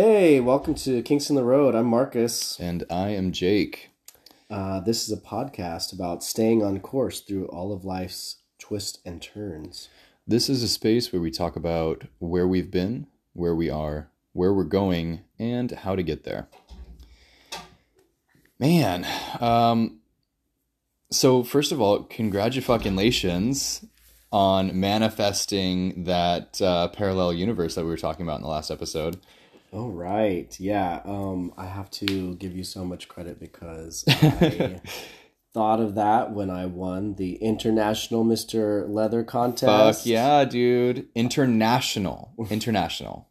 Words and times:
Hey, 0.00 0.38
welcome 0.38 0.76
to 0.76 1.02
Kinks 1.02 1.28
in 1.28 1.34
the 1.34 1.42
Road. 1.42 1.74
I'm 1.74 1.86
Marcus. 1.86 2.56
And 2.60 2.84
I 2.88 3.08
am 3.08 3.32
Jake. 3.32 3.90
Uh, 4.48 4.78
this 4.78 5.02
is 5.02 5.10
a 5.10 5.20
podcast 5.20 5.92
about 5.92 6.22
staying 6.22 6.62
on 6.62 6.78
course 6.78 7.18
through 7.18 7.46
all 7.46 7.72
of 7.72 7.84
life's 7.84 8.36
twists 8.60 9.00
and 9.04 9.20
turns. 9.20 9.88
This 10.24 10.48
is 10.48 10.62
a 10.62 10.68
space 10.68 11.12
where 11.12 11.20
we 11.20 11.32
talk 11.32 11.56
about 11.56 12.04
where 12.20 12.46
we've 12.46 12.70
been, 12.70 13.08
where 13.32 13.56
we 13.56 13.68
are, 13.70 14.08
where 14.34 14.54
we're 14.54 14.62
going, 14.62 15.22
and 15.36 15.72
how 15.72 15.96
to 15.96 16.04
get 16.04 16.22
there. 16.22 16.46
Man, 18.60 19.04
um, 19.40 19.98
so 21.10 21.42
first 21.42 21.72
of 21.72 21.80
all, 21.80 22.04
congratulations 22.04 23.84
on 24.30 24.78
manifesting 24.78 26.04
that 26.04 26.62
uh, 26.62 26.86
parallel 26.86 27.32
universe 27.32 27.74
that 27.74 27.82
we 27.82 27.90
were 27.90 27.96
talking 27.96 28.24
about 28.24 28.36
in 28.36 28.42
the 28.42 28.48
last 28.48 28.70
episode. 28.70 29.18
All 29.72 29.90
right. 29.90 30.58
Yeah. 30.58 31.00
Um, 31.04 31.52
I 31.56 31.66
have 31.66 31.90
to 31.92 32.34
give 32.36 32.56
you 32.56 32.64
so 32.64 32.84
much 32.84 33.08
credit 33.08 33.38
because 33.38 34.04
I 34.08 34.80
thought 35.52 35.80
of 35.80 35.94
that 35.96 36.32
when 36.32 36.50
I 36.50 36.66
won 36.66 37.14
the 37.16 37.34
International 37.36 38.24
Mr. 38.24 38.88
Leather 38.88 39.22
contest. 39.24 40.00
Fuck 40.00 40.06
yeah, 40.06 40.44
dude. 40.44 41.08
International. 41.14 42.32
International. 42.50 43.28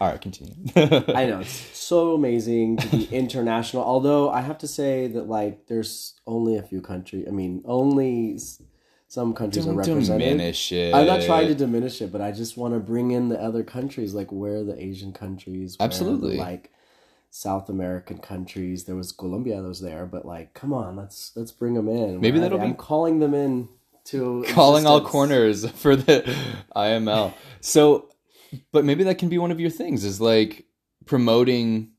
All 0.00 0.08
right, 0.08 0.20
continue. 0.20 0.54
I 0.76 1.26
know. 1.26 1.40
It's 1.40 1.76
so 1.76 2.14
amazing 2.14 2.76
to 2.76 2.88
be 2.88 3.04
international. 3.10 3.82
Although 3.82 4.30
I 4.30 4.42
have 4.42 4.58
to 4.58 4.68
say 4.68 5.08
that, 5.08 5.28
like, 5.28 5.66
there's 5.66 6.14
only 6.26 6.56
a 6.56 6.62
few 6.62 6.80
countries. 6.80 7.26
I 7.26 7.32
mean, 7.32 7.62
only 7.64 8.38
some 9.08 9.32
countries 9.32 9.64
Don't 9.64 9.74
are 9.74 9.78
represented. 9.78 10.28
diminish 10.28 10.70
it. 10.70 10.94
I'm 10.94 11.06
not 11.06 11.22
trying 11.22 11.48
to 11.48 11.54
diminish 11.54 12.02
it, 12.02 12.12
but 12.12 12.20
I 12.20 12.30
just 12.30 12.58
want 12.58 12.74
to 12.74 12.80
bring 12.80 13.10
in 13.10 13.30
the 13.30 13.40
other 13.40 13.64
countries, 13.64 14.12
like 14.14 14.30
where 14.30 14.62
the 14.62 14.80
Asian 14.80 15.14
countries, 15.14 15.76
where 15.78 15.88
the, 15.88 15.94
Absolutely. 15.94 16.36
like 16.36 16.70
South 17.30 17.70
American 17.70 18.18
countries. 18.18 18.84
There 18.84 18.96
was 18.96 19.12
Colombia 19.12 19.62
that 19.62 19.68
was 19.68 19.80
there, 19.80 20.04
but 20.04 20.26
like, 20.26 20.52
come 20.52 20.74
on, 20.74 20.96
let's 20.96 21.32
let's 21.34 21.52
bring 21.52 21.72
them 21.74 21.88
in. 21.88 22.20
Maybe 22.20 22.38
Where 22.38 22.50
that'll 22.50 22.58
be. 22.58 22.64
I'm 22.64 22.74
calling 22.74 23.18
them 23.18 23.32
in 23.32 23.70
to 24.06 24.44
calling 24.48 24.86
all 24.86 25.00
corners 25.00 25.68
for 25.70 25.96
the 25.96 26.36
IML. 26.76 27.32
So, 27.62 28.10
but 28.72 28.84
maybe 28.84 29.04
that 29.04 29.16
can 29.16 29.30
be 29.30 29.38
one 29.38 29.50
of 29.50 29.58
your 29.58 29.70
things 29.70 30.04
is 30.04 30.20
like 30.20 30.66
promoting, 31.06 31.92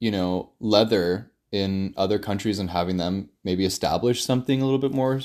you 0.00 0.10
know, 0.10 0.50
leather 0.58 1.30
in 1.52 1.94
other 1.96 2.18
countries 2.18 2.58
and 2.58 2.70
having 2.70 2.96
them 2.96 3.30
maybe 3.44 3.64
establish 3.64 4.24
something 4.24 4.60
a 4.60 4.64
little 4.64 4.78
bit 4.78 4.92
more 4.92 5.20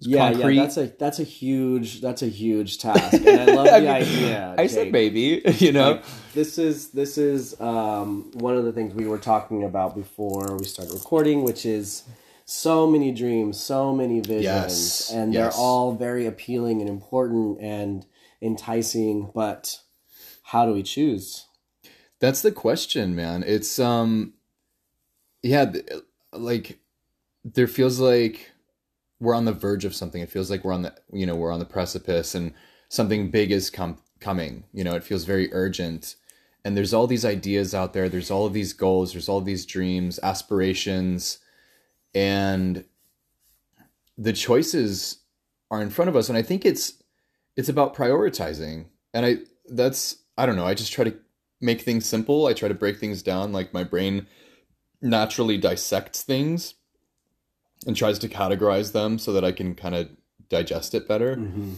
Yeah, 0.00 0.32
concrete. 0.32 0.54
yeah, 0.54 0.62
that's 0.62 0.76
a 0.76 0.86
that's 0.86 1.18
a 1.18 1.24
huge 1.24 2.00
that's 2.00 2.22
a 2.22 2.28
huge 2.28 2.78
task, 2.78 3.12
and 3.14 3.28
I 3.28 3.44
love 3.54 3.64
the 3.66 3.74
I 3.74 3.80
mean, 3.80 3.88
idea. 3.88 4.54
I 4.56 4.66
said 4.66 4.84
Jake. 4.84 4.92
maybe, 4.92 5.42
you 5.58 5.72
know. 5.72 5.92
Like, 5.92 6.04
this 6.34 6.58
is 6.58 6.90
this 6.90 7.18
is 7.18 7.60
um, 7.60 8.30
one 8.34 8.56
of 8.56 8.64
the 8.64 8.72
things 8.72 8.94
we 8.94 9.06
were 9.06 9.18
talking 9.18 9.64
about 9.64 9.94
before 9.96 10.56
we 10.56 10.64
started 10.64 10.94
recording, 10.94 11.42
which 11.42 11.66
is 11.66 12.04
so 12.44 12.86
many 12.86 13.12
dreams, 13.12 13.60
so 13.60 13.94
many 13.94 14.20
visions, 14.20 14.44
Yes, 14.44 15.10
and 15.12 15.32
yes. 15.34 15.54
they're 15.54 15.60
all 15.62 15.94
very 15.94 16.26
appealing 16.26 16.80
and 16.80 16.88
important 16.88 17.60
and 17.60 18.06
enticing. 18.42 19.30
But 19.34 19.78
how 20.44 20.66
do 20.66 20.72
we 20.72 20.82
choose? 20.82 21.46
That's 22.20 22.42
the 22.42 22.52
question, 22.52 23.14
man. 23.16 23.42
It's 23.46 23.78
um 23.78 24.34
yeah, 25.42 25.72
like 26.32 26.78
there 27.44 27.66
feels 27.66 27.98
like 27.98 28.50
we're 29.20 29.34
on 29.34 29.44
the 29.44 29.52
verge 29.52 29.84
of 29.84 29.94
something. 29.94 30.22
It 30.22 30.30
feels 30.30 30.50
like 30.50 30.64
we're 30.64 30.72
on 30.72 30.82
the 30.82 30.94
you 31.12 31.26
know, 31.26 31.36
we're 31.36 31.52
on 31.52 31.60
the 31.60 31.66
precipice 31.66 32.34
and 32.34 32.52
something 32.88 33.30
big 33.30 33.52
is 33.52 33.70
com- 33.70 33.98
coming. 34.18 34.64
You 34.72 34.82
know, 34.82 34.96
it 34.96 35.04
feels 35.04 35.24
very 35.24 35.52
urgent. 35.52 36.16
And 36.64 36.76
there's 36.76 36.92
all 36.92 37.06
these 37.06 37.24
ideas 37.24 37.74
out 37.74 37.92
there. 37.92 38.08
There's 38.08 38.30
all 38.30 38.46
of 38.46 38.52
these 38.52 38.72
goals, 38.72 39.12
there's 39.12 39.28
all 39.28 39.40
these 39.40 39.64
dreams, 39.64 40.18
aspirations, 40.22 41.38
and 42.14 42.84
the 44.18 44.32
choices 44.32 45.18
are 45.70 45.80
in 45.80 45.90
front 45.90 46.08
of 46.08 46.16
us 46.16 46.28
and 46.28 46.36
I 46.36 46.42
think 46.42 46.64
it's 46.64 46.94
it's 47.56 47.68
about 47.68 47.94
prioritizing. 47.94 48.86
And 49.12 49.26
I 49.26 49.36
that's 49.68 50.16
I 50.38 50.46
don't 50.46 50.56
know, 50.56 50.66
I 50.66 50.74
just 50.74 50.92
try 50.92 51.04
to 51.04 51.14
make 51.60 51.82
things 51.82 52.06
simple. 52.06 52.46
I 52.46 52.54
try 52.54 52.68
to 52.68 52.74
break 52.74 52.98
things 52.98 53.22
down. 53.22 53.52
Like 53.52 53.74
my 53.74 53.84
brain 53.84 54.26
naturally 55.02 55.58
dissects 55.58 56.22
things 56.22 56.74
and 57.86 57.96
tries 57.96 58.18
to 58.20 58.28
categorize 58.28 58.92
them 58.92 59.18
so 59.18 59.32
that 59.32 59.44
I 59.44 59.52
can 59.52 59.74
kind 59.74 59.94
of 59.94 60.08
digest 60.48 60.94
it 60.94 61.08
better. 61.08 61.36
Mm-hmm. 61.36 61.74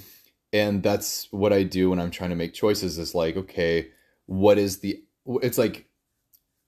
And 0.52 0.82
that's 0.82 1.28
what 1.30 1.52
I 1.52 1.62
do 1.62 1.90
when 1.90 1.98
I'm 1.98 2.10
trying 2.10 2.30
to 2.30 2.36
make 2.36 2.52
choices 2.52 2.98
is 2.98 3.14
like, 3.14 3.36
okay, 3.36 3.88
what 4.26 4.58
is 4.58 4.78
the 4.78 5.02
it's 5.42 5.58
like 5.58 5.86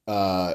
uh 0.07 0.55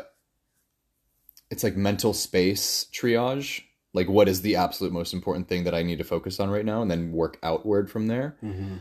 it's 1.52 1.64
like 1.64 1.76
mental 1.76 2.14
space 2.14 2.86
triage. 2.94 3.64
Like 3.94 4.08
what 4.08 4.28
is 4.28 4.42
the 4.42 4.56
absolute 4.56 4.94
most 4.94 5.14
important 5.14 5.48
thing 5.48 5.64
that 5.64 5.76
I 5.76 5.84
need 5.84 5.98
to 5.98 6.04
focus 6.04 6.40
on 6.40 6.50
right 6.50 6.66
now 6.66 6.82
and 6.82 6.90
then 6.90 7.12
work 7.12 7.38
outward 7.44 7.90
from 7.90 8.08
there. 8.08 8.38
Mm-hmm. 8.44 8.78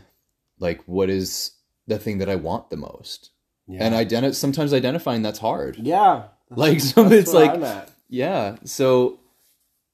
Like 0.59 0.81
what 0.85 1.09
is 1.09 1.51
the 1.87 1.99
thing 1.99 2.19
that 2.19 2.29
I 2.29 2.35
want 2.35 2.69
the 2.69 2.77
most? 2.77 3.31
Yeah. 3.67 3.85
and 3.85 3.93
identi- 3.93 4.33
sometimes 4.33 4.73
identifying 4.73 5.21
that's 5.21 5.37
hard 5.37 5.77
yeah, 5.77 6.23
like 6.49 6.79
so 6.79 7.05
it's 7.11 7.31
like 7.33 7.61
yeah 8.07 8.55
so 8.63 9.19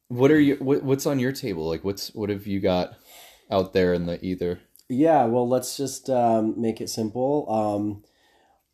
what 0.07 0.31
are 0.31 0.39
you 0.39 0.55
what, 0.57 0.83
what's 0.83 1.05
on 1.05 1.19
your 1.19 1.31
table? 1.31 1.67
Like 1.67 1.83
what's 1.83 2.13
what 2.13 2.29
have 2.29 2.47
you 2.47 2.59
got 2.59 2.95
out 3.49 3.73
there 3.73 3.93
in 3.93 4.05
the 4.05 4.23
ether? 4.23 4.59
Yeah, 4.87 5.25
well, 5.25 5.47
let's 5.47 5.77
just 5.77 6.09
um, 6.09 6.59
make 6.61 6.79
it 6.79 6.89
simple. 6.89 7.47
Um, 7.49 8.03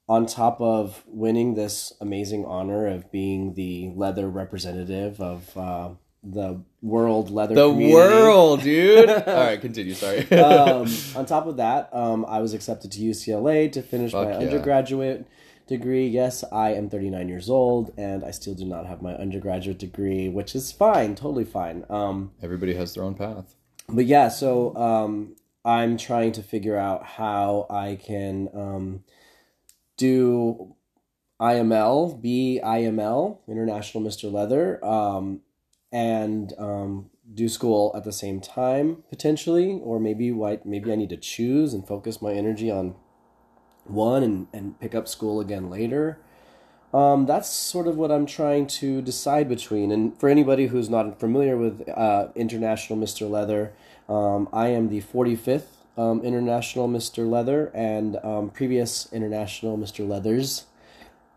on 0.09 0.25
top 0.25 0.59
of 0.59 1.03
winning 1.07 1.53
this 1.55 1.93
amazing 2.01 2.43
honor 2.45 2.85
of 2.85 3.09
being 3.11 3.53
the 3.53 3.93
leather 3.95 4.29
representative 4.29 5.21
of 5.21 5.57
uh, 5.57 5.89
the 6.21 6.61
world 6.81 7.29
leather 7.29 7.55
the 7.55 7.69
community, 7.69 7.93
world 7.93 8.61
dude. 8.63 9.09
All 9.09 9.23
right 9.25 9.61
continue 9.61 9.93
sorry. 9.93 10.29
Um, 10.31 10.87
on 11.15 11.25
top 11.25 11.47
of 11.47 11.57
that, 11.57 11.89
um, 11.93 12.25
I 12.27 12.39
was 12.39 12.53
accepted 12.53 12.91
to 12.91 12.99
UCLA 12.99 13.71
to 13.71 13.81
finish 13.81 14.11
Fuck 14.11 14.25
my 14.25 14.31
yeah. 14.31 14.39
undergraduate 14.39 15.27
degree. 15.67 16.07
Yes, 16.07 16.43
I 16.51 16.73
am 16.73 16.89
39 16.89 17.29
years 17.29 17.49
old, 17.49 17.93
and 17.97 18.23
I 18.23 18.31
still 18.31 18.53
do 18.53 18.65
not 18.65 18.85
have 18.85 19.01
my 19.01 19.13
undergraduate 19.15 19.79
degree, 19.79 20.29
which 20.29 20.55
is 20.55 20.71
fine, 20.71 21.15
totally 21.15 21.45
fine. 21.45 21.85
Um, 21.89 22.31
everybody 22.41 22.73
has 22.75 22.93
their 22.93 23.03
own 23.03 23.15
path 23.15 23.55
but 23.91 24.05
yeah, 24.05 24.29
so 24.29 24.75
um, 24.75 25.35
I'm 25.65 25.97
trying 25.97 26.31
to 26.33 26.43
figure 26.43 26.77
out 26.77 27.03
how 27.03 27.67
I 27.69 27.97
can 28.01 28.49
um, 28.53 29.03
do 29.97 30.75
IML, 31.39 32.21
be 32.21 32.59
IML, 32.63 33.39
International 33.47 34.03
Mr. 34.03 34.31
Leather, 34.31 34.83
um, 34.83 35.41
and 35.91 36.53
um, 36.57 37.09
do 37.33 37.49
school 37.49 37.91
at 37.95 38.03
the 38.03 38.13
same 38.13 38.39
time 38.39 39.03
potentially, 39.09 39.79
or 39.83 39.99
maybe 39.99 40.31
why 40.31 40.59
maybe 40.63 40.91
I 40.91 40.95
need 40.95 41.09
to 41.09 41.17
choose 41.17 41.73
and 41.73 41.85
focus 41.85 42.21
my 42.21 42.33
energy 42.33 42.71
on 42.71 42.95
one 43.85 44.23
and, 44.23 44.47
and 44.53 44.79
pick 44.79 44.95
up 44.95 45.07
school 45.07 45.39
again 45.39 45.69
later. 45.69 46.17
Um, 46.93 47.25
that's 47.25 47.49
sort 47.49 47.87
of 47.87 47.95
what 47.97 48.11
I'm 48.11 48.25
trying 48.25 48.67
to 48.67 49.01
decide 49.01 49.47
between. 49.47 49.91
And 49.91 50.17
for 50.19 50.27
anybody 50.27 50.67
who's 50.67 50.89
not 50.89 51.19
familiar 51.19 51.55
with 51.55 51.87
uh, 51.87 52.27
International 52.35 52.99
Mr. 52.99 53.29
Leather, 53.29 53.71
um, 54.09 54.49
I 54.51 54.67
am 54.67 54.89
the 54.89 55.01
45th 55.01 55.81
um, 55.97 56.21
International 56.21 56.87
Mr. 56.87 57.29
Leather, 57.29 57.71
and 57.73 58.17
um, 58.23 58.49
previous 58.49 59.11
International 59.11 59.77
Mr. 59.77 60.07
Leathers 60.07 60.65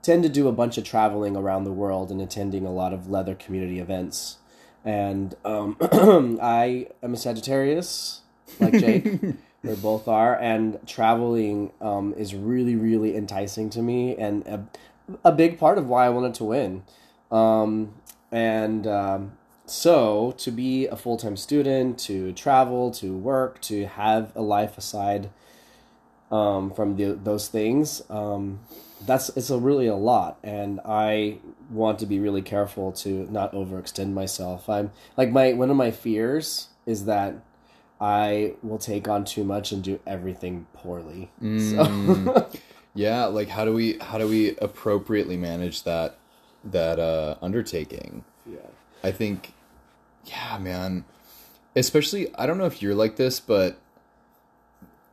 tend 0.03 0.23
to 0.23 0.29
do 0.29 0.49
a 0.49 0.53
bunch 0.53 0.79
of 0.79 0.85
traveling 0.85 1.37
around 1.37 1.65
the 1.65 1.73
world 1.73 2.11
and 2.11 2.21
attending 2.21 2.67
a 2.67 2.73
lot 2.73 2.93
of 2.93 3.09
leather 3.09 3.35
community 3.35 3.79
events. 3.79 4.39
And 4.85 5.35
um, 5.45 5.77
I 6.43 6.89
am 7.03 7.15
a 7.15 7.17
Sagittarius, 7.17 8.21
like 8.61 8.75
Jake. 8.75 9.09
we 9.65 9.75
both 9.75 10.07
are, 10.07 10.39
and 10.39 10.79
traveling 10.87 11.73
um, 11.81 12.15
is 12.17 12.35
really, 12.35 12.77
really 12.77 13.17
enticing 13.17 13.71
to 13.71 13.83
me, 13.83 14.15
and 14.17 14.47
a, 14.47 14.67
a 15.25 15.33
big 15.33 15.59
part 15.59 15.79
of 15.79 15.89
why 15.89 16.07
I 16.07 16.11
wanted 16.11 16.35
to 16.35 16.45
win. 16.45 16.85
Um, 17.31 17.95
and 18.31 18.87
um, 18.87 19.33
so, 19.67 20.35
to 20.39 20.51
be 20.51 20.87
a 20.87 20.97
full 20.97 21.17
time 21.17 21.37
student, 21.37 21.99
to 22.01 22.33
travel, 22.33 22.91
to 22.93 23.17
work, 23.17 23.61
to 23.63 23.87
have 23.87 24.33
a 24.37 24.43
life 24.43 24.77
aside 24.77 25.31
um, 26.31 26.73
from 26.73 26.97
the, 26.97 27.13
those 27.13 27.49
things, 27.49 28.03
um, 28.11 28.61
that's 29.07 29.31
it's 29.31 29.51
a 29.51 29.59
really 29.59 29.87
a 29.87 29.97
lot, 29.97 30.39
and 30.43 30.81
I 30.85 31.39
want 31.71 31.99
to 32.01 32.07
be 32.07 32.21
really 32.21 32.43
careful 32.43 32.93
to 32.93 33.31
not 33.31 33.53
overextend 33.53 34.13
myself. 34.13 34.69
I'm 34.69 34.91
like 35.17 35.31
my 35.31 35.53
one 35.55 35.71
of 35.71 35.77
my 35.77 35.91
fears 35.91 36.69
is 36.87 37.07
that 37.07 37.35
I 38.05 38.55
will 38.63 38.79
take 38.79 39.09
on 39.09 39.25
too 39.25 39.45
much 39.45 39.73
and 39.73 39.83
do 39.83 39.99
everything 40.07 40.67
poorly. 40.75 41.31
So, 41.41 42.51
yeah 42.95 43.25
like 43.25 43.49
how 43.49 43.65
do 43.65 43.73
we 43.73 43.99
how 43.99 44.19
do 44.19 44.29
we 44.29 44.57
appropriately 44.59 45.37
manage 45.37 45.83
that 45.83 46.17
that 46.65 47.01
uh 47.01 47.37
undertaking 47.43 48.25
yeah. 48.47 48.59
I 49.03 49.13
think, 49.13 49.53
yeah, 50.25 50.59
man. 50.59 51.05
Especially, 51.77 52.35
I 52.37 52.47
don't 52.47 52.59
know 52.59 52.67
if 52.67 52.83
you're 52.83 52.95
like 52.95 53.17
this, 53.17 53.41
but 53.41 53.79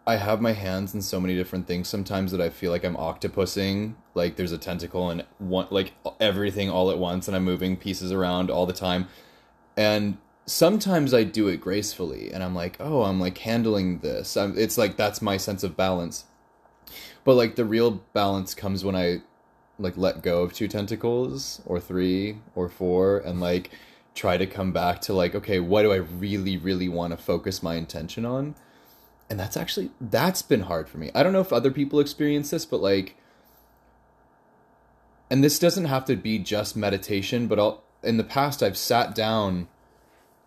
I 0.05 0.15
have 0.15 0.41
my 0.41 0.53
hands 0.53 0.93
in 0.93 1.01
so 1.01 1.19
many 1.19 1.35
different 1.35 1.67
things 1.67 1.87
sometimes 1.87 2.31
that 2.31 2.41
I 2.41 2.49
feel 2.49 2.71
like 2.71 2.83
I'm 2.83 2.95
octopusing. 2.95 3.95
Like 4.13 4.35
there's 4.35 4.51
a 4.51 4.57
tentacle 4.57 5.09
and 5.09 5.25
one 5.39 5.67
like 5.71 5.93
everything 6.19 6.69
all 6.69 6.91
at 6.91 6.97
once, 6.97 7.27
and 7.27 7.35
I'm 7.35 7.43
moving 7.43 7.77
pieces 7.77 8.11
around 8.11 8.49
all 8.49 8.65
the 8.65 8.73
time. 8.73 9.07
And 9.75 10.17
sometimes 10.45 11.13
I 11.13 11.23
do 11.23 11.47
it 11.47 11.61
gracefully, 11.61 12.31
and 12.31 12.43
I'm 12.43 12.55
like, 12.55 12.77
oh, 12.79 13.03
I'm 13.03 13.19
like 13.19 13.37
handling 13.39 13.99
this. 13.99 14.35
I'm, 14.35 14.57
it's 14.57 14.77
like 14.77 14.97
that's 14.97 15.21
my 15.21 15.37
sense 15.37 15.63
of 15.63 15.77
balance. 15.77 16.25
But 17.23 17.35
like 17.35 17.55
the 17.55 17.65
real 17.65 18.01
balance 18.13 18.53
comes 18.53 18.83
when 18.83 18.95
I 18.95 19.21
like 19.81 19.97
let 19.97 20.21
go 20.21 20.43
of 20.43 20.53
two 20.53 20.67
tentacles 20.67 21.61
or 21.65 21.79
three 21.79 22.37
or 22.55 22.69
four 22.69 23.17
and 23.19 23.39
like 23.39 23.71
try 24.13 24.37
to 24.37 24.45
come 24.45 24.71
back 24.71 25.01
to 25.01 25.13
like 25.13 25.33
okay 25.33 25.59
what 25.59 25.83
do 25.83 25.91
i 25.91 25.95
really 25.95 26.57
really 26.57 26.89
want 26.89 27.11
to 27.11 27.17
focus 27.17 27.63
my 27.63 27.75
intention 27.75 28.25
on 28.25 28.53
and 29.29 29.39
that's 29.39 29.55
actually 29.55 29.89
that's 29.99 30.41
been 30.41 30.61
hard 30.61 30.87
for 30.87 30.97
me 30.97 31.09
i 31.15 31.23
don't 31.23 31.33
know 31.33 31.41
if 31.41 31.53
other 31.53 31.71
people 31.71 31.99
experience 31.99 32.49
this 32.49 32.65
but 32.65 32.81
like 32.81 33.15
and 35.29 35.43
this 35.43 35.57
doesn't 35.57 35.85
have 35.85 36.05
to 36.05 36.15
be 36.15 36.37
just 36.37 36.75
meditation 36.75 37.47
but 37.47 37.57
I'll, 37.57 37.83
in 38.03 38.17
the 38.17 38.23
past 38.23 38.61
i've 38.61 38.77
sat 38.77 39.15
down 39.15 39.67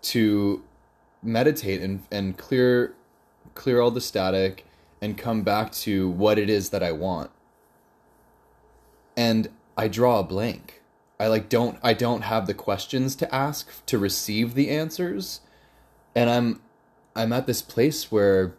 to 0.05 0.63
meditate 1.23 1.81
and 1.81 2.03
and 2.11 2.37
clear 2.37 2.95
clear 3.55 3.81
all 3.81 3.91
the 3.91 4.01
static 4.01 4.67
and 5.01 5.17
come 5.19 5.43
back 5.43 5.73
to 5.73 6.09
what 6.09 6.39
it 6.39 6.51
is 6.51 6.71
that 6.71 6.83
i 6.83 6.93
want 6.93 7.31
and 9.17 9.49
I 9.77 9.89
draw 9.89 10.21
a 10.21 10.25
blank. 10.25 10.83
I 11.19 11.29
like 11.29 11.49
don't 11.49 11.79
I 11.83 11.95
don't 11.95 12.23
have 12.23 12.47
the 12.47 12.55
questions 12.55 13.15
to 13.17 13.35
ask 13.35 13.85
to 13.87 13.99
receive 13.99 14.55
the 14.55 14.71
answers. 14.71 15.41
And 16.15 16.29
I'm 16.29 16.61
I'm 17.15 17.33
at 17.33 17.47
this 17.47 17.63
place 17.63 18.11
where 18.11 18.55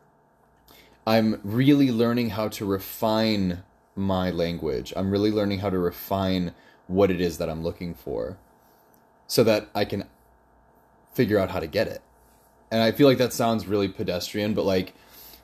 I'm 1.05 1.39
really 1.43 1.91
learning 1.91 2.31
how 2.31 2.47
to 2.49 2.65
refine 2.65 3.63
my 3.95 4.31
language. 4.31 4.93
I'm 4.95 5.11
really 5.11 5.31
learning 5.31 5.59
how 5.59 5.69
to 5.69 5.77
refine 5.77 6.53
what 6.87 7.11
it 7.11 7.21
is 7.21 7.37
that 7.37 7.49
I'm 7.49 7.63
looking 7.63 7.93
for 7.93 8.37
so 9.27 9.43
that 9.43 9.69
I 9.73 9.85
can 9.85 10.05
figure 11.15 11.39
out 11.39 11.49
how 11.49 11.59
to 11.59 11.67
get 11.67 11.87
it. 11.87 12.01
And 12.69 12.83
I 12.83 12.91
feel 12.91 13.07
like 13.07 13.17
that 13.17 13.33
sounds 13.33 13.67
really 13.67 13.87
pedestrian, 13.87 14.53
but 14.53 14.65
like 14.65 14.93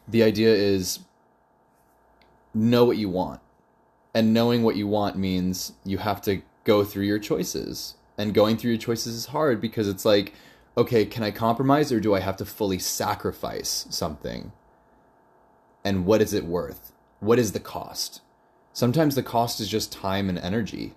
the 0.07 0.23
idea 0.23 0.53
is 0.53 0.99
know 2.53 2.85
what 2.85 2.97
you 2.97 3.09
want. 3.09 3.39
And 4.13 4.33
knowing 4.33 4.63
what 4.63 4.75
you 4.75 4.87
want 4.87 5.17
means 5.17 5.73
you 5.85 5.97
have 5.99 6.21
to 6.23 6.41
go 6.65 6.83
through 6.83 7.05
your 7.05 7.19
choices. 7.19 7.95
And 8.17 8.33
going 8.33 8.57
through 8.57 8.71
your 8.71 8.79
choices 8.79 9.15
is 9.15 9.25
hard 9.27 9.61
because 9.61 9.87
it's 9.87 10.05
like 10.05 10.33
okay 10.77 11.05
can 11.05 11.21
i 11.21 11.29
compromise 11.29 11.91
or 11.91 11.99
do 11.99 12.15
i 12.15 12.21
have 12.21 12.37
to 12.37 12.45
fully 12.45 12.79
sacrifice 12.79 13.85
something? 13.89 14.51
And 15.83 16.05
what 16.05 16.21
is 16.21 16.33
it 16.33 16.45
worth? 16.45 16.93
What 17.19 17.39
is 17.39 17.53
the 17.53 17.59
cost? 17.59 18.21
Sometimes 18.73 19.15
the 19.15 19.23
cost 19.23 19.59
is 19.59 19.67
just 19.67 19.91
time 19.91 20.29
and 20.29 20.37
energy 20.37 20.93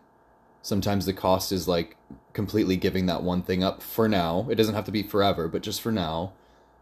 sometimes 0.64 1.06
the 1.06 1.12
cost 1.12 1.52
is 1.52 1.68
like 1.68 1.96
completely 2.32 2.76
giving 2.76 3.06
that 3.06 3.22
one 3.22 3.42
thing 3.42 3.62
up 3.62 3.82
for 3.82 4.08
now 4.08 4.48
it 4.50 4.56
doesn't 4.56 4.74
have 4.74 4.84
to 4.86 4.90
be 4.92 5.02
forever 5.04 5.46
but 5.46 5.62
just 5.62 5.80
for 5.80 5.92
now 5.92 6.32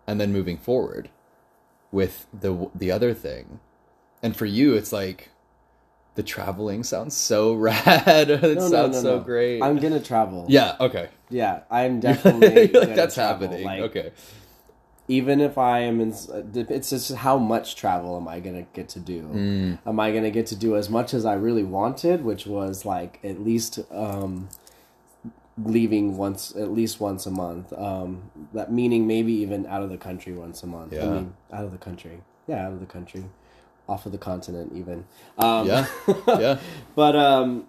and 0.07 0.19
then 0.21 0.33
moving 0.33 0.57
forward 0.57 1.11
with 1.91 2.27
the 2.33 2.71
the 2.75 2.91
other 2.91 3.13
thing 3.13 3.61
and 4.23 4.35
for 4.37 4.47
you 4.47 4.75
it's 4.75 4.93
like 4.93 5.29
the 6.15 6.23
traveling 6.23 6.85
sounds 6.85 7.17
so 7.17 7.55
rad. 7.57 8.29
it 8.31 8.43
No, 8.43 8.69
sounds 8.69 8.97
no, 8.97 9.03
so 9.03 9.19
no. 9.19 9.25
great. 9.25 9.63
I'm 9.63 9.79
gonna 9.79 10.01
travel. 10.01 10.45
yeah, 10.49 10.77
okay. 10.79 11.09
yeah. 11.31 11.61
I'm 11.71 12.01
definitely 12.09 12.69
Like, 12.69 12.95
that's 12.95 13.15
travel. 13.15 13.49
happening. 13.49 13.65
Like, 13.65 13.81
okay. 13.85 14.13
Even 15.13 15.41
if 15.43 15.59
I 15.59 15.81
am 15.81 16.01
in, 16.01 16.15
it's 16.55 16.89
just 16.91 17.13
how 17.17 17.37
much 17.37 17.77
travel 17.77 18.17
am 18.17 18.27
I 18.27 18.41
gonna 18.41 18.67
get 18.73 18.89
to 18.91 19.01
do? 19.01 19.23
Mm. 19.23 19.79
Am 19.87 20.01
I 20.01 20.11
gonna 20.11 20.31
get 20.31 20.47
to 20.47 20.57
do 20.57 20.75
as 20.75 20.89
much 20.89 21.13
as 21.13 21.27
I 21.27 21.35
really 21.35 21.65
wanted, 21.65 22.25
which 22.25 22.47
was 22.47 22.87
like 22.87 23.21
at 23.23 23.39
least 23.45 23.79
um, 23.91 24.49
leaving 25.63 26.17
once, 26.17 26.55
at 26.57 26.73
least 26.73 26.99
once 26.99 27.27
a 27.27 27.31
month. 27.31 27.73
Um, 27.75 28.31
that 28.55 28.73
meaning 28.73 29.07
maybe 29.07 29.35
even 29.35 29.67
out 29.67 29.83
of 29.83 29.91
the 29.91 29.99
country 29.99 30.33
once 30.33 30.63
a 30.63 30.67
month. 30.67 30.95
I 30.95 30.97
Yeah. 30.97 31.11
mean, 31.11 31.35
out 31.53 31.65
of 31.65 31.73
the 31.73 31.79
country. 31.89 32.23
Yeah, 32.47 32.67
out 32.67 32.73
of 32.73 32.81
the 32.81 32.87
country, 32.87 33.25
off 33.89 34.07
of 34.07 34.13
the 34.13 34.19
continent 34.19 34.73
even. 34.75 35.05
Um, 35.37 35.67
Yeah. 35.67 35.87
Yeah. 36.27 36.59
but 36.95 37.15
um 37.17 37.67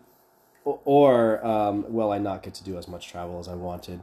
or 0.86 1.46
um 1.46 1.84
will 1.90 2.12
I 2.14 2.20
not 2.20 2.42
get 2.42 2.54
to 2.54 2.64
do 2.64 2.78
as 2.78 2.88
much 2.88 3.10
travel 3.10 3.38
as 3.40 3.50
I 3.50 3.56
wanted. 3.56 4.00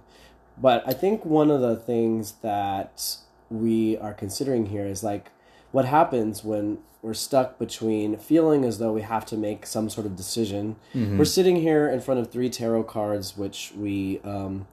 But 0.59 0.83
I 0.87 0.93
think 0.93 1.25
one 1.25 1.51
of 1.51 1.63
the 1.63 1.77
things 1.77 2.33
that 2.43 3.17
we 3.51 3.99
are 3.99 4.15
considering 4.15 4.67
here 4.67 4.87
is 4.87 5.03
like 5.03 5.31
what 5.73 5.85
happens 5.85 6.43
when 6.45 6.79
we're 7.03 7.15
stuck 7.15 7.59
between 7.59 8.17
feeling 8.17 8.65
as 8.65 8.79
though 8.79 8.93
we 8.93 9.03
have 9.03 9.25
to 9.27 9.37
make 9.37 9.67
some 9.67 9.89
sort 9.91 10.07
of 10.07 10.17
decision. 10.17 10.77
We're 11.19 11.25
sitting 11.25 11.57
here 11.57 11.89
in 11.89 12.01
front 12.01 12.21
of 12.21 12.31
three 12.31 12.51
tarot 12.51 12.85
cards 12.85 13.37
which 13.37 13.73
we 13.77 14.21
um 14.25 14.67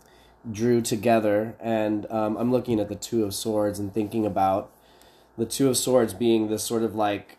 drew 0.49 0.81
together 0.81 1.55
and 1.59 2.09
um, 2.09 2.37
I'm 2.37 2.51
looking 2.51 2.79
at 2.79 2.87
the 2.87 2.95
two 2.95 3.25
of 3.25 3.33
swords 3.33 3.79
and 3.79 3.93
thinking 3.93 4.25
about 4.25 4.71
the 5.37 5.45
two 5.45 5.67
of 5.67 5.75
swords 5.77 6.13
being 6.13 6.47
this 6.47 6.63
sort 6.63 6.83
of 6.83 6.95
like 6.95 7.37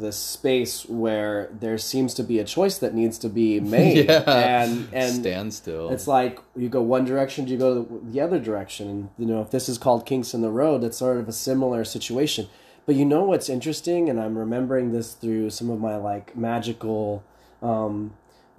this 0.00 0.16
space 0.16 0.86
where 0.88 1.50
there 1.60 1.76
seems 1.78 2.14
to 2.14 2.22
be 2.22 2.38
a 2.38 2.44
choice 2.44 2.78
that 2.78 2.94
needs 2.94 3.18
to 3.18 3.28
be 3.28 3.60
made 3.78 4.06
Yeah. 4.08 4.22
and 4.62 4.88
and 4.92 5.14
Stand 5.16 5.52
still. 5.54 5.90
it's 5.90 6.06
like 6.06 6.38
you 6.56 6.68
go 6.68 6.80
one 6.80 7.04
direction 7.04 7.44
do 7.44 7.52
you 7.52 7.58
go 7.58 7.74
the, 7.82 8.00
the 8.12 8.20
other 8.20 8.38
direction 8.38 8.88
and 8.88 9.08
you 9.18 9.26
know 9.26 9.42
if 9.42 9.50
this 9.50 9.68
is 9.68 9.76
called 9.78 10.06
kinks 10.06 10.32
in 10.34 10.40
the 10.40 10.50
road 10.50 10.82
it's 10.82 10.96
sort 10.98 11.18
of 11.18 11.28
a 11.28 11.32
similar 11.32 11.84
situation 11.84 12.48
but 12.86 12.94
you 12.94 13.04
know 13.04 13.22
what's 13.24 13.48
interesting 13.48 14.08
and 14.08 14.18
i'm 14.20 14.36
remembering 14.38 14.92
this 14.92 15.12
through 15.14 15.50
some 15.50 15.68
of 15.70 15.78
my 15.78 15.96
like 15.96 16.34
magical 16.36 17.22
um, 17.60 18.12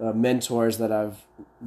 uh, 0.04 0.12
mentors 0.12 0.76
that 0.78 0.92
i've 0.92 1.18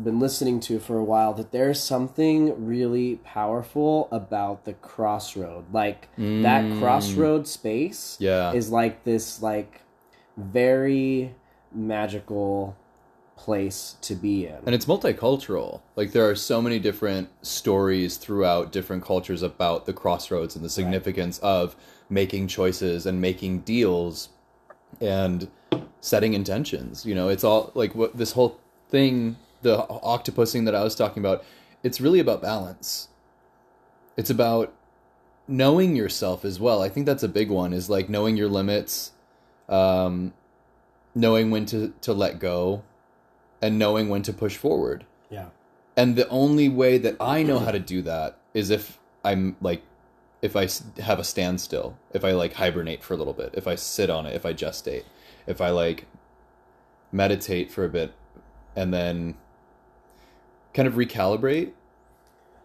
been 0.03 0.19
listening 0.19 0.59
to 0.59 0.79
for 0.79 0.97
a 0.97 1.03
while 1.03 1.33
that 1.33 1.51
there's 1.51 1.81
something 1.81 2.65
really 2.65 3.15
powerful 3.23 4.07
about 4.11 4.63
the 4.65 4.73
crossroad 4.73 5.65
like 5.73 6.07
that 6.17 6.63
Mm. 6.65 6.79
crossroad 6.79 7.47
space 7.47 8.15
yeah. 8.19 8.53
is 8.53 8.69
like 8.71 9.03
this 9.03 9.41
like 9.41 9.81
very 10.37 11.33
magical 11.73 12.75
place 13.35 13.95
to 14.01 14.15
be 14.15 14.45
in. 14.47 14.55
and 14.65 14.73
it's 14.73 14.85
multicultural. 14.85 15.81
Like 15.95 16.11
there 16.11 16.27
are 16.29 16.35
so 16.35 16.61
many 16.61 16.79
different 16.79 17.29
stories 17.43 18.17
throughout 18.17 18.71
different 18.71 19.03
cultures 19.03 19.43
about 19.43 19.85
the 19.85 19.93
crossroads 19.93 20.55
and 20.55 20.65
the 20.65 20.69
significance 20.69 21.37
of 21.39 21.75
making 22.09 22.47
choices 22.47 23.05
and 23.05 23.21
making 23.21 23.59
deals 23.59 24.29
and 25.01 25.49
setting 26.01 26.33
intentions. 26.33 27.05
You 27.05 27.15
know, 27.15 27.29
it's 27.29 27.43
all 27.43 27.71
like 27.73 27.95
what 27.95 28.17
this 28.17 28.33
whole 28.33 28.59
thing, 28.89 29.37
the 29.61 29.77
octopusing 29.77 30.65
that 30.65 30.75
I 30.75 30.83
was 30.83 30.95
talking 30.95 31.21
about, 31.21 31.43
it's 31.83 32.01
really 32.01 32.19
about 32.19 32.41
balance. 32.41 33.09
It's 34.15 34.29
about 34.29 34.73
knowing 35.47 35.95
yourself 35.95 36.43
as 36.43 36.59
well. 36.59 36.81
I 36.81 36.89
think 36.89 37.05
that's 37.05 37.23
a 37.23 37.29
big 37.29 37.49
one 37.49 37.73
is 37.73 37.89
like 37.89 38.09
knowing 38.09 38.35
your 38.35 38.49
limits, 38.49 39.11
um, 39.69 40.33
knowing 41.15 41.51
when 41.51 41.65
to, 41.67 41.93
to 42.01 42.13
let 42.13 42.39
go, 42.39 42.83
and 43.61 43.79
knowing 43.79 44.09
when 44.09 44.21
to 44.23 44.33
push 44.33 44.55
forward. 44.57 45.05
yeah. 45.29 45.47
And 45.95 46.15
the 46.15 46.29
only 46.29 46.69
way 46.69 46.99
that 46.99 47.15
I 47.19 47.41
know 47.41 47.57
how 47.57 47.71
to 47.71 47.79
do 47.79 48.03
that 48.03 48.37
is 48.53 48.69
if 48.69 48.99
I'm 49.25 49.55
like, 49.61 49.81
if 50.43 50.55
I 50.55 50.67
have 51.01 51.17
a 51.17 51.23
standstill, 51.23 51.97
if 52.13 52.23
I 52.23 52.33
like 52.33 52.53
hibernate 52.53 53.03
for 53.03 53.15
a 53.15 53.17
little 53.17 53.33
bit, 53.33 53.55
if 53.55 53.67
I 53.67 53.73
sit 53.73 54.11
on 54.11 54.27
it, 54.27 54.35
if 54.35 54.45
I 54.45 54.53
gestate, 54.53 55.05
if 55.47 55.61
I 55.61 55.69
like 55.69 56.05
meditate 57.11 57.71
for 57.71 57.83
a 57.83 57.89
bit, 57.89 58.13
and 58.75 58.93
then 58.93 59.35
kind 60.73 60.87
of 60.87 60.93
recalibrate 60.93 61.71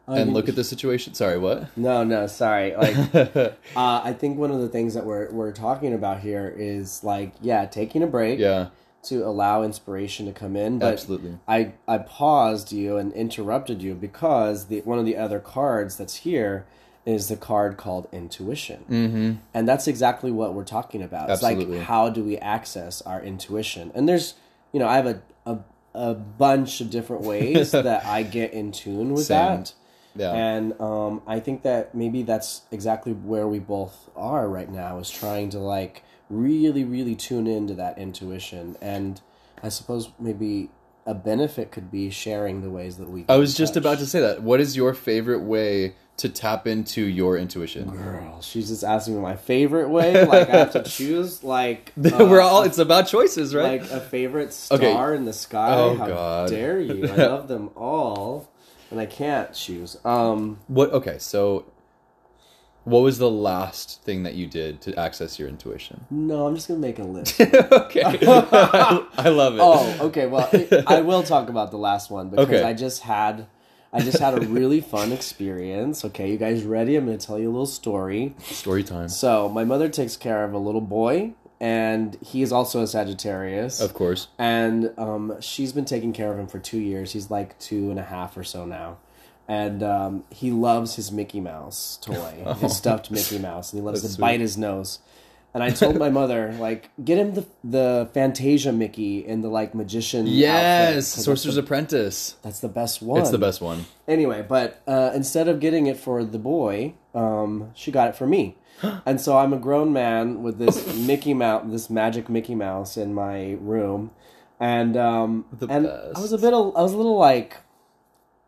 and 0.06 0.32
look 0.32 0.48
at 0.48 0.56
the 0.56 0.64
situation. 0.64 1.14
Sorry, 1.14 1.38
what? 1.38 1.76
No, 1.76 2.04
no, 2.04 2.26
sorry. 2.26 2.74
Like 2.76 3.14
uh, 3.16 3.52
I 3.76 4.12
think 4.12 4.38
one 4.38 4.50
of 4.50 4.60
the 4.60 4.68
things 4.68 4.94
that 4.94 5.04
we're 5.04 5.30
we're 5.30 5.52
talking 5.52 5.94
about 5.94 6.20
here 6.20 6.52
is 6.56 7.02
like 7.04 7.32
yeah, 7.40 7.66
taking 7.66 8.02
a 8.02 8.06
break 8.06 8.38
yeah, 8.38 8.68
to 9.04 9.24
allow 9.26 9.62
inspiration 9.62 10.26
to 10.26 10.32
come 10.32 10.56
in. 10.56 10.78
But 10.78 10.92
absolutely. 10.92 11.38
I 11.46 11.72
I 11.86 11.98
paused 11.98 12.72
you 12.72 12.96
and 12.96 13.12
interrupted 13.12 13.82
you 13.82 13.94
because 13.94 14.66
the 14.66 14.80
one 14.80 14.98
of 14.98 15.04
the 15.04 15.16
other 15.16 15.40
cards 15.40 15.96
that's 15.96 16.16
here 16.16 16.66
is 17.04 17.28
the 17.28 17.36
card 17.36 17.76
called 17.76 18.08
intuition. 18.12 18.84
Mm-hmm. 18.88 19.32
And 19.54 19.68
that's 19.68 19.88
exactly 19.88 20.30
what 20.30 20.54
we're 20.54 20.64
talking 20.64 21.02
about. 21.02 21.30
It's 21.30 21.42
like 21.42 21.70
how 21.80 22.08
do 22.08 22.22
we 22.22 22.38
access 22.38 23.02
our 23.02 23.20
intuition? 23.20 23.90
And 23.94 24.08
there's, 24.08 24.34
you 24.72 24.78
know, 24.78 24.86
I 24.86 24.96
have 24.96 25.06
a 25.06 25.22
a, 25.44 25.58
a 25.94 26.14
bunch 26.14 26.80
of 26.80 26.90
different 26.90 27.22
ways 27.22 27.70
that 27.72 28.06
I 28.06 28.22
get 28.22 28.52
in 28.52 28.72
tune 28.72 29.12
with 29.12 29.26
Same. 29.26 29.36
that. 29.36 29.74
Yeah. 30.14 30.32
And 30.32 30.78
um, 30.80 31.22
I 31.26 31.40
think 31.40 31.62
that 31.62 31.94
maybe 31.94 32.22
that's 32.22 32.62
exactly 32.70 33.12
where 33.12 33.48
we 33.48 33.58
both 33.58 34.10
are 34.14 34.48
right 34.48 34.70
now 34.70 34.98
is 34.98 35.10
trying 35.10 35.50
to 35.50 35.58
like 35.58 36.02
really, 36.28 36.84
really 36.84 37.14
tune 37.14 37.46
into 37.46 37.74
that 37.74 37.98
intuition. 37.98 38.76
And 38.80 39.20
I 39.62 39.70
suppose 39.70 40.10
maybe 40.18 40.70
a 41.06 41.14
benefit 41.14 41.72
could 41.72 41.90
be 41.90 42.10
sharing 42.10 42.60
the 42.62 42.70
ways 42.70 42.98
that 42.98 43.08
we. 43.08 43.24
I 43.28 43.36
was 43.36 43.54
just 43.54 43.76
about 43.76 43.98
to 43.98 44.06
say 44.06 44.20
that. 44.20 44.42
What 44.42 44.60
is 44.60 44.76
your 44.76 44.94
favorite 44.94 45.40
way 45.40 45.94
to 46.18 46.28
tap 46.28 46.66
into 46.66 47.02
your 47.02 47.36
intuition? 47.36 47.88
Girl, 47.90 48.40
she's 48.42 48.68
just 48.68 48.84
asking 48.84 49.14
me 49.16 49.20
my 49.20 49.34
favorite 49.36 49.88
way. 49.88 50.24
Like 50.24 50.48
I 50.50 50.56
have 50.58 50.72
to 50.72 50.82
choose. 50.86 51.42
Like 51.42 51.92
We're 51.96 52.40
uh, 52.40 52.44
all. 52.46 52.62
It's 52.62 52.78
about 52.78 53.06
choices, 53.08 53.54
right? 53.54 53.80
like 53.82 53.90
a 53.90 54.00
favorite 54.00 54.52
star 54.52 54.78
Okay. 55.10 55.16
in 55.16 55.24
the 55.24 55.32
sky. 55.32 55.74
Oh, 55.74 55.96
How 55.96 56.06
God. 56.06 56.48
dare 56.50 56.80
you? 56.80 57.06
I 57.08 57.16
love 57.26 57.48
them 57.48 57.70
all, 57.74 58.50
and 58.90 59.00
I 59.00 59.06
can't 59.06 59.52
choose. 59.54 59.96
Um, 60.04 60.58
what? 60.68 60.92
Okay, 60.92 61.16
so 61.18 61.64
what 62.84 63.00
was 63.00 63.18
the 63.18 63.30
last 63.30 64.02
thing 64.02 64.24
that 64.24 64.34
you 64.34 64.44
did 64.46 64.80
to 64.82 64.98
access 64.98 65.38
your 65.38 65.48
intuition? 65.48 66.04
no, 66.10 66.46
I'm 66.46 66.54
just 66.56 66.66
gonna 66.68 66.80
make 66.80 66.98
a 66.98 67.04
list. 67.04 67.40
okay, 67.40 68.02
I 68.04 69.28
love 69.28 69.54
it. 69.54 69.60
oh, 69.62 69.96
okay. 70.08 70.26
Well, 70.26 70.48
I 70.86 71.00
will 71.00 71.22
talk 71.22 71.48
about 71.48 71.70
the 71.70 71.78
last 71.78 72.10
one 72.10 72.28
because 72.28 72.46
Okay. 72.48 72.62
I 72.62 72.74
just 72.74 73.02
had, 73.02 73.46
I 73.92 74.00
just 74.00 74.18
had 74.18 74.34
a 74.34 74.40
really 74.46 74.80
fun 74.80 75.12
experience. 75.12 76.04
Okay, 76.04 76.30
you 76.30 76.38
guys 76.38 76.64
ready? 76.64 76.96
I'm 76.96 77.04
gonna 77.06 77.18
tell 77.18 77.38
you 77.38 77.48
a 77.48 77.52
little 77.52 77.66
story. 77.66 78.34
story 78.40 78.82
time. 78.84 79.08
So 79.08 79.48
my 79.48 79.64
mother 79.64 79.88
takes 79.88 80.16
care 80.16 80.44
of 80.44 80.52
a 80.54 80.58
little 80.58 80.80
boy, 80.80 81.32
and 81.60 82.16
he 82.22 82.42
is 82.42 82.52
also 82.52 82.82
a 82.82 82.86
Sagittarius. 82.86 83.80
Of 83.80 83.94
course. 83.94 84.28
and 84.38 84.92
um, 84.98 85.40
she's 85.40 85.72
been 85.72 85.84
taking 85.84 86.12
care 86.12 86.32
of 86.32 86.38
him 86.38 86.46
for 86.46 86.58
two 86.58 86.78
years. 86.80 87.12
He's 87.12 87.30
like 87.30 87.58
two 87.58 87.90
and 87.90 87.98
a 87.98 88.04
half 88.04 88.36
or 88.36 88.44
so 88.44 88.64
now, 88.64 88.96
and 89.46 89.82
um, 89.82 90.24
he 90.30 90.50
loves 90.50 90.96
his 90.96 91.12
Mickey 91.12 91.40
Mouse 91.40 91.98
toy, 92.00 92.54
his 92.60 92.76
stuffed 92.82 93.10
Mickey 93.10 93.38
Mouse, 93.38 93.72
and 93.72 93.80
he 93.80 93.84
loves 93.84 94.02
That's 94.02 94.14
to 94.14 94.16
sweet. 94.16 94.22
bite 94.22 94.40
his 94.40 94.56
nose. 94.56 95.00
And 95.54 95.62
I 95.62 95.70
told 95.70 95.98
my 95.98 96.08
mother, 96.08 96.54
like, 96.58 96.88
get 97.04 97.18
him 97.18 97.34
the 97.34 97.46
the 97.62 98.08
Fantasia 98.14 98.72
Mickey 98.72 99.18
in 99.26 99.42
the 99.42 99.48
like 99.48 99.74
magician. 99.74 100.20
outfit, 100.22 100.34
Yes, 100.34 100.94
that's 101.14 101.24
Sorcerer's 101.26 101.56
the, 101.56 101.60
Apprentice. 101.62 102.36
that's 102.42 102.60
the 102.60 102.68
best 102.68 103.02
one. 103.02 103.20
It's 103.20 103.30
the 103.30 103.38
best 103.38 103.60
one. 103.60 103.84
Anyway, 104.08 104.44
but 104.48 104.80
uh, 104.86 105.10
instead 105.14 105.48
of 105.48 105.60
getting 105.60 105.86
it 105.88 105.98
for 105.98 106.24
the 106.24 106.38
boy, 106.38 106.94
um, 107.14 107.70
she 107.74 107.90
got 107.90 108.08
it 108.08 108.16
for 108.16 108.26
me. 108.26 108.56
and 109.06 109.20
so 109.20 109.36
I'm 109.36 109.52
a 109.52 109.58
grown 109.58 109.92
man 109.92 110.42
with 110.42 110.58
this 110.58 110.96
Mickey 110.96 111.34
Mouse, 111.34 111.64
this 111.66 111.90
magic 111.90 112.30
Mickey 112.30 112.54
Mouse 112.54 112.96
in 112.96 113.12
my 113.12 113.52
room, 113.60 114.10
and 114.58 114.96
um, 114.96 115.44
The 115.52 115.66
and 115.68 115.84
best. 115.86 116.16
I 116.16 116.20
was 116.20 116.32
a 116.32 116.38
bit, 116.38 116.54
I 116.54 116.58
was 116.82 116.92
a 116.94 116.96
little 116.96 117.18
like 117.18 117.58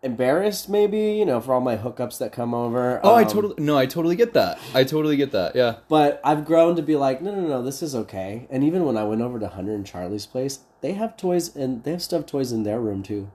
embarrassed, 0.05 0.69
maybe 0.69 0.99
you 1.13 1.25
know, 1.25 1.41
for 1.41 1.55
all 1.55 1.61
my 1.61 1.77
hookups 1.77 2.19
that 2.19 2.33
come 2.33 2.55
over. 2.55 3.01
Oh, 3.03 3.15
I 3.15 3.23
Um, 3.23 3.29
totally 3.29 3.55
no, 3.59 3.77
I 3.79 3.87
totally 3.87 4.17
get 4.17 4.35
that. 4.35 4.59
I 4.75 4.85
totally 4.85 5.17
get 5.17 5.33
that. 5.33 5.57
Yeah. 5.57 5.77
But 5.89 6.21
I've 6.25 6.45
grown 6.45 6.77
to 6.77 6.83
be 6.83 6.97
like, 6.97 7.23
no, 7.23 7.35
no, 7.35 7.41
no, 7.47 7.63
this 7.63 7.83
is 7.83 7.95
okay. 7.95 8.47
And 8.51 8.63
even 8.63 8.85
when 8.85 8.97
I 8.97 9.05
went 9.05 9.23
over 9.23 9.39
to 9.41 9.49
Hunter 9.49 9.75
and 9.75 9.87
Charlie's 9.87 10.27
place, 10.27 10.61
they 10.81 10.93
have 10.93 11.17
toys 11.17 11.55
and 11.57 11.83
they 11.85 11.93
have 11.93 12.03
stuffed 12.03 12.29
toys 12.29 12.53
in 12.53 12.63
their 12.63 12.81
room 12.81 13.03
too. 13.03 13.31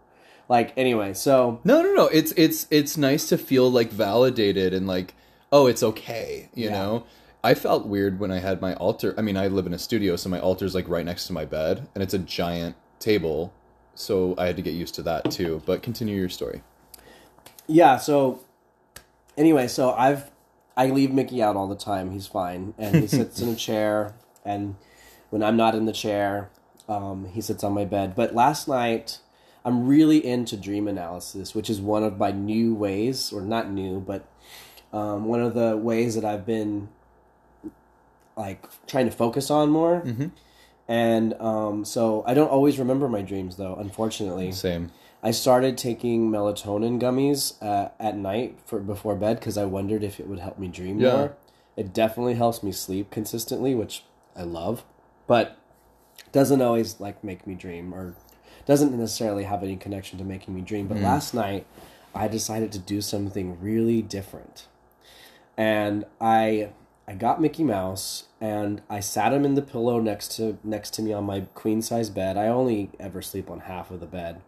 Like 0.48 0.74
anyway, 0.78 1.14
so 1.14 1.60
No, 1.64 1.82
no, 1.82 1.94
no. 1.94 2.08
It's 2.08 2.32
it's 2.38 2.68
it's 2.72 2.98
nice 2.98 3.28
to 3.30 3.38
feel 3.38 3.70
like 3.72 3.92
validated 3.92 4.74
and 4.74 4.88
like, 4.88 5.14
oh, 5.52 5.68
it's 5.68 5.84
okay. 5.84 6.50
You 6.56 6.66
Yeah. 6.66 6.72
know. 6.72 7.04
I 7.42 7.54
felt 7.54 7.86
weird 7.88 8.20
when 8.20 8.32
I 8.32 8.40
had 8.40 8.60
my 8.60 8.74
altar. 8.76 9.16
I 9.18 9.22
mean, 9.22 9.38
I 9.38 9.48
live 9.48 9.66
in 9.66 9.74
a 9.74 9.80
studio, 9.80 10.18
so 10.18 10.28
my 10.28 10.42
altar's 10.42 10.76
like 10.76 10.90
right 10.90 11.06
next 11.06 11.26
to 11.28 11.34
my 11.34 11.46
bed, 11.46 11.88
and 11.96 12.04
it's 12.04 12.14
a 12.14 12.20
giant 12.20 12.76
table. 13.00 13.54
So 14.00 14.34
I 14.38 14.46
had 14.48 14.56
to 14.56 14.62
get 14.62 14.74
used 14.74 14.96
to 14.96 15.04
that 15.04 15.30
too. 15.30 15.62
But 15.66 15.84
continue 15.84 16.16
your 16.16 16.30
story. 16.30 16.62
Yeah, 17.68 17.98
so 17.98 18.40
anyway, 19.38 19.68
so 19.68 19.92
I've 19.92 20.32
I 20.78 20.88
leave 20.88 21.12
Mickey 21.12 21.44
out 21.44 21.58
all 21.58 21.68
the 21.68 21.76
time. 21.76 22.12
He's 22.12 22.26
fine, 22.26 22.74
and 22.78 22.96
he 22.96 23.08
sits 23.20 23.42
in 23.42 23.50
a 23.50 23.56
chair. 23.56 24.14
And 24.46 24.78
when 25.30 25.44
I'm 25.44 25.58
not 25.58 25.76
in 25.76 25.86
the 25.86 25.92
chair, 25.92 26.50
um, 26.88 27.28
he 27.34 27.42
sits 27.42 27.62
on 27.64 27.74
my 27.74 27.84
bed. 27.84 28.16
But 28.16 28.34
last 28.34 28.70
night, 28.70 29.20
I'm 29.66 29.86
really 29.86 30.26
into 30.26 30.56
dream 30.56 30.88
analysis, 30.88 31.54
which 31.54 31.70
is 31.70 31.82
one 31.82 32.04
of 32.04 32.18
my 32.18 32.32
new 32.32 32.74
ways, 32.74 33.34
or 33.34 33.42
not 33.42 33.70
new, 33.70 34.00
but 34.00 34.26
um, 34.94 35.26
one 35.26 35.42
of 35.42 35.54
the 35.54 35.76
ways 35.76 36.16
that 36.16 36.24
I've 36.24 36.46
been 36.46 36.88
like 38.38 38.66
trying 38.88 39.10
to 39.10 39.16
focus 39.16 39.52
on 39.52 39.70
more. 39.70 40.02
Mhm. 40.06 40.32
And 40.90 41.36
um, 41.40 41.86
so 41.86 42.24
I 42.26 42.34
don't 42.34 42.50
always 42.50 42.80
remember 42.80 43.08
my 43.08 43.22
dreams, 43.22 43.56
though. 43.58 43.76
Unfortunately, 43.76 44.52
Same. 44.52 44.92
I 45.22 45.30
started 45.32 45.78
taking 45.78 46.32
melatonin 46.32 47.00
gummies 47.00 47.62
uh, 47.62 47.90
at 48.00 48.18
night 48.18 48.58
for 48.66 48.80
before 48.80 49.16
bed 49.16 49.40
because 49.40 49.56
I 49.56 49.66
wondered 49.66 50.04
if 50.04 50.20
it 50.20 50.28
would 50.28 50.40
help 50.40 50.58
me 50.58 50.68
dream 50.68 51.00
Yeah. 51.00 51.12
more. 51.12 51.38
It 51.78 51.94
definitely 51.94 52.34
helps 52.34 52.64
me 52.64 52.72
sleep 52.72 53.12
consistently, 53.12 53.76
which 53.76 54.04
I 54.36 54.42
love, 54.44 54.84
but 55.28 55.58
doesn't 56.32 56.62
always 56.62 57.00
like 57.00 57.24
make 57.24 57.46
me 57.46 57.54
dream 57.54 57.94
or 57.94 58.16
doesn't 58.66 58.98
necessarily 58.98 59.44
have 59.44 59.62
any 59.62 59.76
connection 59.78 60.18
to 60.18 60.26
making 60.26 60.56
me 60.56 60.62
dream. 60.62 60.88
But 60.88 60.98
Mm. 60.98 61.04
last 61.04 61.34
night, 61.36 61.68
I 62.16 62.28
decided 62.28 62.72
to 62.72 62.80
do 62.80 63.00
something 63.02 63.60
really 63.62 64.02
different, 64.02 64.66
and 65.56 66.06
I 66.20 66.70
I 67.10 67.16
got 67.16 67.42
Mickey 67.42 67.64
Mouse 67.64 68.26
and 68.40 68.84
I 68.88 69.00
sat 69.00 69.34
him 69.34 69.44
in 69.44 69.56
the 69.56 69.64
pillow 69.64 70.00
next 70.00 70.36
to 70.38 70.60
next 70.64 70.94
to 70.94 71.02
me 71.02 71.12
on 71.12 71.24
my 71.24 71.42
queen 71.56 71.82
size 71.82 72.12
bed. 72.12 72.38
I 72.38 72.46
only 72.46 72.92
ever 73.00 73.24
sleep 73.24 73.50
on 73.50 73.62
half 73.62 73.90
of 73.90 74.00
the 74.00 74.06
bed 74.06 74.42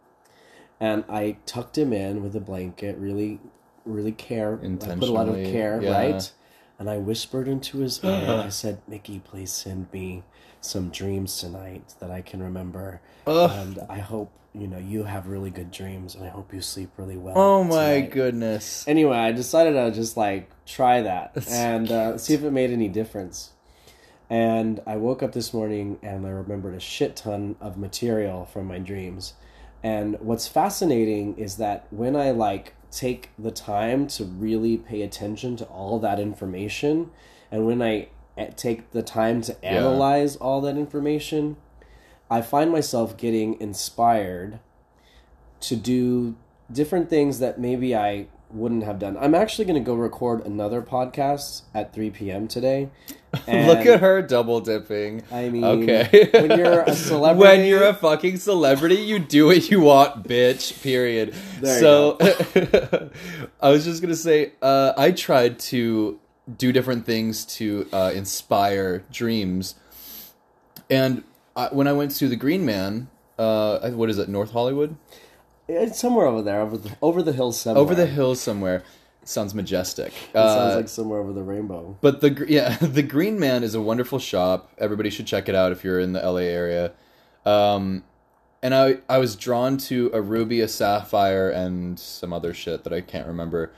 and 0.79 1.03
I 1.09 1.37
tucked 1.47 1.75
him 1.75 1.91
in 1.91 2.21
with 2.21 2.35
a 2.35 2.39
blanket, 2.39 2.97
really, 2.99 3.39
really 3.83 4.11
care. 4.11 4.59
I 4.63 4.75
put 4.77 5.09
a 5.09 5.11
lot 5.11 5.27
of 5.27 5.35
care, 5.35 5.81
yeah. 5.81 5.91
right? 5.91 6.31
And 6.77 6.87
I 6.87 6.99
whispered 6.99 7.47
into 7.47 7.79
his 7.79 8.03
ear. 8.03 8.43
I 8.45 8.49
said, 8.49 8.81
"Mickey, 8.87 9.19
please 9.19 9.51
send 9.51 9.91
me 9.91 10.23
some 10.61 10.89
dreams 10.89 11.39
tonight 11.39 11.95
that 11.99 12.11
I 12.11 12.21
can 12.21 12.41
remember, 12.41 13.01
Ugh. 13.27 13.51
and 13.51 13.79
I 13.89 13.99
hope 13.99 14.31
you 14.53 14.67
know 14.67 14.77
you 14.77 15.03
have 15.03 15.27
really 15.27 15.49
good 15.49 15.71
dreams, 15.71 16.15
and 16.15 16.23
I 16.23 16.29
hope 16.29 16.53
you 16.53 16.61
sleep 16.61 16.91
really 16.97 17.17
well." 17.17 17.37
Oh 17.37 17.63
my 17.63 17.95
tonight." 17.95 18.11
goodness. 18.11 18.87
Anyway, 18.87 19.17
I 19.17 19.31
decided 19.31 19.75
I'd 19.75 19.93
just 19.93 20.15
like 20.17 20.49
try 20.65 21.01
that 21.01 21.31
and 21.49 21.91
uh, 21.91 22.17
see 22.17 22.33
if 22.33 22.43
it 22.43 22.51
made 22.51 22.71
any 22.71 22.87
difference. 22.87 23.51
And 24.29 24.79
I 24.87 24.95
woke 24.95 25.21
up 25.21 25.33
this 25.33 25.53
morning 25.53 25.99
and 26.01 26.25
I 26.25 26.29
remembered 26.29 26.73
a 26.73 26.79
shit 26.79 27.17
ton 27.17 27.57
of 27.59 27.77
material 27.77 28.45
from 28.45 28.65
my 28.65 28.79
dreams. 28.79 29.33
And 29.83 30.17
what's 30.21 30.47
fascinating 30.47 31.37
is 31.37 31.57
that 31.57 31.85
when 31.89 32.15
I 32.15 32.31
like 32.31 32.75
take 32.91 33.31
the 33.37 33.51
time 33.51 34.07
to 34.07 34.23
really 34.23 34.77
pay 34.77 35.01
attention 35.01 35.57
to 35.57 35.65
all 35.65 35.99
that 35.99 36.17
information, 36.19 37.11
and 37.51 37.65
when 37.65 37.81
I 37.81 38.07
take 38.55 38.91
the 38.91 39.03
time 39.03 39.41
to 39.43 39.65
analyze 39.65 40.35
all 40.35 40.61
that 40.61 40.77
information, 40.77 41.57
I 42.29 42.41
find 42.41 42.71
myself 42.71 43.17
getting 43.17 43.59
inspired 43.59 44.59
to 45.61 45.75
do 45.75 46.35
different 46.71 47.09
things 47.09 47.39
that 47.39 47.59
maybe 47.59 47.95
I 47.95 48.27
wouldn't 48.53 48.83
have 48.83 49.00
done. 49.00 49.17
I'm 49.17 49.35
actually 49.35 49.65
going 49.65 49.81
to 49.81 49.85
go 49.85 49.93
record 49.93 50.45
another 50.45 50.81
podcast 50.81 51.63
at 51.73 51.93
3 51.93 52.09
p.m. 52.11 52.47
today. 52.47 52.89
Look 53.47 53.85
at 53.85 54.01
her 54.01 54.21
double 54.21 54.59
dipping. 54.59 55.23
I 55.31 55.50
mean, 55.50 55.63
okay. 55.63 56.29
when 56.33 56.57
you're 56.57 56.81
a 56.81 56.95
celebrity- 56.95 57.39
when 57.39 57.65
you're 57.65 57.88
a 57.88 57.93
fucking 57.93 58.38
celebrity, 58.38 58.95
you 58.95 59.19
do 59.19 59.47
what 59.47 59.69
you 59.71 59.79
want, 59.81 60.27
bitch. 60.27 60.81
Period. 60.83 61.33
So, 61.63 62.17
I 63.61 63.69
was 63.69 63.85
just 63.85 64.01
gonna 64.01 64.15
say, 64.15 64.53
uh, 64.61 64.93
I 64.97 65.11
tried 65.11 65.59
to 65.59 66.19
do 66.57 66.71
different 66.71 67.05
things 67.05 67.45
to 67.57 67.88
uh, 67.93 68.12
inspire 68.13 69.03
dreams, 69.12 69.75
and 70.89 71.24
I, 71.55 71.67
when 71.67 71.88
I 71.88 71.93
went 71.93 72.12
to 72.17 72.27
the 72.27 72.36
Green 72.36 72.65
Man, 72.65 73.10
uh, 73.38 73.91
what 73.91 74.10
is 74.10 74.17
it, 74.17 74.29
North 74.29 74.51
Hollywood? 74.51 74.95
It's 75.67 76.00
somewhere 76.00 76.25
over 76.25 76.41
there, 76.41 76.62
over 76.62 76.77
the 76.77 76.98
over 77.01 77.21
the 77.24 77.33
hills 77.33 77.60
somewhere. 77.60 77.81
Over 77.81 77.95
the 77.95 78.07
hill 78.07 78.36
somewhere. 78.36 78.83
Sounds 79.24 79.53
majestic. 79.53 80.07
It 80.07 80.33
sounds 80.33 80.74
Uh, 80.74 80.77
like 80.77 80.89
somewhere 80.89 81.19
over 81.19 81.31
the 81.31 81.43
rainbow. 81.43 81.95
But 82.01 82.21
the 82.21 82.45
yeah, 82.50 82.77
the 82.77 83.03
Green 83.03 83.39
Man 83.39 83.63
is 83.63 83.75
a 83.75 83.81
wonderful 83.81 84.19
shop. 84.19 84.71
Everybody 84.77 85.10
should 85.10 85.27
check 85.27 85.48
it 85.48 85.55
out 85.55 85.71
if 85.71 85.83
you're 85.83 86.00
in 86.00 86.13
the 86.13 86.19
LA 86.19 86.39
area. 86.39 86.91
Um, 87.45 88.03
and 88.63 88.74
I 88.75 88.98
I 89.07 89.19
was 89.19 89.36
drawn 89.36 89.77
to 89.77 90.10
a 90.13 90.21
ruby, 90.21 90.60
a 90.62 90.67
sapphire, 90.67 91.50
and 91.50 92.00
some 92.00 92.33
other 92.33 92.53
shit 92.53 92.83
that 92.83 92.93
I 92.93 93.01
can't 93.01 93.27
remember. 93.27 93.71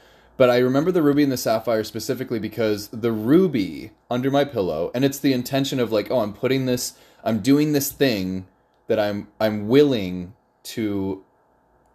But 0.44 0.50
I 0.50 0.58
remember 0.58 0.92
the 0.92 1.02
ruby 1.02 1.24
and 1.24 1.32
the 1.32 1.38
sapphire 1.38 1.86
specifically 1.86 2.38
because 2.38 2.90
the 2.90 3.14
ruby 3.14 3.92
under 4.12 4.30
my 4.30 4.44
pillow, 4.44 4.92
and 4.94 5.06
it's 5.06 5.18
the 5.18 5.32
intention 5.32 5.80
of 5.80 5.94
like, 5.94 6.12
oh, 6.12 6.20
I'm 6.20 6.34
putting 6.34 6.66
this, 6.66 6.96
I'm 7.24 7.40
doing 7.40 7.72
this 7.72 7.94
thing 7.94 8.46
that 8.88 9.00
I'm 9.00 9.30
I'm 9.40 9.70
willing 9.70 10.34
to, 10.64 11.24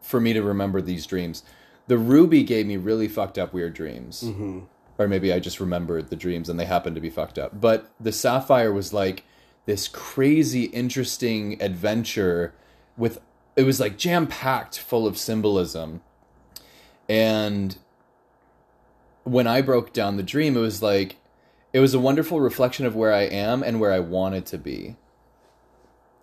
for 0.01 0.19
me 0.19 0.33
to 0.33 0.41
remember 0.41 0.81
these 0.81 1.05
dreams. 1.05 1.43
The 1.89 1.99
ruby 1.99 2.43
gave 2.43 2.65
me 2.65 2.79
really 2.79 3.07
fucked 3.07 3.37
up 3.37 3.53
weird 3.53 3.75
dreams 3.75 4.23
hmm 4.23 4.61
or 4.97 5.07
maybe 5.07 5.31
I 5.31 5.41
just 5.41 5.61
remembered 5.61 6.09
the 6.09 6.17
dreams 6.17 6.49
and 6.49 6.59
they 6.59 6.65
happened 6.65 6.95
to 6.95 7.03
be 7.03 7.11
fucked 7.11 7.39
up. 7.39 7.61
But 7.61 7.91
the 8.01 8.13
sapphire 8.13 8.73
was 8.73 8.95
like 8.95 9.25
this 9.67 9.89
crazy, 9.89 10.65
interesting 10.65 11.61
adventure 11.61 12.55
with 12.97 13.21
it 13.57 13.65
was 13.65 13.79
like 13.79 13.99
jam 13.99 14.27
packed 14.27 14.79
full 14.79 15.07
of 15.07 15.19
symbolism. 15.19 16.01
And 17.11 17.77
when 19.29 19.47
I 19.47 19.61
broke 19.63 19.93
down 19.93 20.17
the 20.17 20.23
dream, 20.23 20.57
it 20.57 20.61
was 20.61 20.83
like 20.83 21.17
it 21.73 21.81
was 21.81 21.95
a 21.95 22.01
wonderful 22.01 22.41
reflection 22.41 22.87
of 22.87 22.97
where 22.97 23.13
I 23.13 23.23
am 23.23 23.63
and 23.63 23.79
where 23.81 23.93
I 23.93 24.01
wanted 24.01 24.47
to 24.47 24.59
be. 24.59 24.97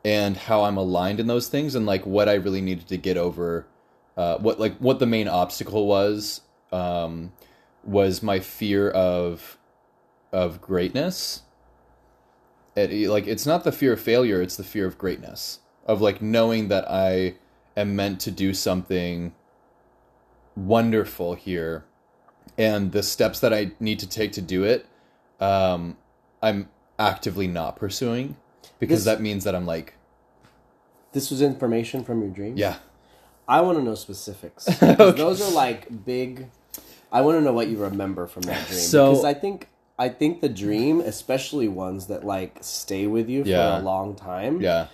And 0.03 0.37
how 0.37 0.63
I'm 0.63 0.77
aligned 0.77 1.19
in 1.19 1.27
those 1.27 1.47
things 1.47 1.73
and 1.73 1.85
like 1.85 2.05
what 2.05 2.29
I 2.29 2.33
really 2.33 2.61
needed 2.61 2.87
to 2.89 2.97
get 2.97 3.17
over 3.17 3.65
uh, 4.17 4.37
what 4.37 4.59
like 4.59 4.77
what 4.77 4.99
the 4.99 5.05
main 5.05 5.27
obstacle 5.27 5.87
was 5.87 6.41
um, 6.71 7.33
was 7.83 8.23
my 8.23 8.39
fear 8.39 8.89
of 8.89 9.57
of 10.31 10.61
greatness. 10.61 11.41
It, 12.75 13.09
like 13.09 13.27
it's 13.27 13.45
not 13.45 13.63
the 13.63 13.71
fear 13.71 13.93
of 13.93 14.01
failure, 14.01 14.41
it's 14.41 14.57
the 14.57 14.63
fear 14.63 14.85
of 14.85 14.97
greatness. 14.97 15.59
Of 15.85 16.01
like 16.01 16.21
knowing 16.21 16.69
that 16.69 16.89
I 16.89 17.35
am 17.77 17.95
meant 17.95 18.19
to 18.21 18.31
do 18.31 18.53
something 18.53 19.33
wonderful 20.55 21.35
here 21.35 21.85
and 22.57 22.91
the 22.91 23.03
steps 23.03 23.39
that 23.41 23.53
I 23.53 23.71
need 23.79 23.99
to 23.99 24.07
take 24.07 24.31
to 24.33 24.41
do 24.41 24.63
it 24.63 24.85
um 25.39 25.97
I'm 26.41 26.69
actively 26.97 27.47
not 27.47 27.75
pursuing 27.75 28.37
because 28.79 29.03
This- 29.05 29.13
that 29.15 29.21
means 29.21 29.43
that 29.43 29.55
I'm 29.55 29.65
like 29.65 29.93
This 31.11 31.29
was 31.31 31.41
information 31.41 32.03
from 32.03 32.21
your 32.21 32.29
dream. 32.31 32.57
yeah 32.57 32.77
I 33.47 33.61
want 33.61 33.77
to 33.77 33.83
know 33.83 33.93
specifics. 33.95 34.65
'Cause 34.79 35.15
Those 35.15 35.39
are 35.41 35.51
like 35.51 36.03
big. 36.03 36.47
I 37.11 37.21
want 37.21 37.37
to 37.37 37.41
know 37.41 37.53
what 37.53 37.67
you 37.67 37.77
remember 37.77 38.25
from 38.25 38.41
that 38.43 38.65
dream 38.67 38.79
So- 38.79 39.11
because 39.11 39.25
I 39.25 39.33
think 39.33 39.69
I 39.97 40.09
think 40.09 40.41
the 40.41 40.49
dream, 40.49 40.99
especially 40.99 41.67
ones 41.69 42.07
that 42.07 42.25
like 42.25 42.57
stay 42.61 43.07
with 43.07 43.29
you 43.29 43.43
for 43.43 43.49
Yeah. 43.49 43.79
a 43.79 43.81
long 43.81 44.15
time. 44.15 44.61
yeah 44.61 44.87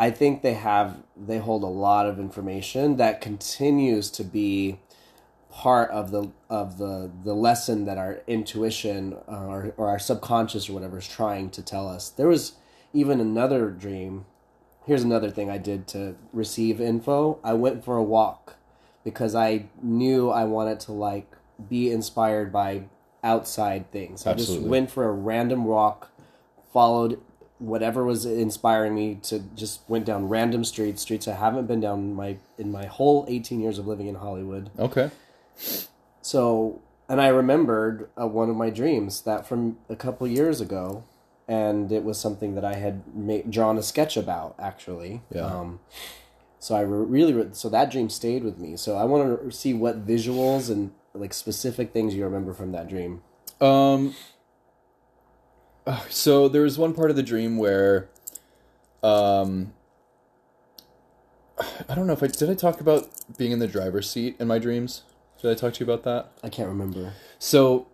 I 0.00 0.10
think 0.12 0.42
they 0.42 0.54
have 0.54 0.96
they 1.16 1.38
hold 1.38 1.62
a 1.64 1.66
lot 1.66 2.06
of 2.06 2.20
information 2.20 2.96
that 2.98 3.20
continues 3.20 4.10
to 4.12 4.22
be 4.22 4.78
part 5.50 5.90
of 5.90 6.10
the 6.10 6.30
of 6.50 6.78
the 6.78 7.10
the 7.24 7.34
lesson 7.34 7.84
that 7.86 7.98
our 7.98 8.20
intuition 8.26 9.16
uh, 9.28 9.46
or, 9.46 9.74
or 9.76 9.88
our 9.88 9.98
subconscious 9.98 10.68
or 10.68 10.74
whatever 10.74 10.98
is 10.98 11.08
trying 11.08 11.50
to 11.50 11.62
tell 11.62 11.88
us. 11.88 12.10
There 12.10 12.28
was 12.28 12.54
even 12.92 13.20
another 13.20 13.70
dream. 13.70 14.26
Here's 14.86 15.02
another 15.02 15.30
thing 15.30 15.50
I 15.50 15.58
did 15.58 15.86
to 15.88 16.16
receive 16.32 16.80
info. 16.80 17.38
I 17.44 17.52
went 17.54 17.84
for 17.84 17.96
a 17.96 18.02
walk 18.02 18.56
because 19.04 19.34
I 19.34 19.66
knew 19.82 20.30
I 20.30 20.44
wanted 20.44 20.80
to 20.80 20.92
like 20.92 21.30
be 21.68 21.90
inspired 21.90 22.52
by 22.52 22.84
outside 23.22 23.90
things. 23.90 24.26
Absolutely. 24.26 24.54
I 24.54 24.58
just 24.58 24.68
went 24.68 24.90
for 24.90 25.04
a 25.04 25.12
random 25.12 25.64
walk, 25.64 26.10
followed 26.72 27.20
whatever 27.58 28.04
was 28.04 28.24
inspiring 28.24 28.94
me 28.94 29.16
to 29.16 29.40
just 29.56 29.80
went 29.88 30.04
down 30.06 30.28
random 30.28 30.64
streets, 30.64 31.02
streets 31.02 31.26
I 31.26 31.34
haven't 31.34 31.66
been 31.66 31.80
down 31.80 31.98
in 31.98 32.14
my 32.14 32.36
in 32.56 32.70
my 32.70 32.86
whole 32.86 33.24
18 33.28 33.60
years 33.60 33.78
of 33.78 33.86
living 33.86 34.06
in 34.06 34.14
Hollywood. 34.14 34.70
okay 34.78 35.10
So, 36.22 36.80
and 37.08 37.20
I 37.20 37.28
remembered 37.28 38.10
uh, 38.20 38.26
one 38.26 38.50
of 38.50 38.56
my 38.56 38.70
dreams 38.70 39.22
that 39.22 39.46
from 39.46 39.78
a 39.88 39.96
couple 39.96 40.26
years 40.26 40.60
ago, 40.60 41.04
and 41.46 41.90
it 41.90 42.04
was 42.04 42.18
something 42.18 42.54
that 42.54 42.64
I 42.64 42.74
had 42.74 43.02
ma- 43.14 43.38
drawn 43.48 43.78
a 43.78 43.82
sketch 43.82 44.16
about 44.16 44.54
actually. 44.58 45.22
Yeah. 45.34 45.46
Um, 45.46 45.80
so 46.58 46.74
I 46.74 46.80
re- 46.82 47.06
really, 47.06 47.32
re- 47.32 47.48
so 47.52 47.68
that 47.70 47.90
dream 47.90 48.10
stayed 48.10 48.44
with 48.44 48.58
me. 48.58 48.76
So 48.76 48.96
I 48.96 49.04
want 49.04 49.40
to 49.42 49.50
see 49.50 49.72
what 49.72 50.06
visuals 50.06 50.70
and 50.70 50.90
like 51.14 51.32
specific 51.32 51.92
things 51.92 52.14
you 52.14 52.24
remember 52.24 52.52
from 52.52 52.72
that 52.72 52.88
dream. 52.88 53.22
Um. 53.60 54.14
uh, 55.86 56.02
So 56.10 56.48
there 56.48 56.62
was 56.62 56.78
one 56.78 56.92
part 56.94 57.10
of 57.10 57.16
the 57.16 57.22
dream 57.22 57.56
where, 57.56 58.08
um, 59.02 59.72
I 61.88 61.94
don't 61.94 62.06
know 62.06 62.12
if 62.12 62.22
I 62.22 62.26
did. 62.28 62.50
I 62.50 62.54
talk 62.54 62.80
about 62.80 63.08
being 63.36 63.50
in 63.52 63.58
the 63.58 63.66
driver's 63.66 64.08
seat 64.10 64.36
in 64.38 64.46
my 64.46 64.58
dreams. 64.58 65.02
Did 65.40 65.52
I 65.52 65.54
talk 65.54 65.74
to 65.74 65.84
you 65.84 65.90
about 65.90 66.02
that? 66.04 66.32
I 66.42 66.48
can't 66.48 66.68
remember. 66.68 67.12
So, 67.38 67.86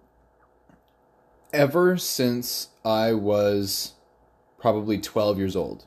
ever 1.53 1.99
since 1.99 2.69
I 2.85 3.13
was 3.13 3.93
probably 4.59 4.99
12 4.99 5.39
years 5.39 5.55
old, 5.55 5.85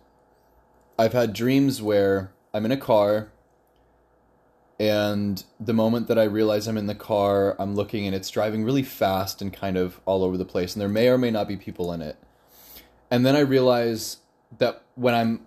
I've 1.00 1.14
had 1.14 1.34
dreams 1.34 1.82
where 1.82 2.32
I'm 2.54 2.66
in 2.66 2.72
a 2.72 2.78
car, 2.78 3.32
and 4.80 5.44
the 5.60 5.74
moment 5.74 6.08
that 6.08 6.20
I 6.20 6.24
realize 6.24 6.68
I'm 6.68 6.78
in 6.78 6.86
the 6.86 6.94
car, 6.94 7.56
I'm 7.60 7.74
looking 7.74 8.06
and 8.06 8.16
it's 8.16 8.30
driving 8.30 8.64
really 8.64 8.84
fast 8.84 9.42
and 9.42 9.52
kind 9.52 9.78
of 9.78 10.00
all 10.06 10.24
over 10.24 10.38
the 10.38 10.46
place, 10.46 10.76
and 10.76 10.82
there 10.82 10.90
may 10.90 11.08
or 11.08 11.18
may 11.18 11.32
not 11.32 11.48
be 11.48 11.58
people 11.58 11.92
in 11.92 12.04
it. 12.04 12.18
And 13.10 13.26
then 13.26 13.36
I 13.36 13.40
realize 13.40 14.18
that 14.60 14.84
when 14.94 15.16
I'm 15.16 15.42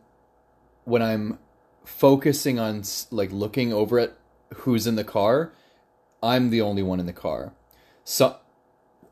when 0.85 1.03
I'm 1.03 1.39
focusing 1.85 2.59
on 2.59 2.83
like 3.13 3.31
looking 3.31 3.73
over 3.73 4.01
at 4.01 4.17
who's 4.55 4.89
in 4.89 4.97
the 4.97 5.05
car, 5.05 5.53
I'm 6.23 6.51
the 6.51 6.61
only 6.61 6.83
one 6.83 7.01
in 7.01 7.07
the 7.07 7.13
car. 7.13 7.53
So 8.05 8.37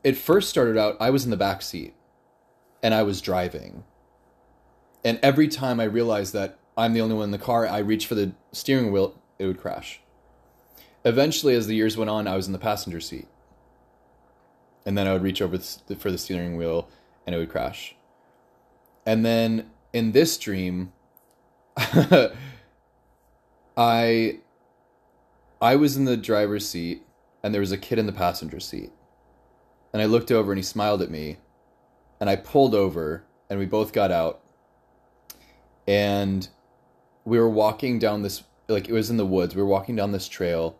it 0.03 0.17
first 0.17 0.49
started 0.49 0.77
out 0.77 0.97
I 0.99 1.09
was 1.09 1.25
in 1.25 1.31
the 1.31 1.37
back 1.37 1.61
seat 1.61 1.93
and 2.81 2.93
I 2.93 3.03
was 3.03 3.21
driving. 3.21 3.83
And 5.03 5.19
every 5.23 5.47
time 5.47 5.79
I 5.79 5.85
realized 5.85 6.33
that 6.33 6.59
I'm 6.77 6.93
the 6.93 7.01
only 7.01 7.15
one 7.15 7.25
in 7.25 7.31
the 7.31 7.37
car, 7.37 7.67
I 7.67 7.79
reached 7.79 8.07
for 8.07 8.15
the 8.15 8.33
steering 8.51 8.91
wheel, 8.91 9.19
it 9.37 9.45
would 9.45 9.59
crash. 9.59 10.01
Eventually 11.05 11.55
as 11.55 11.67
the 11.67 11.75
years 11.75 11.97
went 11.97 12.09
on, 12.09 12.27
I 12.27 12.35
was 12.35 12.47
in 12.47 12.53
the 12.53 12.59
passenger 12.59 12.99
seat. 12.99 13.27
And 14.85 14.97
then 14.97 15.07
I 15.07 15.13
would 15.13 15.23
reach 15.23 15.41
over 15.41 15.57
for 15.57 16.11
the 16.11 16.17
steering 16.17 16.57
wheel 16.57 16.89
and 17.25 17.35
it 17.35 17.39
would 17.39 17.49
crash. 17.49 17.95
And 19.05 19.25
then 19.25 19.69
in 19.93 20.11
this 20.11 20.37
dream 20.37 20.93
I 23.77 24.39
I 25.61 25.75
was 25.75 25.97
in 25.97 26.05
the 26.05 26.17
driver's 26.17 26.67
seat 26.67 27.03
and 27.43 27.53
there 27.53 27.61
was 27.61 27.71
a 27.71 27.77
kid 27.77 27.99
in 27.99 28.05
the 28.05 28.13
passenger 28.13 28.59
seat. 28.59 28.91
And 29.91 30.01
I 30.01 30.05
looked 30.05 30.31
over 30.31 30.51
and 30.51 30.59
he 30.59 30.63
smiled 30.63 31.01
at 31.01 31.09
me. 31.09 31.37
And 32.19 32.29
I 32.29 32.35
pulled 32.35 32.75
over 32.75 33.23
and 33.49 33.59
we 33.59 33.65
both 33.65 33.93
got 33.93 34.11
out. 34.11 34.41
And 35.87 36.47
we 37.25 37.39
were 37.39 37.49
walking 37.49 37.99
down 37.99 38.21
this 38.21 38.43
like 38.67 38.87
it 38.87 38.93
was 38.93 39.09
in 39.09 39.17
the 39.17 39.25
woods. 39.25 39.55
We 39.55 39.61
were 39.61 39.67
walking 39.67 39.95
down 39.95 40.11
this 40.11 40.27
trail 40.27 40.77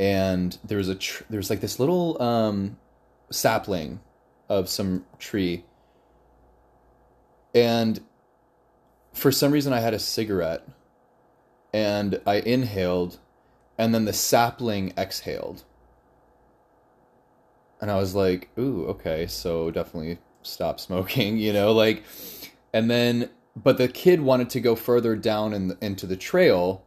and 0.00 0.58
there 0.64 0.78
was 0.78 0.88
a 0.88 0.94
tr- 0.96 1.22
there 1.30 1.38
was 1.38 1.50
like 1.50 1.60
this 1.60 1.78
little 1.78 2.20
um 2.20 2.76
sapling 3.30 4.00
of 4.48 4.68
some 4.68 5.04
tree. 5.18 5.64
And 7.54 8.00
for 9.12 9.30
some 9.30 9.52
reason 9.52 9.72
I 9.72 9.80
had 9.80 9.94
a 9.94 9.98
cigarette 9.98 10.66
and 11.72 12.20
I 12.26 12.36
inhaled 12.36 13.18
and 13.78 13.94
then 13.94 14.04
the 14.04 14.12
sapling 14.12 14.92
exhaled. 14.96 15.64
And 17.80 17.90
I 17.90 17.96
was 17.96 18.14
like, 18.14 18.50
ooh, 18.58 18.86
okay, 18.86 19.26
so 19.26 19.70
definitely 19.70 20.18
stop 20.42 20.78
smoking, 20.80 21.36
you 21.38 21.52
know, 21.52 21.72
like 21.72 22.04
and 22.72 22.90
then 22.90 23.30
but 23.54 23.76
the 23.76 23.88
kid 23.88 24.20
wanted 24.20 24.48
to 24.50 24.60
go 24.60 24.74
further 24.74 25.14
down 25.14 25.52
in, 25.52 25.76
into 25.80 26.06
the 26.06 26.16
trail 26.16 26.82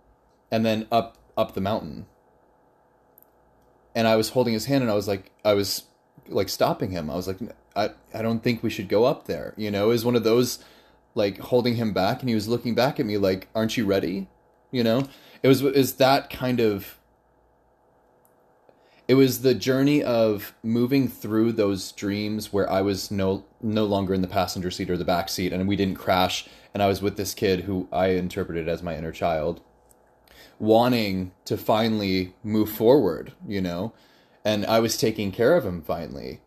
and 0.52 0.66
then 0.66 0.88
up 0.92 1.18
up 1.38 1.54
the 1.54 1.62
mountain. 1.62 2.06
And 3.94 4.08
I 4.08 4.16
was 4.16 4.30
holding 4.30 4.54
his 4.54 4.66
hand 4.66 4.82
and 4.82 4.92
I 4.92 4.96
was 4.96 5.08
like 5.08 5.32
I 5.44 5.54
was 5.54 5.84
like 6.28 6.50
stopping 6.50 6.92
him. 6.92 7.10
I 7.10 7.16
was 7.16 7.28
like 7.28 7.38
I 7.76 7.92
I 8.14 8.22
don't 8.22 8.44
think 8.44 8.64
we 8.64 8.70
should 8.70 8.90
go 8.90 9.06
up 9.06 9.28
there. 9.28 9.54
You 9.58 9.72
know, 9.72 9.92
is 9.92 10.06
one 10.06 10.16
of 10.16 10.24
those 10.24 10.60
like 11.14 11.40
holding 11.40 11.76
him 11.76 11.94
back 11.94 12.22
and 12.22 12.30
he 12.30 12.36
was 12.36 12.48
looking 12.48 12.76
back 12.76 13.00
at 13.00 13.06
me 13.06 13.18
like 13.18 13.48
aren't 13.54 13.78
you 13.78 13.86
ready? 13.86 14.28
You 14.72 14.84
know? 14.84 15.08
It 15.46 15.48
was 15.48 15.62
is 15.62 15.98
that 15.98 16.32
kind 16.32 16.60
of 16.60 16.98
it 19.08 19.14
was 19.14 19.44
the 19.44 19.54
journey 19.54 20.02
of 20.02 20.56
moving 20.64 21.08
through 21.08 21.52
those 21.52 21.92
dreams 21.92 22.52
where 22.52 22.68
I 22.68 22.82
was 22.82 23.12
no 23.12 23.46
no 23.62 23.86
longer 23.86 24.16
in 24.16 24.24
the 24.24 24.28
passenger 24.28 24.72
seat 24.72 24.90
or 24.90 24.98
the 24.98 25.06
back 25.06 25.30
seat 25.30 25.54
and 25.54 25.68
we 25.68 25.76
didn't 25.76 25.98
crash 25.98 26.48
and 26.74 26.82
I 26.82 26.88
was 26.88 27.00
with 27.00 27.16
this 27.16 27.36
kid 27.36 27.66
who 27.66 27.88
I 27.92 28.08
interpreted 28.08 28.68
as 28.68 28.82
my 28.82 28.98
inner 28.98 29.12
child 29.12 29.62
wanting 30.58 31.32
to 31.46 31.58
finally 31.58 32.34
move 32.42 32.72
forward, 32.72 33.34
you 33.48 33.62
know? 33.62 33.94
And 34.44 34.66
I 34.66 34.80
was 34.80 34.98
taking 34.98 35.32
care 35.32 35.56
of 35.56 35.64
him 35.64 35.84
finally 35.84 36.42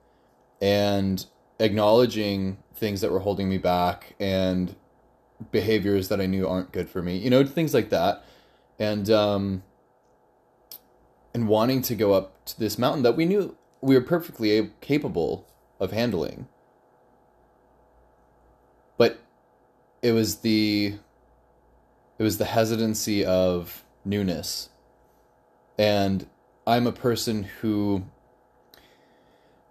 and 0.61 1.25
acknowledging 1.61 2.59
things 2.75 3.01
that 3.03 3.13
were 3.13 3.21
holding 3.21 3.49
me 3.49 3.59
back 3.59 4.17
and 4.19 4.75
behaviors 5.53 6.09
that 6.09 6.21
I 6.21 6.27
knew 6.27 6.49
aren't 6.49 6.73
good 6.73 6.91
for 6.91 7.01
me, 7.01 7.17
you 7.17 7.31
know, 7.31 7.47
things 7.47 7.73
like 7.73 7.91
that. 7.91 8.25
And 8.79 9.11
um 9.11 9.63
and 11.35 11.49
wanting 11.49 11.83
to 11.83 11.95
go 11.95 12.13
up 12.15 12.45
to 12.47 12.59
this 12.59 12.79
mountain 12.79 13.03
that 13.03 13.17
we 13.17 13.25
knew 13.25 13.57
we 13.81 13.95
were 13.95 14.01
perfectly 14.01 14.71
capable 14.81 15.47
of 15.79 15.93
handling. 15.93 16.49
But 18.97 19.21
it 20.03 20.13
was 20.13 20.39
the 20.39 20.95
it 22.19 22.23
was 22.23 22.39
the 22.39 22.45
hesitancy 22.45 23.25
of 23.25 23.85
newness. 24.05 24.71
And 25.79 26.27
I'm 26.67 26.87
a 26.87 26.93
person 26.93 27.45
who 27.61 28.05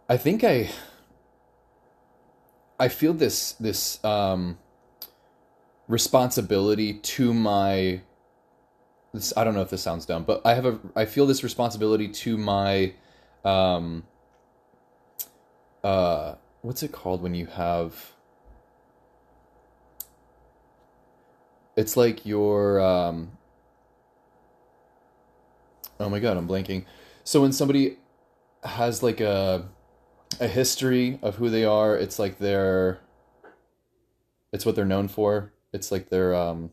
I 0.07 0.17
think 0.17 0.43
I 0.43 0.69
I 2.79 2.87
feel 2.87 3.13
this 3.13 3.53
this 3.53 4.03
um 4.03 4.57
responsibility 5.87 6.93
to 6.93 7.33
my 7.33 8.01
this 9.17 9.33
I 9.35 9.43
don't 9.43 9.53
know 9.53 9.61
if 9.61 9.69
this 9.69 9.81
sounds 9.81 10.05
dumb, 10.05 10.23
but 10.23 10.41
I 10.45 10.53
have 10.53 10.65
a 10.65 10.79
I 10.95 11.05
feel 11.05 11.25
this 11.25 11.43
responsibility 11.43 12.07
to 12.07 12.37
my 12.37 12.93
um 13.45 14.03
uh 15.83 16.35
what's 16.61 16.83
it 16.83 16.91
called 16.91 17.21
when 17.21 17.35
you 17.35 17.45
have 17.45 18.13
it's 21.75 21.95
like 21.95 22.25
your 22.25 22.81
um 22.81 23.31
oh 25.99 26.09
my 26.09 26.19
god 26.19 26.35
i'm 26.35 26.47
blanking 26.47 26.83
so 27.23 27.41
when 27.41 27.53
somebody 27.53 27.97
has 28.63 29.03
like 29.03 29.21
a 29.21 29.69
a 30.39 30.47
history 30.47 31.19
of 31.21 31.35
who 31.35 31.49
they 31.49 31.65
are. 31.65 31.95
It's 31.95 32.19
like 32.19 32.37
their 32.37 32.99
it's 34.51 34.65
what 34.65 34.75
they're 34.75 34.85
known 34.85 35.07
for. 35.07 35.53
It's 35.73 35.91
like 35.91 36.09
their 36.09 36.35
um 36.35 36.71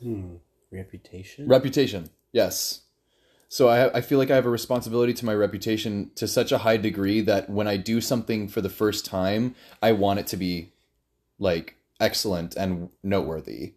Hmm. 0.00 0.36
Reputation. 0.72 1.48
reputation. 1.48 2.10
Yes. 2.32 2.82
So 3.48 3.68
I 3.68 3.98
I 3.98 4.00
feel 4.00 4.18
like 4.18 4.30
I 4.30 4.36
have 4.36 4.46
a 4.46 4.50
responsibility 4.50 5.12
to 5.14 5.26
my 5.26 5.34
reputation 5.34 6.12
to 6.14 6.28
such 6.28 6.52
a 6.52 6.58
high 6.58 6.76
degree 6.76 7.20
that 7.22 7.50
when 7.50 7.66
I 7.66 7.76
do 7.76 8.00
something 8.00 8.46
for 8.46 8.60
the 8.60 8.68
first 8.68 9.04
time, 9.04 9.56
I 9.82 9.92
want 9.92 10.20
it 10.20 10.28
to 10.28 10.36
be 10.36 10.72
like 11.38 11.76
excellent 11.98 12.54
and 12.54 12.90
noteworthy. 13.02 13.74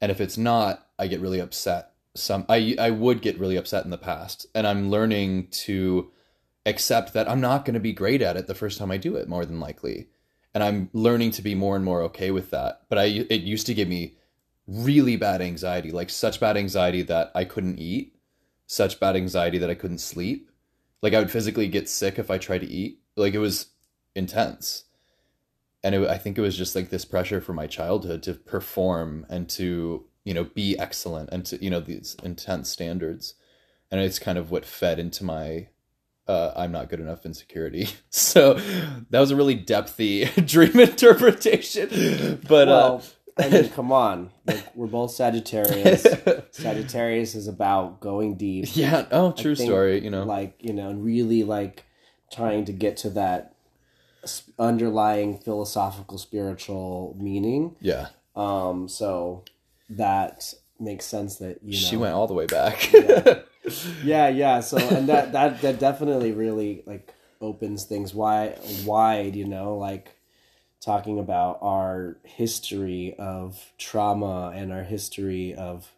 And 0.00 0.10
if 0.10 0.20
it's 0.20 0.36
not, 0.36 0.88
I 0.98 1.06
get 1.06 1.20
really 1.20 1.40
upset. 1.40 1.92
Some 2.16 2.44
I 2.48 2.76
I 2.78 2.90
would 2.90 3.22
get 3.22 3.38
really 3.38 3.56
upset 3.56 3.84
in 3.84 3.90
the 3.90 3.98
past, 3.98 4.46
and 4.54 4.66
I'm 4.66 4.90
learning 4.90 5.48
to 5.66 6.10
accept 6.66 7.12
that 7.12 7.28
I'm 7.28 7.40
not 7.40 7.64
going 7.64 7.74
to 7.74 7.80
be 7.80 7.92
great 7.92 8.22
at 8.22 8.36
it 8.36 8.46
the 8.46 8.54
first 8.54 8.78
time 8.78 8.90
I 8.90 8.96
do 8.96 9.14
it 9.16 9.28
more 9.28 9.44
than 9.44 9.60
likely. 9.60 10.08
And 10.52 10.62
I'm 10.62 10.88
learning 10.92 11.32
to 11.32 11.42
be 11.42 11.54
more 11.54 11.76
and 11.76 11.84
more 11.84 12.02
okay 12.02 12.30
with 12.30 12.50
that. 12.50 12.82
But 12.88 12.98
I 12.98 13.04
it 13.04 13.42
used 13.42 13.66
to 13.66 13.74
give 13.74 13.88
me 13.88 14.16
really 14.66 15.16
bad 15.16 15.42
anxiety, 15.42 15.90
like 15.90 16.10
such 16.10 16.40
bad 16.40 16.56
anxiety 16.56 17.02
that 17.02 17.30
I 17.34 17.44
couldn't 17.44 17.78
eat, 17.78 18.16
such 18.66 19.00
bad 19.00 19.16
anxiety 19.16 19.58
that 19.58 19.70
I 19.70 19.74
couldn't 19.74 19.98
sleep. 19.98 20.50
Like 21.02 21.12
I 21.12 21.18
would 21.18 21.30
physically 21.30 21.68
get 21.68 21.88
sick 21.88 22.18
if 22.18 22.30
I 22.30 22.38
tried 22.38 22.62
to 22.62 22.70
eat. 22.70 23.00
Like 23.16 23.34
it 23.34 23.38
was 23.38 23.66
intense. 24.14 24.84
And 25.82 25.94
it, 25.94 26.08
I 26.08 26.16
think 26.16 26.38
it 26.38 26.42
was 26.42 26.56
just 26.56 26.74
like 26.74 26.88
this 26.88 27.04
pressure 27.04 27.40
from 27.40 27.56
my 27.56 27.66
childhood 27.66 28.22
to 28.22 28.34
perform 28.34 29.26
and 29.28 29.48
to, 29.50 30.06
you 30.24 30.32
know, 30.32 30.44
be 30.44 30.78
excellent 30.78 31.28
and 31.30 31.44
to, 31.46 31.62
you 31.62 31.68
know, 31.68 31.80
these 31.80 32.16
intense 32.22 32.70
standards. 32.70 33.34
And 33.90 34.00
it's 34.00 34.18
kind 34.18 34.38
of 34.38 34.50
what 34.50 34.64
fed 34.64 34.98
into 34.98 35.24
my 35.24 35.68
uh, 36.26 36.52
I'm 36.56 36.72
not 36.72 36.88
good 36.88 37.00
enough 37.00 37.26
insecurity. 37.26 37.88
So 38.10 38.54
that 39.10 39.20
was 39.20 39.30
a 39.32 39.36
really 39.36 39.56
depthy 39.56 40.46
dream 40.46 40.80
interpretation. 40.80 42.40
But 42.48 42.68
well, 42.68 43.02
I 43.38 43.48
mean, 43.48 43.68
come 43.74 43.92
on. 43.92 44.30
Like, 44.46 44.74
we're 44.74 44.86
both 44.86 45.10
Sagittarius. 45.10 46.06
Sagittarius 46.50 47.34
is 47.34 47.48
about 47.48 48.00
going 48.00 48.36
deep. 48.36 48.76
yeah, 48.76 49.06
oh, 49.10 49.32
true 49.32 49.54
think, 49.54 49.68
story. 49.68 50.02
You 50.02 50.10
know, 50.10 50.24
Like, 50.24 50.56
you 50.60 50.72
know, 50.72 50.92
really 50.92 51.42
like 51.42 51.84
trying 52.32 52.64
to 52.66 52.72
get 52.72 52.96
to 52.98 53.10
that 53.10 53.54
underlying 54.58 55.38
philosophical 55.38 56.18
spiritual 56.18 57.16
meaning. 57.18 57.76
yeah, 57.80 58.08
Um, 58.34 58.88
so 58.88 59.44
that 59.90 60.54
makes 60.80 61.04
sense 61.04 61.36
that 61.36 61.62
you 61.62 61.72
know 61.72 61.78
she 61.88 61.96
went 61.96 62.14
all 62.14 62.26
the 62.26 62.34
way 62.34 62.46
back. 62.46 62.92
Yeah. 62.92 63.40
yeah 64.04 64.28
yeah 64.28 64.60
so 64.60 64.76
and 64.76 65.08
that 65.08 65.32
that 65.32 65.62
that 65.62 65.78
definitely 65.78 66.32
really 66.32 66.82
like 66.86 67.14
opens 67.40 67.84
things 67.84 68.12
wide 68.12 68.58
wide 68.84 69.34
you 69.34 69.46
know 69.46 69.76
like 69.76 70.13
talking 70.84 71.18
about 71.18 71.58
our 71.62 72.16
history 72.24 73.14
of 73.18 73.72
trauma 73.78 74.52
and 74.54 74.72
our 74.72 74.82
history 74.82 75.54
of 75.54 75.92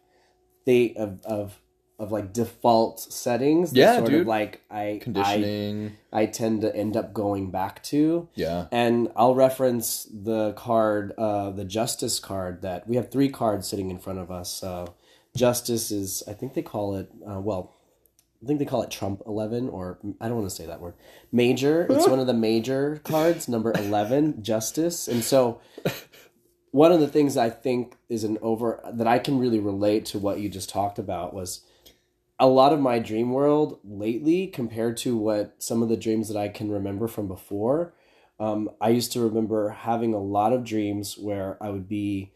they 0.65 0.93
of 0.95 1.21
of 1.25 1.59
of 1.99 2.11
like 2.11 2.31
default 2.31 2.99
settings 2.99 3.73
Yeah, 3.73 3.97
sort 3.97 4.09
dude. 4.11 4.21
of 4.21 4.27
like 4.27 4.61
i 4.69 4.81
i 4.83 4.99
Conditioning. 5.01 5.97
i 6.13 6.25
tend 6.27 6.61
to 6.61 6.75
end 6.75 6.95
up 6.95 7.11
going 7.13 7.49
back 7.49 7.81
to 7.83 8.27
yeah. 8.35 8.67
and 8.71 9.11
I'll 9.15 9.33
reference 9.35 10.05
the 10.13 10.53
card, 10.53 11.13
uh, 11.17 11.49
the 11.51 11.65
justice 11.65 12.19
card 12.19 12.61
that 12.61 12.87
we 12.87 12.97
have 12.97 13.11
three 13.11 13.29
cards 13.29 13.67
sitting 13.67 13.89
in 13.89 13.97
front 13.97 14.19
of 14.19 14.29
us. 14.29 14.61
Uh, 14.63 14.87
justice 15.35 15.89
is, 15.91 16.21
I 16.27 16.33
think 16.33 16.53
they 16.53 16.61
call 16.61 16.95
it, 16.95 17.09
uh, 17.27 17.39
well, 17.39 17.73
I 18.41 18.45
think 18.45 18.59
they 18.59 18.65
call 18.65 18.83
it 18.83 18.91
Trump 18.91 19.23
11, 19.25 19.69
or 19.69 19.99
I 20.21 20.27
don't 20.27 20.37
want 20.37 20.49
to 20.49 20.55
say 20.55 20.67
that 20.67 20.79
word. 20.79 20.93
Major. 21.31 21.87
It's 21.89 22.07
one 22.07 22.19
of 22.19 22.27
the 22.27 22.33
major 22.33 23.01
cards, 23.03 23.47
number 23.47 23.73
11, 23.75 24.41
justice. 24.43 25.07
And 25.07 25.23
so 25.23 25.59
one 26.71 26.91
of 26.91 26.99
the 26.99 27.07
things 27.07 27.35
I 27.35 27.49
think 27.49 27.95
is 28.09 28.23
an 28.23 28.37
over, 28.41 28.81
that 28.93 29.07
I 29.07 29.17
can 29.19 29.39
really 29.39 29.59
relate 29.59 30.05
to 30.07 30.19
what 30.19 30.39
you 30.39 30.49
just 30.49 30.69
talked 30.69 30.99
about 30.99 31.33
was 31.33 31.61
a 32.39 32.47
lot 32.47 32.73
of 32.73 32.79
my 32.79 32.99
dream 32.99 33.31
world 33.31 33.79
lately 33.83 34.45
compared 34.47 34.97
to 34.97 35.17
what 35.17 35.55
some 35.57 35.81
of 35.81 35.89
the 35.89 35.97
dreams 35.97 36.27
that 36.27 36.37
I 36.37 36.49
can 36.49 36.69
remember 36.69 37.07
from 37.07 37.27
before. 37.27 37.95
Um, 38.39 38.69
I 38.79 38.89
used 38.89 39.11
to 39.13 39.21
remember 39.21 39.69
having 39.69 40.13
a 40.13 40.19
lot 40.19 40.53
of 40.53 40.63
dreams 40.63 41.17
where 41.17 41.57
I 41.59 41.69
would 41.69 41.89
be 41.89 42.33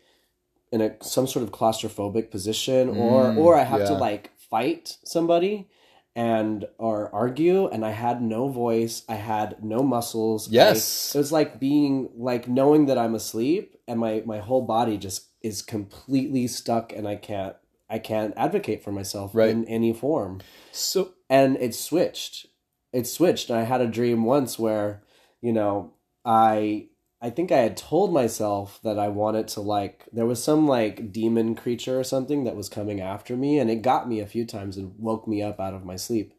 in 0.72 0.82
a 0.82 0.96
some 1.04 1.28
sort 1.28 1.44
of 1.44 1.52
claustrophobic 1.52 2.32
position, 2.32 2.90
or 2.90 3.26
Mm, 3.26 3.38
or 3.38 3.56
I 3.56 3.64
have 3.64 3.86
to 3.86 3.94
like 3.94 4.32
fight 4.50 4.98
somebody 5.04 5.68
and 6.16 6.66
or 6.78 7.10
argue, 7.14 7.68
and 7.68 7.86
I 7.86 7.92
had 7.92 8.22
no 8.22 8.48
voice, 8.50 9.04
I 9.08 9.16
had 9.16 9.64
no 9.64 9.82
muscles. 9.84 10.48
I- 10.50 10.52
Yes. 10.54 11.16
it 11.16 11.18
was 11.18 11.32
like 11.32 11.60
being 11.60 12.10
like 12.18 12.48
knowing 12.48 12.86
that 12.88 12.98
I'm 12.98 13.16
asleep, 13.16 13.78
and 13.88 14.00
my 14.00 14.24
my 14.26 14.40
whole 14.40 14.62
body 14.62 14.98
just 14.98 15.28
is 15.42 15.62
completely 15.62 16.48
stuck, 16.48 16.92
and 16.94 17.08
I 17.08 17.16
can't 17.16 17.56
I 17.90 18.00
can't 18.00 18.34
advocate 18.38 18.84
for 18.84 18.92
myself 18.92 19.32
Right. 19.34 19.50
in 19.50 19.66
any 19.66 19.92
form 19.94 20.40
So 20.72 21.14
and 21.30 21.58
it 21.58 21.74
switched 21.76 22.48
it 22.94 23.06
switched 23.08 23.50
and 23.50 23.58
i 23.60 23.64
had 23.64 23.80
a 23.82 23.88
dream 23.88 24.24
once 24.26 24.58
where 24.60 25.02
you 25.42 25.52
know 25.54 25.92
i 26.26 26.88
i 27.22 27.30
think 27.30 27.52
i 27.52 27.58
had 27.58 27.78
told 27.78 28.14
myself 28.14 28.80
that 28.84 28.98
i 28.98 29.08
wanted 29.08 29.48
to 29.48 29.62
like 29.62 30.06
there 30.12 30.26
was 30.26 30.44
some 30.44 30.68
like 30.68 31.12
demon 31.12 31.56
creature 31.56 32.00
or 32.00 32.04
something 32.04 32.44
that 32.44 32.56
was 32.56 32.70
coming 32.70 33.00
after 33.00 33.36
me 33.36 33.60
and 33.60 33.70
it 33.70 33.82
got 33.82 34.10
me 34.10 34.20
a 34.20 34.28
few 34.28 34.46
times 34.46 34.78
and 34.78 34.94
woke 34.98 35.28
me 35.28 35.42
up 35.42 35.60
out 35.60 35.74
of 35.74 35.86
my 35.86 35.96
sleep. 35.96 36.34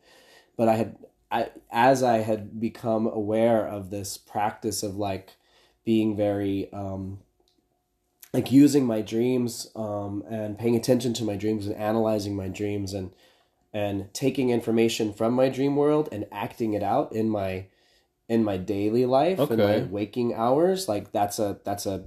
But 0.57 0.69
i 0.69 0.77
had 0.77 0.97
i 1.31 1.51
as 1.71 2.03
i 2.03 2.19
had 2.19 2.61
become 2.61 3.07
aware 3.07 3.67
of 3.67 3.91
this 3.91 4.19
practice 4.19 4.83
of 4.83 4.97
like 4.97 5.37
being 5.85 6.17
very 6.17 6.73
um 6.73 7.19
like 8.33 8.53
using 8.53 8.85
my 8.85 9.01
dreams 9.01 9.69
um 9.75 10.23
and 10.31 10.59
paying 10.59 10.77
attention 10.77 11.13
to 11.15 11.25
my 11.25 11.37
dreams 11.37 11.67
and 11.67 11.77
analyzing 11.77 12.37
my 12.37 12.49
dreams 12.49 12.93
and 12.93 13.11
and 13.73 14.13
taking 14.13 14.51
information 14.51 15.13
from 15.13 15.33
my 15.33 15.49
dream 15.49 15.77
world 15.77 16.09
and 16.13 16.27
acting 16.31 16.75
it 16.75 16.83
out 16.83 17.13
in 17.13 17.29
my 17.29 17.65
in 18.33 18.43
my 18.43 18.57
daily 18.57 19.05
life 19.05 19.39
in 19.51 19.59
my 19.59 19.79
waking 19.83 20.35
hours 20.35 20.89
like 20.89 21.13
that's 21.13 21.39
a 21.39 21.59
that's 21.65 21.87
a 21.87 22.05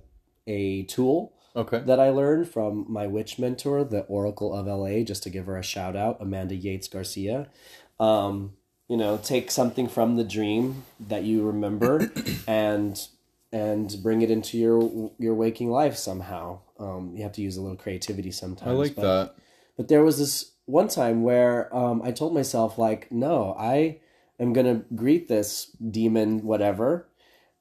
a 0.47 0.83
tool 0.83 1.35
okay. 1.55 1.79
that 1.85 1.99
I 1.99 2.09
learned 2.09 2.49
from 2.49 2.85
my 2.88 3.07
witch 3.07 3.39
mentor, 3.39 3.83
the 3.83 4.01
Oracle 4.01 4.53
of 4.53 4.67
LA, 4.67 5.03
just 5.03 5.23
to 5.23 5.29
give 5.29 5.45
her 5.45 5.57
a 5.57 5.63
shout 5.63 5.95
out, 5.95 6.17
Amanda 6.19 6.55
Yates 6.55 6.88
Garcia. 6.88 7.47
Um, 7.99 8.53
you 8.88 8.97
know, 8.97 9.17
take 9.17 9.49
something 9.49 9.88
from 9.88 10.15
the 10.15 10.23
dream 10.23 10.83
that 10.99 11.23
you 11.23 11.43
remember 11.43 12.11
and 12.47 12.99
and 13.51 13.95
bring 14.03 14.21
it 14.21 14.29
into 14.29 14.57
your 14.57 15.11
your 15.17 15.33
waking 15.33 15.71
life 15.71 15.95
somehow. 15.95 16.59
Um, 16.77 17.13
you 17.15 17.23
have 17.23 17.31
to 17.33 17.41
use 17.41 17.57
a 17.57 17.61
little 17.61 17.77
creativity 17.77 18.31
sometimes. 18.31 18.69
I 18.69 18.73
like 18.73 18.95
but, 18.95 19.01
that. 19.01 19.35
but 19.77 19.88
there 19.88 20.03
was 20.03 20.19
this 20.19 20.51
one 20.65 20.88
time 20.88 21.23
where 21.23 21.73
um, 21.75 22.01
I 22.03 22.11
told 22.11 22.33
myself, 22.33 22.77
like, 22.77 23.11
no, 23.11 23.55
I 23.57 23.99
am 24.39 24.54
gonna 24.54 24.84
greet 24.95 25.28
this 25.28 25.65
demon, 25.78 26.43
whatever, 26.43 27.08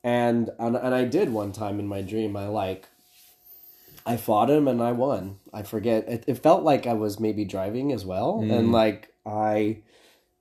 and 0.03 0.51
and, 0.59 0.77
and 0.77 0.95
I 0.95 1.05
did 1.05 1.33
one 1.33 1.53
time 1.53 1.79
in 1.79 1.87
my 1.87 2.03
dream. 2.03 2.37
I 2.37 2.47
like, 2.49 2.89
I 4.07 4.17
fought 4.17 4.51
him 4.51 4.69
and 4.69 4.83
I 4.83 4.93
won. 4.93 5.39
I 5.53 5.63
forget. 5.63 6.09
It, 6.09 6.25
it 6.27 6.43
felt 6.43 6.63
like 6.63 6.87
I 6.87 6.93
was 6.95 7.19
maybe 7.21 7.45
driving 7.45 7.93
as 7.93 8.05
well, 8.05 8.41
and 8.41 8.73
like 8.73 9.13
I 9.25 9.79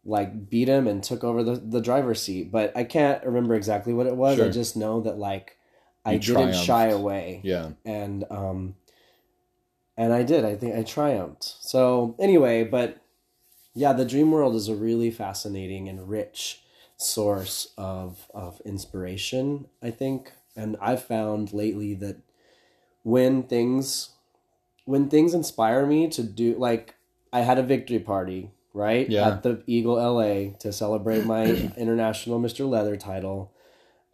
like 0.05 0.49
beat 0.49 0.67
him 0.67 0.87
and 0.87 1.01
took 1.01 1.23
over 1.23 1.43
the 1.43 1.55
the 1.55 1.79
driver's 1.81 2.21
seat. 2.21 2.51
But 2.51 2.75
I 2.75 2.83
can't 2.83 3.23
remember 3.25 3.55
exactly 3.55 3.93
what 3.93 4.07
it 4.07 4.15
was. 4.15 4.39
I 4.39 4.49
just 4.49 4.75
know 4.75 5.01
that 5.01 5.17
like 5.17 5.57
I 6.05 6.13
You 6.13 6.19
didn't 6.19 6.35
triumphed. 6.35 6.65
shy 6.65 6.87
away 6.89 7.39
Yeah. 7.43 7.69
and 7.85 8.25
um 8.29 8.75
and 9.95 10.11
I 10.11 10.23
did. 10.23 10.43
I 10.43 10.55
think 10.55 10.75
I 10.75 10.83
triumphed. 10.83 11.43
So 11.61 12.15
anyway, 12.19 12.63
but 12.65 12.97
yeah, 13.73 13.93
the 13.93 14.05
dream 14.05 14.31
world 14.31 14.55
is 14.55 14.69
a 14.69 14.75
really 14.75 15.11
fascinating 15.11 15.89
and 15.89 16.09
rich 16.09 16.61
source 16.97 17.73
of 17.77 18.29
of 18.33 18.61
inspiration, 18.65 19.67
I 19.81 19.91
think. 19.91 20.31
And 20.55 20.77
I've 20.79 21.03
found 21.03 21.53
lately 21.53 21.95
that 21.95 22.17
when 23.03 23.43
things 23.43 24.09
when 24.85 25.09
things 25.09 25.33
inspire 25.33 25.85
me 25.85 26.07
to 26.09 26.23
do 26.23 26.55
like 26.57 26.95
I 27.31 27.41
had 27.41 27.57
a 27.57 27.63
victory 27.63 27.99
party, 27.99 28.51
right? 28.73 29.09
Yeah. 29.09 29.27
At 29.27 29.43
the 29.43 29.63
Eagle 29.65 29.95
LA 29.95 30.55
to 30.59 30.71
celebrate 30.71 31.25
my 31.25 31.45
international 31.77 32.39
Mr. 32.39 32.69
Leather 32.69 32.95
title. 32.95 33.51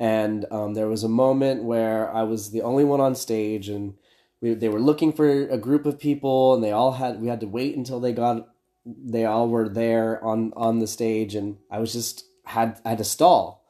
And 0.01 0.45
um, 0.49 0.75
there 0.75 0.87
was 0.87 1.03
a 1.03 1.09
moment 1.09 1.63
where 1.63 2.09
I 2.13 2.23
was 2.23 2.51
the 2.51 2.61
only 2.61 2.85
one 2.85 3.01
on 3.01 3.15
stage, 3.15 3.67
and 3.67 3.95
we, 4.39 4.53
they 4.53 4.69
were 4.69 4.79
looking 4.79 5.11
for 5.11 5.27
a 5.27 5.57
group 5.57 5.85
of 5.85 5.99
people, 5.99 6.53
and 6.53 6.63
they 6.63 6.71
all 6.71 6.93
had 6.93 7.19
we 7.19 7.27
had 7.27 7.41
to 7.41 7.47
wait 7.47 7.75
until 7.75 7.99
they 7.99 8.13
got 8.13 8.47
they 8.97 9.25
all 9.25 9.49
were 9.49 9.69
there 9.69 10.23
on 10.23 10.53
on 10.55 10.79
the 10.79 10.87
stage, 10.87 11.35
and 11.35 11.57
I 11.69 11.79
was 11.79 11.93
just 11.93 12.25
had 12.45 12.79
had 12.85 12.97
to 12.99 13.03
stall, 13.03 13.65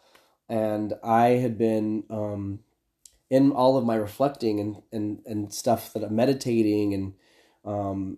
and 0.47 0.93
I 1.03 1.29
had 1.29 1.58
been 1.58 2.03
um, 2.10 2.60
in 3.29 3.51
all 3.51 3.77
of 3.77 3.86
my 3.86 3.95
reflecting 3.95 4.60
and 4.60 4.82
and 4.91 5.21
and 5.25 5.53
stuff 5.53 5.93
that 5.93 6.03
I'm 6.03 6.15
meditating 6.15 6.93
and 6.93 7.13
um, 7.65 8.17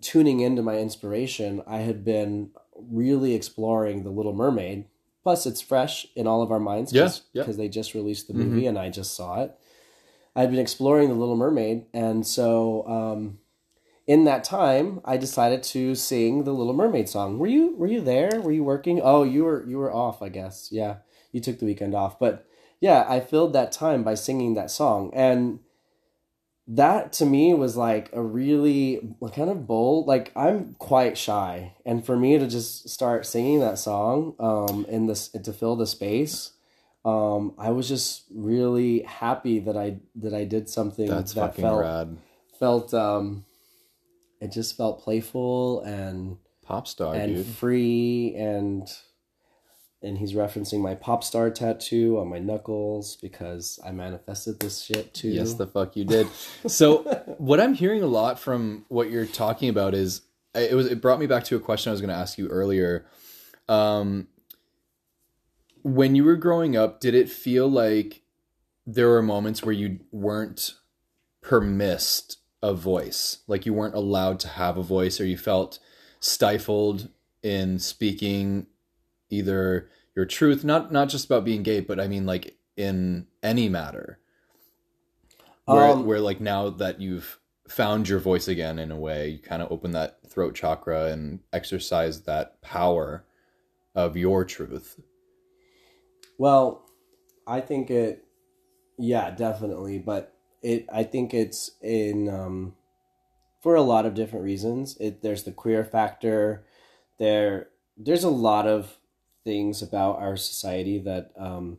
tuning 0.00 0.40
into 0.40 0.62
my 0.62 0.78
inspiration. 0.78 1.62
I 1.66 1.78
had 1.78 2.04
been 2.04 2.50
really 2.76 3.34
exploring 3.34 4.02
the 4.02 4.10
Little 4.10 4.34
Mermaid. 4.34 4.86
Plus, 5.22 5.46
it's 5.46 5.62
fresh 5.62 6.06
in 6.14 6.26
all 6.26 6.42
of 6.42 6.52
our 6.52 6.60
minds 6.60 6.92
because 7.32 7.56
yeah. 7.56 7.62
they 7.62 7.68
just 7.68 7.94
released 7.94 8.28
the 8.28 8.34
movie 8.34 8.66
and 8.66 8.78
I 8.78 8.90
just 8.90 9.14
saw 9.14 9.42
it. 9.42 9.58
I'd 10.36 10.50
been 10.50 10.60
exploring 10.60 11.08
the 11.08 11.14
Little 11.14 11.36
Mermaid, 11.36 11.86
and 11.94 12.26
so 12.26 12.86
um, 12.86 13.38
in 14.06 14.24
that 14.24 14.44
time, 14.44 15.00
I 15.04 15.16
decided 15.16 15.62
to 15.64 15.94
sing 15.94 16.44
the 16.44 16.52
Little 16.52 16.74
Mermaid 16.74 17.08
song. 17.08 17.38
Were 17.38 17.46
you 17.46 17.74
Were 17.76 17.86
you 17.86 18.00
there? 18.00 18.40
Were 18.40 18.52
you 18.52 18.64
working? 18.64 19.00
Oh, 19.02 19.22
you 19.22 19.44
were 19.44 19.66
you 19.66 19.78
were 19.78 19.92
off, 19.92 20.22
I 20.22 20.28
guess. 20.28 20.68
Yeah, 20.70 20.96
you 21.32 21.40
took 21.40 21.58
the 21.58 21.66
weekend 21.66 21.94
off, 21.94 22.18
but 22.18 22.46
yeah, 22.80 23.06
I 23.08 23.20
filled 23.20 23.54
that 23.54 23.72
time 23.72 24.04
by 24.04 24.14
singing 24.14 24.54
that 24.54 24.70
song, 24.70 25.10
and 25.14 25.60
that 26.66 27.12
to 27.14 27.26
me 27.26 27.54
was 27.54 27.76
like 27.76 28.10
a 28.12 28.22
really 28.22 29.16
kind 29.34 29.50
of 29.50 29.66
bold. 29.66 30.06
Like 30.06 30.32
I'm 30.36 30.74
quite 30.78 31.16
shy, 31.16 31.74
and 31.86 32.04
for 32.04 32.16
me 32.16 32.38
to 32.38 32.46
just 32.46 32.88
start 32.90 33.24
singing 33.24 33.60
that 33.60 33.78
song, 33.78 34.34
um, 34.38 34.84
in 34.88 35.06
this 35.06 35.28
to 35.28 35.52
fill 35.52 35.76
the 35.76 35.86
space. 35.86 36.50
Um, 37.06 37.52
I 37.58 37.70
was 37.70 37.86
just 37.86 38.24
really 38.34 39.02
happy 39.02 39.58
that 39.60 39.76
I 39.76 39.98
that 40.16 40.32
I 40.32 40.44
did 40.44 40.70
something 40.70 41.06
That's 41.06 41.34
that 41.34 41.48
fucking 41.50 41.62
felt 41.62 41.82
rad. 41.82 42.16
felt 42.58 42.94
um 42.94 43.44
it 44.40 44.52
just 44.52 44.76
felt 44.76 45.02
playful 45.02 45.82
and 45.82 46.38
Pop 46.64 46.88
star, 46.88 47.14
and 47.14 47.34
dude. 47.36 47.46
free 47.46 48.34
and 48.36 48.88
and 50.02 50.18
he's 50.18 50.34
referencing 50.34 50.80
my 50.80 50.94
pop 50.94 51.24
star 51.24 51.50
tattoo 51.50 52.18
on 52.18 52.28
my 52.28 52.38
knuckles 52.38 53.16
because 53.16 53.78
I 53.84 53.90
manifested 53.90 54.60
this 54.60 54.82
shit 54.82 55.12
too. 55.14 55.28
Yes, 55.28 55.54
the 55.54 55.66
fuck 55.66 55.96
you 55.96 56.04
did. 56.04 56.26
So, 56.66 57.02
what 57.38 57.60
I'm 57.60 57.74
hearing 57.74 58.02
a 58.02 58.06
lot 58.06 58.38
from 58.38 58.84
what 58.88 59.10
you're 59.10 59.26
talking 59.26 59.68
about 59.68 59.94
is 59.94 60.22
it 60.54 60.74
was 60.74 60.86
it 60.86 61.00
brought 61.00 61.18
me 61.18 61.26
back 61.26 61.44
to 61.44 61.56
a 61.56 61.60
question 61.60 61.90
I 61.90 61.92
was 61.92 62.00
going 62.00 62.08
to 62.08 62.16
ask 62.16 62.38
you 62.38 62.48
earlier. 62.48 63.06
Um, 63.68 64.28
when 65.82 66.14
you 66.14 66.24
were 66.24 66.36
growing 66.36 66.76
up, 66.76 67.00
did 67.00 67.14
it 67.14 67.28
feel 67.28 67.68
like 67.68 68.22
there 68.86 69.08
were 69.08 69.22
moments 69.22 69.62
where 69.62 69.74
you 69.74 70.00
weren't 70.12 70.74
permissed 71.42 72.38
a 72.64 72.74
voice, 72.74 73.38
like 73.46 73.66
you 73.66 73.74
weren't 73.74 73.94
allowed 73.94 74.40
to 74.40 74.48
have 74.48 74.76
a 74.78 74.82
voice, 74.82 75.20
or 75.20 75.26
you 75.26 75.36
felt 75.38 75.78
stifled 76.20 77.08
in 77.42 77.78
speaking 77.78 78.66
either 79.30 79.90
your 80.16 80.24
truth, 80.26 80.64
not 80.64 80.92
not 80.92 81.08
just 81.08 81.26
about 81.26 81.44
being 81.44 81.62
gay, 81.62 81.80
but 81.80 82.00
I 82.00 82.08
mean 82.08 82.26
like 82.26 82.56
in 82.76 83.26
any 83.42 83.68
matter 83.68 84.18
where 85.66 85.90
Um, 85.92 86.06
where 86.06 86.20
like 86.20 86.40
now 86.40 86.70
that 86.70 87.00
you've 87.00 87.38
found 87.68 88.08
your 88.08 88.18
voice 88.18 88.48
again 88.48 88.78
in 88.78 88.90
a 88.90 88.98
way 88.98 89.28
you 89.28 89.38
kind 89.38 89.62
of 89.62 89.72
open 89.72 89.92
that 89.92 90.18
throat 90.28 90.54
chakra 90.54 91.06
and 91.06 91.40
exercise 91.52 92.22
that 92.22 92.60
power 92.60 93.24
of 93.94 94.16
your 94.16 94.44
truth 94.44 95.00
Well, 96.38 96.84
I 97.46 97.60
think 97.60 97.90
it, 97.90 98.24
yeah, 98.98 99.30
definitely. 99.30 99.98
But 99.98 100.33
it, 100.64 100.86
I 100.92 101.04
think 101.04 101.34
it's 101.34 101.72
in, 101.80 102.28
um, 102.28 102.74
for 103.60 103.74
a 103.74 103.82
lot 103.82 104.06
of 104.06 104.14
different 104.14 104.44
reasons. 104.44 104.96
It 104.98 105.22
there's 105.22 105.44
the 105.44 105.52
queer 105.52 105.84
factor. 105.84 106.64
There, 107.18 107.68
there's 107.96 108.24
a 108.24 108.30
lot 108.30 108.66
of 108.66 108.98
things 109.44 109.82
about 109.82 110.18
our 110.18 110.36
society 110.36 110.98
that 111.00 111.32
um, 111.38 111.78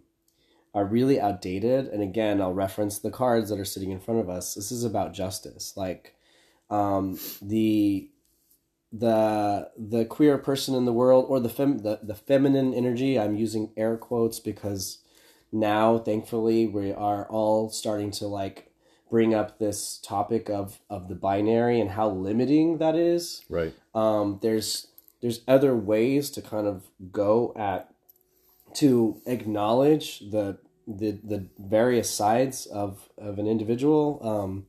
are 0.74 0.86
really 0.86 1.19
outdated. 1.19 1.88
And 1.88 2.02
again, 2.02 2.41
I'll 2.41 2.54
reference 2.54 3.00
the 3.00 3.12
cards 3.12 3.50
that 3.50 3.60
are 3.60 3.65
sitting 3.65 3.91
in 3.91 4.00
front 4.00 4.19
of 4.19 4.30
us. 4.30 4.54
This 4.54 4.71
is 4.71 4.84
about 4.84 5.13
justice, 5.13 5.74
like 5.76 6.15
um, 6.69 7.19
the 7.41 8.10
the 8.91 9.69
the 9.78 10.06
queer 10.06 10.38
person 10.38 10.74
in 10.76 10.86
the 10.86 10.93
world 10.93 11.26
or 11.28 11.39
the 11.39 11.50
fem 11.50 11.80
the, 11.80 12.00
the 12.02 12.15
feminine 12.15 12.74
energy 12.74 13.19
i'm 13.19 13.36
using 13.36 13.71
air 13.76 13.98
quotes 13.98 14.39
because 14.39 15.00
now 15.52 15.98
thankfully 15.98 16.65
we 16.65 16.93
are 16.93 17.28
all 17.28 17.69
starting 17.69 18.10
to 18.10 18.26
like 18.26 18.71
bring 19.09 19.33
up 19.33 19.59
this 19.59 19.99
topic 20.03 20.49
of 20.49 20.79
of 20.89 21.07
the 21.07 21.15
binary 21.15 21.79
and 21.79 21.91
how 21.91 22.09
limiting 22.09 22.77
that 22.79 22.95
is. 22.95 23.43
Right. 23.49 23.73
Um, 23.93 24.39
there's 24.41 24.87
there's 25.21 25.41
other 25.47 25.75
ways 25.75 26.29
to 26.31 26.41
kind 26.41 26.67
of 26.67 26.87
go 27.11 27.53
at 27.55 27.93
to 28.75 29.21
acknowledge 29.25 30.19
the 30.19 30.57
the 30.87 31.19
the 31.23 31.47
various 31.57 32.09
sides 32.09 32.65
of 32.65 33.09
of 33.17 33.39
an 33.39 33.47
individual. 33.47 34.19
Um, 34.21 34.67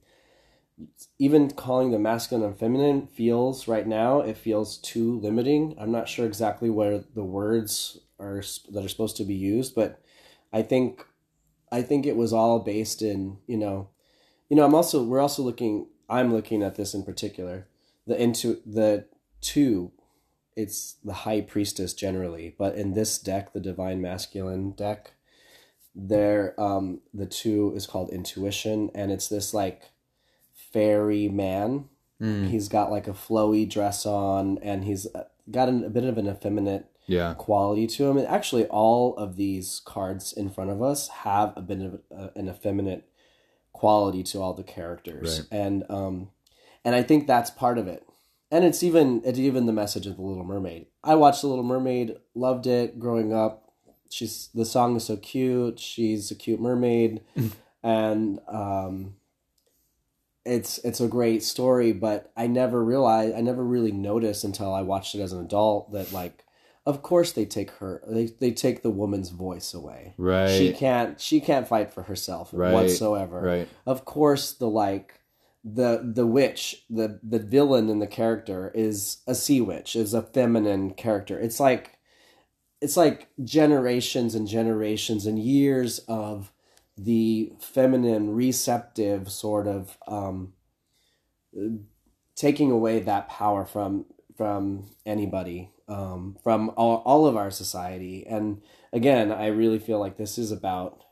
even 1.18 1.50
calling 1.50 1.90
the 1.90 1.98
masculine 1.98 2.46
and 2.46 2.58
feminine 2.58 3.06
feels 3.06 3.66
right 3.66 3.86
now 3.86 4.20
it 4.20 4.36
feels 4.36 4.76
too 4.76 5.18
limiting. 5.20 5.74
I'm 5.78 5.90
not 5.90 6.08
sure 6.08 6.26
exactly 6.26 6.68
where 6.68 7.02
the 7.14 7.24
words 7.24 7.98
are 8.18 8.42
that 8.70 8.84
are 8.84 8.88
supposed 8.88 9.16
to 9.16 9.24
be 9.24 9.34
used 9.34 9.74
but 9.74 10.00
i 10.52 10.62
think 10.62 11.04
i 11.70 11.82
think 11.82 12.06
it 12.06 12.16
was 12.16 12.32
all 12.32 12.58
based 12.60 13.02
in 13.02 13.38
you 13.46 13.56
know 13.56 13.88
you 14.48 14.56
know 14.56 14.64
i'm 14.64 14.74
also 14.74 15.02
we're 15.02 15.20
also 15.20 15.42
looking 15.42 15.86
i'm 16.08 16.32
looking 16.32 16.62
at 16.62 16.76
this 16.76 16.94
in 16.94 17.02
particular. 17.02 17.66
The 18.06 18.20
into 18.20 18.60
the 18.64 19.06
two 19.40 19.90
it's 20.54 20.96
the 21.04 21.12
high 21.12 21.40
priestess 21.40 21.92
generally 21.92 22.54
but 22.56 22.76
in 22.76 22.94
this 22.94 23.18
deck 23.18 23.52
the 23.52 23.60
divine 23.60 24.00
masculine 24.00 24.70
deck 24.72 25.14
there 25.94 26.54
um 26.60 27.00
the 27.12 27.26
two 27.26 27.72
is 27.74 27.86
called 27.86 28.10
intuition 28.10 28.90
and 28.94 29.10
it's 29.10 29.28
this 29.28 29.52
like 29.52 29.90
fairy 30.76 31.26
man. 31.26 31.88
Mm, 32.20 32.48
he's 32.48 32.68
got 32.68 32.90
like 32.90 33.08
a 33.08 33.12
flowy 33.12 33.68
dress 33.68 34.04
on 34.04 34.58
and 34.62 34.84
he's 34.84 35.06
uh, 35.14 35.24
got 35.50 35.70
an, 35.70 35.84
a 35.84 35.90
bit 35.90 36.04
of 36.04 36.18
an 36.18 36.28
effeminate 36.28 36.86
yeah. 37.06 37.34
quality 37.34 37.86
to 37.86 38.06
him. 38.06 38.18
And 38.18 38.26
actually 38.26 38.66
all 38.66 39.16
of 39.16 39.36
these 39.36 39.80
cards 39.84 40.34
in 40.34 40.50
front 40.50 40.70
of 40.70 40.82
us 40.82 41.08
have 41.08 41.54
a 41.56 41.62
bit 41.62 41.80
of 41.80 42.00
a, 42.10 42.38
an 42.38 42.48
effeminate 42.48 43.08
quality 43.76 44.22
to 44.22 44.40
all 44.40 44.54
the 44.54 44.62
characters. 44.62 45.40
Right. 45.40 45.48
and 45.60 45.84
um 45.90 46.30
and 46.84 46.94
i 46.94 47.02
think 47.02 47.26
that's 47.26 47.50
part 47.50 47.78
of 47.78 47.86
it. 47.88 48.02
And 48.50 48.64
it's 48.64 48.82
even 48.82 49.22
it's 49.24 49.38
even 49.38 49.66
the 49.66 49.72
message 49.72 50.06
of 50.06 50.16
the 50.16 50.22
little 50.22 50.44
mermaid. 50.44 50.86
I 51.02 51.16
watched 51.16 51.42
the 51.42 51.48
little 51.48 51.64
mermaid 51.64 52.16
loved 52.34 52.66
it 52.66 52.98
growing 52.98 53.32
up. 53.34 53.72
She's 54.08 54.50
the 54.54 54.64
song 54.64 54.96
is 54.96 55.04
so 55.04 55.16
cute. 55.16 55.80
She's 55.80 56.30
a 56.30 56.34
cute 56.34 56.60
mermaid. 56.60 57.22
And 57.82 58.40
um 58.48 59.14
it's 60.44 60.78
it's 60.78 61.00
a 61.00 61.08
great 61.08 61.42
story 61.42 61.92
but 61.92 62.32
i 62.36 62.46
never 62.46 62.82
realized 62.82 63.34
i 63.36 63.40
never 63.40 63.64
really 63.64 63.92
noticed 63.92 64.44
until 64.44 64.72
i 64.72 64.80
watched 64.80 65.14
it 65.14 65.20
as 65.20 65.32
an 65.32 65.40
adult 65.44 65.92
that 65.92 66.12
like 66.12 66.44
of 66.86 67.02
course 67.02 67.32
they 67.32 67.44
take 67.44 67.72
her 67.72 68.00
they, 68.06 68.26
they 68.26 68.52
take 68.52 68.82
the 68.82 68.90
woman's 68.90 69.30
voice 69.30 69.74
away. 69.74 70.14
Right. 70.16 70.48
she 70.48 70.72
can't 70.72 71.20
she 71.20 71.40
can't 71.40 71.66
fight 71.68 71.92
for 71.92 72.04
herself 72.04 72.50
Right, 72.52 72.72
whatsoever. 72.72 73.40
Right. 73.40 73.68
Of 73.84 74.04
course 74.04 74.52
the 74.52 74.68
like 74.68 75.20
the 75.64 76.00
the 76.14 76.26
witch 76.26 76.84
the 76.88 77.18
the 77.24 77.40
villain 77.40 77.88
in 77.88 77.98
the 77.98 78.06
character 78.06 78.70
is 78.72 79.18
a 79.26 79.34
sea 79.34 79.60
witch 79.60 79.96
is 79.96 80.14
a 80.14 80.22
feminine 80.22 80.92
character. 80.92 81.38
It's 81.38 81.58
like 81.58 81.98
it's 82.80 82.96
like 82.96 83.28
generations 83.42 84.36
and 84.36 84.46
generations 84.46 85.26
and 85.26 85.38
years 85.40 85.98
of 86.06 86.52
the 86.96 87.52
feminine 87.58 88.32
receptive 88.32 89.30
sort 89.30 89.66
of 89.66 89.98
um 90.06 90.52
taking 92.36 92.70
away 92.70 93.00
that 93.00 93.28
power 93.28 93.64
from 93.64 94.04
from 94.36 94.86
anybody 95.04 95.70
um 95.88 96.36
from 96.42 96.70
all, 96.76 96.96
all 97.04 97.26
of 97.26 97.36
our 97.36 97.50
society. 97.50 98.26
And 98.26 98.60
again 98.92 99.30
i 99.32 99.46
really 99.46 99.78
feel 99.78 99.98
like 99.98 100.16
this 100.16 100.38
is 100.38 100.50
about 100.52 101.02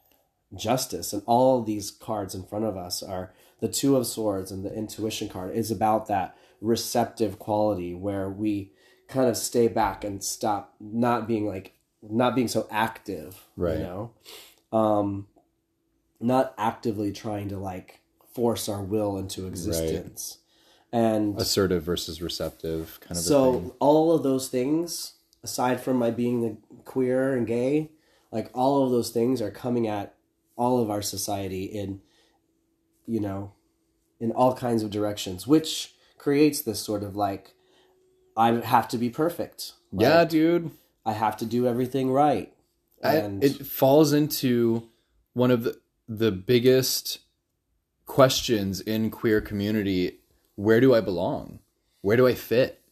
justice 0.55 1.13
and 1.13 1.23
all 1.27 1.63
these 1.63 1.91
cards 1.91 2.35
in 2.35 2.45
front 2.45 2.65
of 2.65 2.77
us 2.77 3.03
are 3.03 3.33
the 3.61 3.69
two 3.69 3.97
of 3.97 4.07
swords 4.07 4.51
and 4.53 4.65
the 4.65 4.73
intuition 4.75 5.29
card. 5.29 5.55
Is 5.55 5.71
about 5.71 6.07
that 6.09 6.37
receptive 6.61 7.39
quality 7.39 7.95
where 7.95 8.29
we 8.29 8.73
kind 9.09 9.29
of 9.29 9.37
stay 9.37 9.69
back 9.69 10.03
and 10.05 10.23
stop 10.25 10.75
not 10.81 11.27
being 11.29 11.47
like 11.47 11.73
not 12.03 12.35
being 12.35 12.49
so 12.49 12.67
active 12.71 13.47
Right. 13.57 13.79
you 13.79 13.83
know? 13.85 14.11
Um 14.73 15.27
not 16.21 16.55
actively 16.57 17.13
trying 17.13 17.49
to 17.49 17.59
like 17.59 18.01
force 18.35 18.69
our 18.69 18.83
will 18.83 19.17
into 19.19 19.47
existence 19.47 20.39
and 20.95 21.41
assertive 21.41 21.83
versus 21.83 22.23
receptive 22.23 22.99
kind 23.01 23.13
of 23.13 23.17
a 23.19 23.21
so 23.21 23.75
all 23.81 24.13
of 24.13 24.23
those 24.23 24.47
things 24.49 25.15
aside 25.43 25.81
from 25.81 25.97
my 25.97 26.11
being 26.11 26.41
the 26.41 26.57
queer 26.85 27.37
and 27.37 27.49
gay 27.49 27.91
like 28.31 28.49
all 28.55 28.85
of 28.85 28.93
those 28.93 29.11
things 29.11 29.43
are 29.43 29.51
coming 29.51 29.89
at 29.89 30.15
all 30.57 30.81
of 30.81 30.91
our 30.91 31.03
society 31.03 31.65
in 31.65 32.01
you 33.07 33.19
know 33.19 33.53
in 34.21 34.31
all 34.31 34.55
kinds 34.55 34.85
of 34.85 34.91
directions 34.91 35.49
which 35.49 35.95
creates 36.17 36.63
this 36.63 36.79
sort 36.79 37.03
of 37.03 37.17
like 37.17 37.55
i 38.37 38.53
have 38.53 38.87
to 38.89 38.97
be 38.97 39.11
perfect. 39.11 39.73
Yeah 39.93 40.25
dude. 40.25 40.71
I 41.05 41.13
have 41.13 41.37
to 41.39 41.47
do 41.47 41.67
everything 41.67 42.11
right. 42.11 42.53
I, 43.03 43.17
and 43.17 43.45
it 43.45 43.67
falls 43.67 44.13
into 44.13 44.89
one 45.33 45.51
of 45.51 45.65
the 45.65 45.79
the 46.09 46.31
biggest 46.31 47.19
questions 48.07 48.81
in 48.81 49.11
queer 49.11 49.41
community 49.41 50.21
where 50.57 50.81
do 50.81 50.95
i 50.95 51.01
belong 51.01 51.59
where 52.01 52.17
do 52.17 52.27
i 52.27 52.35
fit 52.35 52.85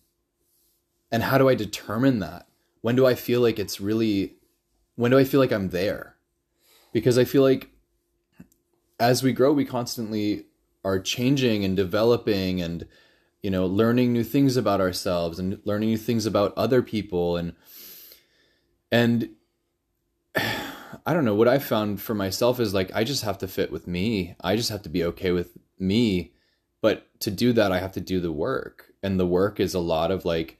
and 1.12 1.22
how 1.22 1.36
do 1.36 1.48
I 1.48 1.54
determine 1.54 2.20
that? 2.20 2.46
When 2.80 2.96
do 2.96 3.06
I 3.06 3.14
feel 3.14 3.42
like 3.42 3.58
it's 3.58 3.80
really 3.80 4.36
when 4.96 5.10
do 5.10 5.18
I 5.18 5.24
feel 5.24 5.38
like 5.38 5.52
I'm 5.52 5.68
there? 5.68 6.16
Because 6.92 7.18
I 7.18 7.24
feel 7.24 7.42
like 7.42 7.68
as 8.98 9.22
we 9.22 9.32
grow 9.32 9.52
we 9.52 9.66
constantly 9.66 10.46
are 10.84 10.98
changing 10.98 11.64
and 11.64 11.76
developing 11.76 12.60
and 12.60 12.88
you 13.42 13.50
know 13.50 13.66
learning 13.66 14.12
new 14.12 14.24
things 14.24 14.56
about 14.56 14.80
ourselves 14.80 15.38
and 15.38 15.60
learning 15.64 15.90
new 15.90 15.98
things 15.98 16.24
about 16.24 16.54
other 16.56 16.82
people 16.82 17.36
and 17.36 17.52
and 18.90 19.28
I 21.04 21.14
don't 21.14 21.24
know 21.24 21.34
what 21.34 21.48
I 21.48 21.58
found 21.58 22.00
for 22.00 22.14
myself 22.14 22.58
is 22.58 22.72
like 22.72 22.90
I 22.94 23.04
just 23.04 23.24
have 23.24 23.38
to 23.38 23.48
fit 23.48 23.70
with 23.70 23.86
me. 23.86 24.34
I 24.40 24.56
just 24.56 24.70
have 24.70 24.82
to 24.82 24.88
be 24.88 25.04
okay 25.04 25.30
with 25.30 25.58
me. 25.78 26.32
But 26.82 27.06
to 27.20 27.30
do 27.30 27.54
that 27.54 27.72
I 27.72 27.78
have 27.78 27.92
to 27.92 28.00
do 28.00 28.20
the 28.20 28.32
work. 28.32 28.92
And 29.02 29.18
the 29.18 29.26
work 29.26 29.58
is 29.58 29.72
a 29.72 29.78
lot 29.80 30.10
of 30.10 30.26
like 30.26 30.58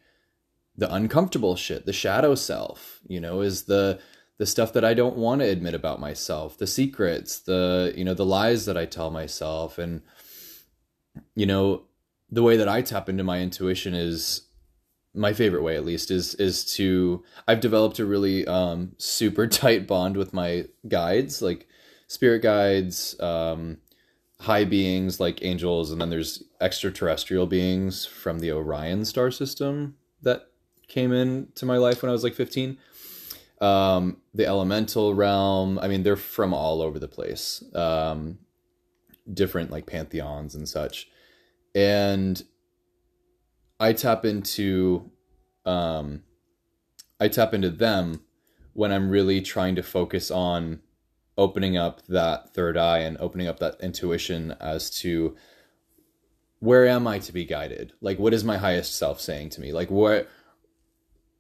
the 0.76 0.92
uncomfortable 0.92 1.56
shit, 1.56 1.85
the 1.85 1.92
shadow 1.92 2.35
self, 2.35 3.00
you 3.06 3.20
know, 3.20 3.42
is 3.42 3.64
the 3.64 4.00
the 4.38 4.46
stuff 4.46 4.72
that 4.72 4.85
I 4.85 4.94
don't 4.94 5.16
want 5.16 5.40
to 5.40 5.48
admit 5.48 5.74
about 5.74 6.00
myself, 6.00 6.56
the 6.56 6.66
secrets, 6.66 7.38
the 7.38 7.92
you 7.96 8.04
know, 8.04 8.14
the 8.14 8.24
lies 8.24 8.64
that 8.64 8.78
I 8.78 8.87
tell 8.87 9.11
myself 9.11 9.78
and 9.78 10.00
you 11.35 11.44
know, 11.44 11.82
the 12.30 12.42
way 12.42 12.56
that 12.56 12.68
I 12.68 12.80
tap 12.80 13.11
into 13.11 13.22
my 13.24 13.40
intuition 13.40 13.92
is 13.92 14.48
my 15.14 15.35
favorite 15.35 15.62
way 15.62 15.76
at 15.76 15.85
least 15.85 16.11
is 16.11 16.35
is 16.37 16.64
to 16.76 17.22
I've 17.46 17.61
developed 17.61 17.98
a 17.98 18.06
really 18.06 18.46
um 18.46 18.92
super 18.96 19.46
tight 19.48 19.87
bond 19.87 20.16
with 20.16 20.32
my 20.32 20.66
guides, 20.88 21.42
like 21.42 21.68
spirit 22.06 22.42
guides, 22.42 23.18
um 23.20 23.78
high 24.42 24.64
beings 24.64 25.20
like 25.20 25.42
angels 25.42 25.92
and 25.92 26.00
then 26.00 26.11
there's 26.11 26.42
extraterrestrial 26.61 27.46
beings 27.46 28.05
from 28.05 28.40
the 28.40 28.50
Orion 28.50 29.05
star 29.05 29.31
system 29.31 29.94
that 30.22 30.48
came 30.88 31.12
into 31.12 31.64
my 31.64 31.76
life 31.76 32.02
when 32.02 32.11
I 32.11 32.12
was 32.12 32.24
like 32.24 32.35
15. 32.35 32.76
Um, 33.61 34.16
the 34.35 34.44
elemental 34.44 35.14
realm, 35.14 35.78
I 35.78 35.87
mean, 35.87 36.02
they're 36.02 36.16
from 36.16 36.52
all 36.52 36.83
over 36.83 36.98
the 36.98 37.07
place, 37.07 37.62
um, 37.76 38.40
different 39.33 39.70
like 39.70 39.87
pantheons 39.87 40.57
and 40.57 40.68
such. 40.68 41.09
And 41.72 42.42
I 43.78 43.92
tap 43.92 44.24
into, 44.24 45.09
um, 45.64 46.24
I 47.20 47.28
tap 47.28 47.55
into 47.55 47.70
them 47.70 48.24
when 48.72 48.90
I'm 48.90 49.09
really 49.09 49.40
trying 49.40 49.76
to 49.76 49.85
focus 49.85 50.33
on 50.33 50.81
opening 51.42 51.76
up 51.76 52.07
that 52.07 52.55
third 52.55 52.76
eye 52.76 53.00
and 53.00 53.16
opening 53.18 53.48
up 53.48 53.59
that 53.59 53.76
intuition 53.81 54.55
as 54.61 54.88
to 55.00 55.37
where 56.61 56.87
am 56.87 57.07
I 57.09 57.18
to 57.18 57.33
be 57.33 57.44
guided? 57.44 57.92
Like, 58.00 58.18
what 58.18 58.33
is 58.33 58.44
my 58.44 58.57
highest 58.57 58.96
self 58.96 59.20
saying 59.20 59.50
to 59.50 59.61
me? 59.61 59.72
Like, 59.72 59.90
what 59.90 60.28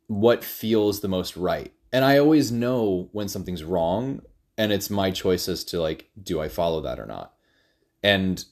what 0.08 0.44
feels 0.44 1.00
the 1.00 1.08
most 1.08 1.36
right. 1.36 1.72
And 1.92 2.04
I 2.04 2.18
always 2.18 2.52
know 2.52 3.08
when 3.12 3.28
something's 3.28 3.64
wrong 3.64 4.22
and 4.58 4.72
it's 4.72 4.90
my 4.90 5.10
choice 5.10 5.48
as 5.48 5.64
to 5.64 5.80
like 5.80 6.10
do 6.22 6.40
I 6.40 6.48
follow 6.48 6.80
that 6.82 6.98
or 6.98 7.06
not. 7.06 7.34
And 8.02 8.44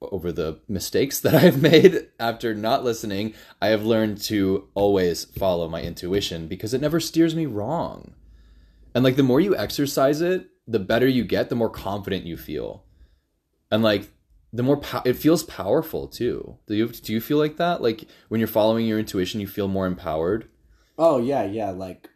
over 0.00 0.30
the 0.30 0.60
mistakes 0.68 1.18
that 1.20 1.34
I've 1.34 1.60
made 1.60 2.08
after 2.18 2.54
not 2.54 2.84
listening, 2.84 3.34
I 3.60 3.68
have 3.68 3.84
learned 3.84 4.20
to 4.22 4.68
always 4.74 5.24
follow 5.24 5.68
my 5.68 5.82
intuition 5.82 6.48
because 6.48 6.72
it 6.72 6.80
never 6.80 7.00
steers 7.00 7.34
me 7.34 7.46
wrong. 7.46 8.14
And 8.94 9.04
like 9.04 9.16
the 9.16 9.22
more 9.22 9.40
you 9.40 9.56
exercise 9.56 10.20
it, 10.20 10.48
the 10.68 10.78
better 10.78 11.08
you 11.08 11.24
get, 11.24 11.48
the 11.48 11.56
more 11.56 11.70
confident 11.70 12.26
you 12.26 12.36
feel. 12.36 12.84
And 13.70 13.82
like 13.82 14.10
the 14.52 14.62
more 14.62 14.76
po- 14.76 15.02
it 15.04 15.14
feels 15.14 15.42
powerful 15.42 16.06
too. 16.06 16.58
Do 16.66 16.74
you 16.74 16.88
do 16.88 17.12
you 17.12 17.20
feel 17.20 17.38
like 17.38 17.56
that? 17.56 17.82
Like 17.82 18.04
when 18.28 18.38
you're 18.38 18.48
following 18.48 18.86
your 18.86 18.98
intuition, 18.98 19.40
you 19.40 19.46
feel 19.46 19.66
more 19.66 19.86
empowered? 19.86 20.48
Oh 20.98 21.18
yeah, 21.18 21.44
yeah. 21.44 21.70
Like 21.70 22.10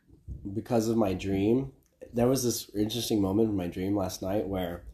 because 0.52 0.88
of 0.88 0.96
my 0.96 1.14
dream, 1.14 1.72
there 2.12 2.28
was 2.28 2.44
this 2.44 2.70
interesting 2.74 3.20
moment 3.20 3.50
in 3.50 3.56
my 3.56 3.66
dream 3.66 3.96
last 3.96 4.22
night 4.22 4.46
where 4.46 4.84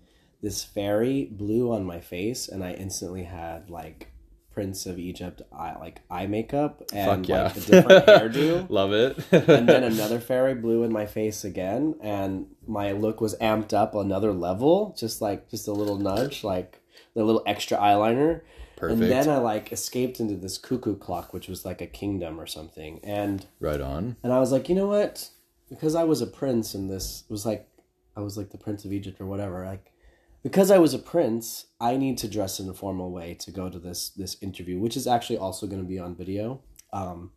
this 0.41 0.63
fairy 0.63 1.25
blew 1.25 1.73
on 1.73 1.85
my 1.85 2.01
face, 2.01 2.49
and 2.49 2.63
I 2.65 2.73
instantly 2.73 3.25
had 3.25 3.71
like 3.71 4.13
Prince 4.59 4.87
of 4.87 4.99
Egypt 4.99 5.41
eye 5.53 5.77
like 5.79 6.01
eye 6.11 6.27
makeup 6.27 6.83
and 6.93 7.29
yeah. 7.29 7.45
like 7.45 7.57
a 7.57 7.61
different 7.61 8.07
hairdo. 8.07 8.69
Love 8.69 8.93
it. 8.93 9.17
and 9.31 9.69
then 9.69 9.85
another 9.85 10.19
fairy 10.19 10.53
blew 10.53 10.83
in 10.83 10.93
my 10.93 11.07
face 11.07 11.45
again, 11.45 11.95
and 12.01 12.47
my 12.67 12.91
look 12.91 13.21
was 13.21 13.37
amped 13.37 13.73
up 13.73 13.95
another 13.95 14.33
level, 14.33 14.97
just 14.99 15.23
like 15.23 15.49
just 15.49 15.69
a 15.69 15.73
little 15.73 15.97
nudge, 15.97 16.43
like 16.43 16.81
a 17.15 17.23
little 17.23 17.45
extra 17.47 17.79
eyeliner. 17.79 18.41
Perfect. 18.77 19.01
And 19.01 19.13
then 19.13 19.29
I 19.29 19.39
like 19.39 19.71
escaped 19.71 20.19
into 20.19 20.35
this 20.35 20.59
cuckoo 20.59 20.97
clock, 20.97 21.33
which 21.33 21.47
was 21.47 21.65
like 21.65 21.81
a 21.81 21.87
kingdom 21.87 22.41
or 22.41 22.49
something. 22.49 22.99
And 23.05 23.47
right 23.61 23.81
on. 23.81 24.17
and 24.25 24.33
I 24.33 24.41
was 24.41 24.51
like, 24.51 24.69
you 24.69 24.75
know 24.75 24.89
what? 24.89 25.29
Because 25.71 25.95
I 25.95 26.03
was 26.03 26.21
a 26.21 26.27
prince 26.27 26.75
and 26.75 26.91
this 26.91 27.23
was 27.29 27.47
like 27.47 27.69
I 28.17 28.23
was 28.23 28.37
like 28.37 28.51
the 28.51 28.59
Prince 28.59 28.85
of 28.85 28.93
Egypt 28.93 29.21
or 29.21 29.27
whatever, 29.27 29.65
like 29.65 29.93
because 30.49 30.71
I 30.71 30.79
was 30.79 30.95
a 30.95 30.99
prince, 30.99 31.67
I 31.81 31.97
need 31.97 32.19
to 32.19 32.29
dress 32.29 32.59
in 32.61 32.69
a 32.69 32.75
formal 32.75 33.11
way 33.13 33.35
to 33.41 33.51
go 33.51 33.69
to 33.69 33.79
this 33.79 34.11
this 34.11 34.37
interview, 34.43 34.79
which 34.79 34.97
is 34.97 35.07
actually 35.07 35.39
also 35.39 35.67
going 35.67 35.83
to 35.83 35.89
be 35.89 35.99
on 35.99 36.15
video. 36.17 36.61
Um 36.93 37.33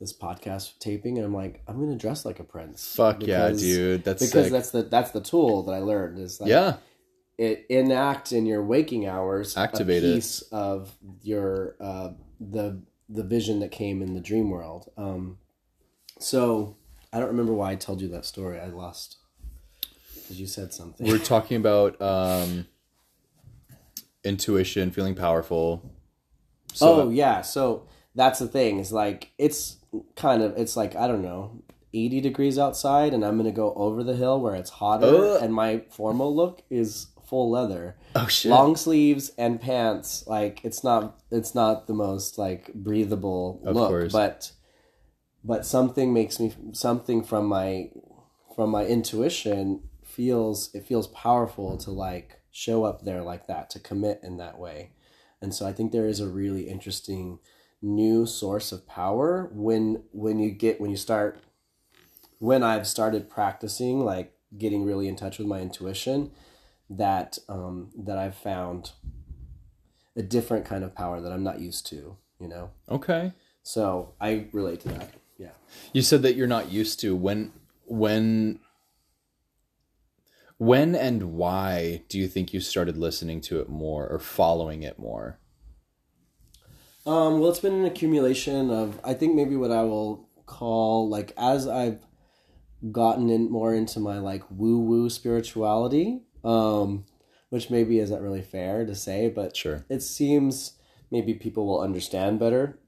this 0.00 0.12
podcast 0.12 0.78
taping 0.80 1.18
and 1.18 1.26
I'm 1.26 1.34
like, 1.34 1.62
I'm 1.68 1.78
gonna 1.80 1.96
dress 1.96 2.24
like 2.24 2.40
a 2.40 2.44
prince. 2.44 2.94
Fuck 2.96 3.26
yeah, 3.26 3.50
dude. 3.50 4.04
That's 4.04 4.24
Because 4.24 4.46
sick. 4.46 4.52
that's 4.52 4.70
the 4.70 4.82
that's 4.82 5.12
the 5.12 5.20
tool 5.20 5.62
that 5.64 5.72
I 5.72 5.78
learned 5.78 6.18
is 6.18 6.40
like 6.40 6.50
yeah. 6.50 6.76
it 7.38 7.64
enact 7.68 8.32
in 8.32 8.44
your 8.44 8.62
waking 8.62 9.06
hours 9.06 9.56
Activate 9.56 10.02
a 10.02 10.06
it. 10.10 10.14
piece 10.16 10.42
of 10.50 10.96
your 11.22 11.76
uh, 11.80 12.10
the 12.40 12.82
the 13.08 13.22
vision 13.22 13.60
that 13.60 13.70
came 13.70 14.02
in 14.02 14.14
the 14.14 14.20
dream 14.20 14.50
world. 14.50 14.90
Um, 14.96 15.38
so 16.18 16.76
I 17.12 17.18
don't 17.20 17.28
remember 17.28 17.52
why 17.54 17.70
I 17.72 17.76
told 17.76 18.00
you 18.00 18.08
that 18.08 18.24
story. 18.24 18.58
I 18.60 18.66
lost 18.66 19.18
because 20.24 20.40
you 20.40 20.46
said 20.46 20.72
something. 20.72 21.06
We're 21.06 21.18
talking 21.18 21.56
about 21.56 22.00
um 22.02 22.66
intuition, 24.24 24.90
feeling 24.90 25.14
powerful. 25.14 25.82
oh 26.80 27.10
yeah, 27.10 27.42
so 27.42 27.86
that's 28.14 28.38
the 28.38 28.48
thing. 28.48 28.78
Is 28.78 28.92
like 28.92 29.32
it's 29.38 29.76
kind 30.16 30.42
of 30.42 30.56
it's 30.56 30.76
like 30.76 30.96
I 30.96 31.06
don't 31.06 31.22
know. 31.22 31.62
80 31.96 32.22
degrees 32.22 32.58
outside 32.58 33.14
and 33.14 33.24
I'm 33.24 33.34
going 33.38 33.44
to 33.48 33.54
go 33.54 33.72
over 33.74 34.02
the 34.02 34.16
hill 34.16 34.40
where 34.40 34.56
it's 34.56 34.68
hotter 34.68 35.06
Ugh. 35.06 35.38
and 35.40 35.54
my 35.54 35.84
formal 35.90 36.34
look 36.34 36.60
is 36.68 37.06
full 37.24 37.50
leather. 37.52 37.94
oh 38.16 38.26
shit. 38.26 38.50
long 38.50 38.74
sleeves 38.74 39.30
and 39.38 39.60
pants 39.60 40.24
like 40.26 40.58
it's 40.64 40.82
not 40.82 41.20
it's 41.30 41.54
not 41.54 41.86
the 41.86 41.94
most 41.94 42.36
like 42.36 42.74
breathable 42.74 43.60
Of 43.64 43.76
look 43.76 43.88
course. 43.90 44.12
but 44.12 44.50
but 45.44 45.64
something 45.64 46.12
makes 46.12 46.40
me 46.40 46.52
something 46.72 47.22
from 47.22 47.46
my 47.46 47.90
from 48.56 48.70
my 48.70 48.84
intuition 48.84 49.84
feels 50.14 50.74
it 50.74 50.86
feels 50.86 51.06
powerful 51.08 51.76
to 51.76 51.90
like 51.90 52.40
show 52.50 52.84
up 52.84 53.04
there 53.04 53.22
like 53.22 53.46
that 53.46 53.68
to 53.70 53.78
commit 53.78 54.20
in 54.22 54.36
that 54.36 54.58
way 54.58 54.90
and 55.40 55.54
so 55.54 55.66
i 55.66 55.72
think 55.72 55.92
there 55.92 56.06
is 56.06 56.20
a 56.20 56.28
really 56.28 56.68
interesting 56.68 57.38
new 57.82 58.24
source 58.24 58.72
of 58.72 58.86
power 58.86 59.50
when 59.52 60.02
when 60.12 60.38
you 60.38 60.50
get 60.50 60.80
when 60.80 60.90
you 60.90 60.96
start 60.96 61.38
when 62.38 62.62
i've 62.62 62.86
started 62.86 63.28
practicing 63.28 64.04
like 64.04 64.34
getting 64.56 64.84
really 64.84 65.08
in 65.08 65.16
touch 65.16 65.38
with 65.38 65.46
my 65.46 65.60
intuition 65.60 66.30
that 66.90 67.38
um, 67.48 67.90
that 67.96 68.18
I've 68.18 68.36
found 68.36 68.92
a 70.16 70.22
different 70.22 70.64
kind 70.64 70.84
of 70.84 70.94
power 70.94 71.20
that 71.20 71.32
I'm 71.32 71.42
not 71.42 71.60
used 71.60 71.86
to, 71.86 72.16
you 72.38 72.48
know. 72.48 72.70
Okay. 72.88 73.32
So 73.62 74.14
I 74.20 74.46
relate 74.52 74.80
to 74.80 74.88
that. 74.88 75.14
Yeah. 75.38 75.50
You 75.92 76.02
said 76.02 76.22
that 76.22 76.36
you're 76.36 76.46
not 76.46 76.70
used 76.70 77.00
to 77.00 77.16
when 77.16 77.52
when 77.86 78.60
when 80.64 80.94
and 80.94 81.34
why 81.34 82.02
do 82.08 82.18
you 82.18 82.28
think 82.28 82.52
you 82.52 82.60
started 82.60 82.96
listening 82.96 83.40
to 83.42 83.60
it 83.60 83.68
more 83.68 84.08
or 84.08 84.18
following 84.18 84.82
it 84.82 84.98
more? 84.98 85.38
Um, 87.06 87.38
well, 87.40 87.50
it's 87.50 87.60
been 87.60 87.74
an 87.74 87.84
accumulation 87.84 88.70
of 88.70 88.98
I 89.04 89.14
think 89.14 89.34
maybe 89.34 89.56
what 89.56 89.70
I 89.70 89.82
will 89.82 90.28
call 90.46 91.08
like 91.08 91.32
as 91.36 91.66
I've 91.66 92.00
gotten 92.90 93.30
in 93.30 93.50
more 93.50 93.74
into 93.74 94.00
my 94.00 94.18
like 94.18 94.42
woo 94.50 94.78
woo 94.78 95.10
spirituality, 95.10 96.22
um, 96.44 97.04
which 97.50 97.70
maybe 97.70 97.98
isn't 97.98 98.22
really 98.22 98.42
fair 98.42 98.86
to 98.86 98.94
say, 98.94 99.28
but 99.28 99.56
Sure. 99.56 99.84
it 99.88 100.00
seems 100.02 100.78
maybe 101.10 101.34
people 101.34 101.66
will 101.66 101.80
understand 101.80 102.38
better. 102.38 102.78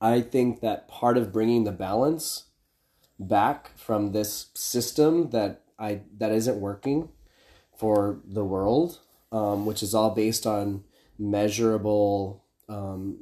I 0.00 0.20
think 0.20 0.60
that 0.60 0.88
part 0.88 1.16
of 1.16 1.32
bringing 1.32 1.64
the 1.64 1.72
balance 1.72 2.44
back 3.18 3.76
from 3.78 4.12
this 4.12 4.48
system 4.54 5.30
that 5.30 5.62
I 5.78 6.02
that 6.18 6.32
isn't 6.32 6.60
working 6.60 7.10
for 7.78 8.20
the 8.26 8.44
world, 8.44 9.00
um, 9.32 9.66
which 9.66 9.82
is 9.82 9.94
all 9.94 10.10
based 10.10 10.46
on 10.46 10.84
measurable, 11.18 12.44
um, 12.68 13.18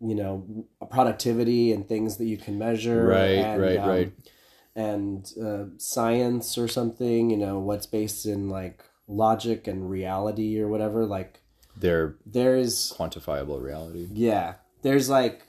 you 0.00 0.14
know, 0.14 0.66
productivity 0.90 1.72
and 1.72 1.88
things 1.88 2.16
that 2.16 2.26
you 2.26 2.36
can 2.36 2.58
measure. 2.58 3.06
Right, 3.06 3.38
and, 3.38 3.60
right, 3.60 3.78
um, 3.78 3.88
right. 3.88 4.12
And 4.76 5.32
uh, 5.40 5.64
science 5.78 6.58
or 6.58 6.66
something, 6.66 7.30
you 7.30 7.36
know, 7.36 7.60
what's 7.60 7.86
based 7.86 8.26
in 8.26 8.48
like 8.48 8.82
logic 9.06 9.68
and 9.68 9.88
reality 9.88 10.58
or 10.60 10.68
whatever. 10.68 11.04
Like 11.04 11.40
there, 11.76 12.16
there 12.26 12.56
is 12.56 12.92
quantifiable 12.96 13.62
reality. 13.62 14.08
yeah 14.12 14.54
there's 14.84 15.08
like 15.08 15.42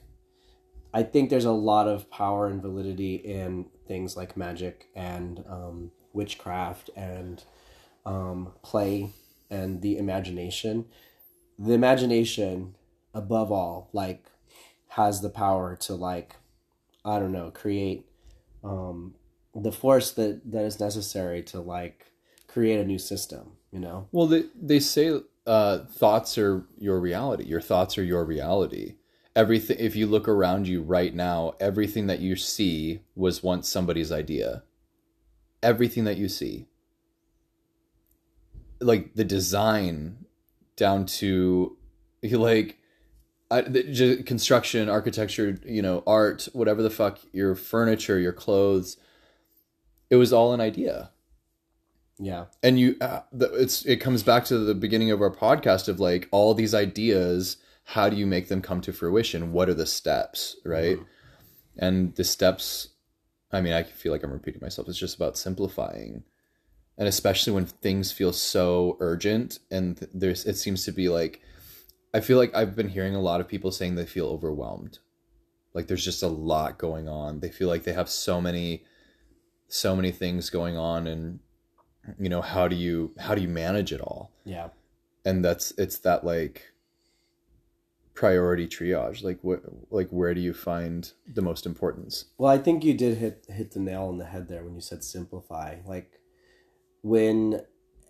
I 0.94 1.04
think 1.04 1.30
there's 1.30 1.46
a 1.46 1.52
lot 1.52 1.88
of 1.88 2.10
power 2.10 2.48
and 2.48 2.62
validity 2.62 3.16
in 3.16 3.66
things 3.86 4.16
like 4.16 4.38
magic 4.38 4.88
and 4.96 5.44
um, 5.48 5.92
witchcraft 6.16 6.89
and 6.95 7.43
um, 8.05 8.53
play 8.63 9.11
and 9.49 9.82
the 9.82 9.97
imagination. 9.97 10.86
The 11.59 11.74
imagination, 11.74 12.76
above 13.13 13.51
all, 13.51 13.89
like 13.93 14.26
has 14.89 15.22
the 15.22 15.30
power 15.30 15.76
to 15.82 15.95
like, 15.95 16.36
I 17.03 17.20
don't 17.20 17.32
know, 17.32 17.51
create 17.51 18.05
um, 18.63 19.16
the 19.53 19.72
force 19.72 20.11
that 20.11 20.41
that 20.51 20.66
is 20.66 20.80
necessary 20.80 21.41
to 21.43 21.59
like 21.59 22.11
create 22.47 22.80
a 22.80 22.86
new 22.86 22.99
system. 22.99 23.53
You 23.72 23.80
know. 23.80 24.07
Well, 24.11 24.28
they 24.28 24.45
they 24.59 24.80
say 24.80 25.20
uh, 25.45 25.80
thoughts 25.86 26.38
are 26.38 26.66
your 26.78 26.99
reality. 26.99 27.45
Your 27.45 27.61
thoughts 27.61 27.97
are 27.97 28.03
your 28.03 28.26
reality. 28.26 28.95
Everything. 29.36 29.78
If 29.80 29.95
you 29.95 30.07
look 30.07 30.28
around 30.28 30.68
you 30.68 30.82
right 30.82 31.13
now, 31.13 31.53
everything 31.59 32.07
that 32.07 32.20
you 32.20 32.36
see 32.36 33.01
was 33.16 33.43
once 33.43 33.70
somebody's 33.70 34.11
idea. 34.11 34.63
Everything 35.66 36.05
that 36.05 36.18
you 36.18 36.30
see, 36.30 36.68
like 38.80 39.16
the 39.16 39.26
design, 39.26 40.26
down 40.78 41.05
to 41.05 41.76
like 42.24 42.78
I, 43.51 43.61
the, 43.61 44.24
construction, 44.24 44.89
architecture, 44.89 45.59
you 45.66 45.82
know, 45.82 46.03
art, 46.07 46.47
whatever 46.53 46.82
the 46.82 46.89
fuck, 46.89 47.20
your 47.32 47.55
furniture, 47.55 48.20
your 48.20 48.34
clothes, 48.34 48.97
it 50.09 50.16
was 50.16 50.34
all 50.34 50.53
an 50.53 50.61
idea. 50.61 51.11
Yeah. 52.18 52.45
And 52.63 52.80
you, 52.80 52.95
uh, 53.01 53.22
the, 53.32 53.53
it's 53.53 53.86
it 53.86 53.97
comes 53.97 54.24
back 54.24 54.45
to 54.45 54.57
the 54.57 54.74
beginning 54.74 55.11
of 55.11 55.22
our 55.22 55.32
podcast 55.32 55.88
of 55.88 55.99
like 55.99 56.28
all 56.32 56.53
these 56.53 56.74
ideas. 56.74 57.57
How 57.84 58.09
do 58.09 58.16
you 58.16 58.26
make 58.26 58.47
them 58.47 58.61
come 58.61 58.82
to 58.82 58.93
fruition? 58.93 59.51
What 59.51 59.70
are 59.70 59.74
the 59.74 59.86
steps, 59.86 60.55
right? 60.66 60.97
Mm-hmm. 60.97 61.05
And 61.78 62.16
the 62.16 62.24
steps. 62.24 62.89
I 63.52 63.62
mean, 63.62 63.74
I 63.74 63.84
feel 63.84 64.12
like 64.12 64.24
I'm 64.24 64.32
repeating 64.32 64.62
myself. 64.62 64.88
It's 64.88 64.98
just 64.98 65.16
about 65.16 65.38
simplifying, 65.38 66.24
and 66.98 67.08
especially 67.08 67.54
when 67.54 67.66
things 67.66 68.12
feel 68.12 68.34
so 68.34 68.98
urgent 69.00 69.60
and 69.70 70.08
there's 70.14 70.46
it 70.46 70.56
seems 70.56 70.86
to 70.86 70.91
be 70.91 71.10
like 71.10 71.41
I 72.14 72.22
feel 72.22 72.38
like 72.38 72.56
I've 72.56 72.76
been 72.76 72.89
hearing 72.89 73.16
a 73.16 73.22
lot 73.22 73.41
of 73.41 73.48
people 73.48 73.72
saying 73.72 73.96
they 73.96 74.06
feel 74.06 74.28
overwhelmed. 74.28 75.00
Like 75.74 75.88
there's 75.88 76.06
just 76.06 76.24
a 76.24 76.28
lot 76.28 76.78
going 76.78 77.10
on. 77.10 77.41
They 77.41 77.50
feel 77.50 77.68
like 77.68 77.84
they 77.84 77.93
have 77.93 78.10
so 78.10 78.39
many 78.39 78.86
so 79.68 79.96
many 79.96 80.12
things 80.12 80.50
going 80.50 80.78
on 80.78 81.08
and 81.08 81.39
you 82.20 82.30
know, 82.30 82.41
how 82.41 82.68
do 82.68 82.76
you 82.76 83.14
how 83.20 83.36
do 83.36 83.41
you 83.41 83.48
manage 83.48 83.91
it 83.91 84.00
all? 84.02 84.32
Yeah. 84.46 84.70
And 85.26 85.43
that's 85.43 85.72
it's 85.78 85.98
that 86.00 86.24
like 86.24 86.72
priority 88.16 88.66
triage. 88.66 89.24
Like 89.24 89.39
what 89.43 89.61
like 89.91 90.09
where 90.09 90.34
do 90.34 90.41
you 90.41 90.53
find 90.53 91.11
the 91.28 91.41
most 91.41 91.66
importance? 91.66 92.26
Well, 92.38 92.51
I 92.51 92.57
think 92.57 92.84
you 92.84 92.93
did 92.93 93.18
hit 93.18 93.45
hit 93.49 93.72
the 93.72 93.80
nail 93.80 94.05
on 94.05 94.18
the 94.18 94.26
head 94.26 94.47
there 94.47 94.63
when 94.63 94.76
you 94.76 94.82
said 94.82 95.03
simplify. 95.03 95.76
Like 95.86 96.20
when 97.01 97.61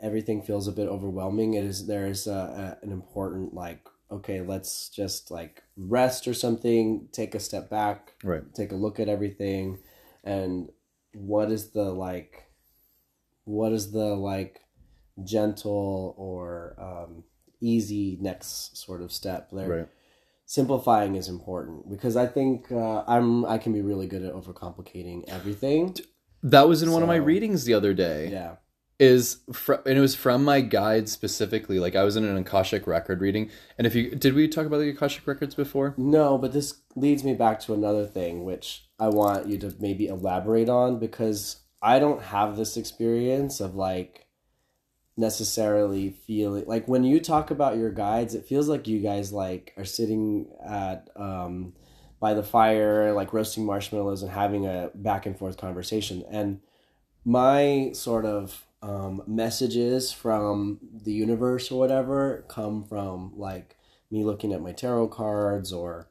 everything 0.02 0.42
feels 0.42 0.68
a 0.68 0.72
bit 0.72 0.88
overwhelming, 0.88 1.56
it 1.56 1.66
is 1.66 1.88
there 1.88 2.06
is 2.06 2.28
a, 2.28 2.78
a, 2.82 2.86
an 2.86 2.92
important 2.92 3.54
like 3.54 3.88
okay, 4.12 4.40
let's 4.40 4.90
just 4.90 5.32
like 5.32 5.64
rest 5.76 6.28
or 6.28 6.34
something, 6.34 7.10
take 7.12 7.34
a 7.34 7.40
step 7.40 7.70
back, 7.70 8.14
right? 8.24 8.44
Take 8.54 8.72
a 8.72 8.76
look 8.76 9.00
at 9.00 9.10
everything, 9.10 9.80
and 10.24 10.70
what 11.14 11.52
is 11.52 11.72
the 11.72 11.92
like, 11.92 12.46
what 13.46 13.72
is 13.72 13.92
the 13.92 14.16
like 14.16 14.62
gentle 15.24 16.14
or 16.18 16.76
um, 16.78 17.24
easy 17.66 18.18
next 18.22 18.78
sort 18.78 19.02
of 19.02 19.12
step 19.12 19.50
there. 19.52 19.70
Right. 19.70 19.88
Simplifying 20.46 21.16
is 21.16 21.28
important 21.28 21.90
because 21.90 22.16
I 22.16 22.28
think 22.28 22.72
uh, 22.72 23.04
I'm 23.08 23.46
I 23.46 23.58
can 23.58 23.74
be 23.74 23.82
really 23.82 24.08
good 24.08 24.24
at 24.24 24.34
overcomplicating 24.34 25.24
everything. 25.28 25.96
That 26.44 26.68
was 26.68 26.84
in 26.84 26.90
so, 26.90 26.94
one 26.94 27.02
of 27.02 27.08
my 27.08 27.16
readings 27.16 27.66
the 27.66 27.74
other 27.74 27.94
day. 27.94 28.30
Yeah 28.30 28.56
is 29.00 29.40
fr- 29.52 29.76
and 29.86 29.98
it 29.98 30.02
was 30.02 30.16
from 30.16 30.44
my 30.44 30.62
guide 30.62 31.10
specifically 31.10 31.80
like 31.80 31.96
i 31.96 32.04
was 32.04 32.16
in 32.16 32.24
an 32.24 32.38
akashic 32.38 32.88
record 32.88 33.20
reading 33.20 33.50
and 33.78 33.86
if 33.86 33.94
you 33.94 34.16
did 34.16 34.34
we 34.34 34.48
talk 34.48 34.66
about 34.66 34.78
the 34.78 34.90
akashic 34.90 35.28
records 35.28 35.54
before 35.54 35.94
no 35.98 36.38
but 36.38 36.54
this 36.54 36.82
leads 36.96 37.24
me 37.24 37.34
back 37.34 37.60
to 37.60 37.74
another 37.74 38.06
thing 38.06 38.46
which 38.46 38.86
i 39.00 39.08
want 39.08 39.48
you 39.48 39.58
to 39.58 39.74
maybe 39.80 40.08
elaborate 40.08 40.70
on 40.70 40.98
because 40.98 41.58
i 41.82 42.00
don't 42.00 42.22
have 42.22 42.56
this 42.56 42.78
experience 42.78 43.60
of 43.60 43.76
like 43.76 44.25
necessarily 45.18 46.10
feeling 46.10 46.66
like 46.68 46.88
when 46.88 47.04
you 47.04 47.22
talk 47.22 47.50
about 47.50 47.78
your 47.78 47.90
guides 47.90 48.36
it 48.36 48.46
feels 48.46 48.68
like 48.68 48.86
you 48.86 49.00
guys 49.00 49.32
like 49.32 49.74
are 49.78 49.86
sitting 49.86 50.46
at 50.68 51.10
um 51.16 51.74
by 52.20 52.34
the 52.34 52.44
fire 52.44 53.14
like 53.14 53.34
roasting 53.34 53.66
marshmallows 53.66 54.24
and 54.24 54.32
having 54.32 54.66
a 54.66 54.90
back 54.96 55.26
and 55.26 55.38
forth 55.38 55.58
conversation. 55.58 56.24
And 56.30 56.62
my 57.24 57.92
sort 57.94 58.26
of 58.26 58.66
um, 58.82 59.22
messages 59.28 60.12
from 60.12 60.80
the 61.04 61.14
universe 61.14 61.72
or 61.72 61.80
whatever 61.80 62.46
come 62.48 62.84
from 62.84 63.34
like 63.38 63.78
me 64.12 64.24
looking 64.24 64.54
at 64.54 64.62
my 64.62 64.72
tarot 64.72 65.10
cards 65.10 65.74
or 65.74 66.08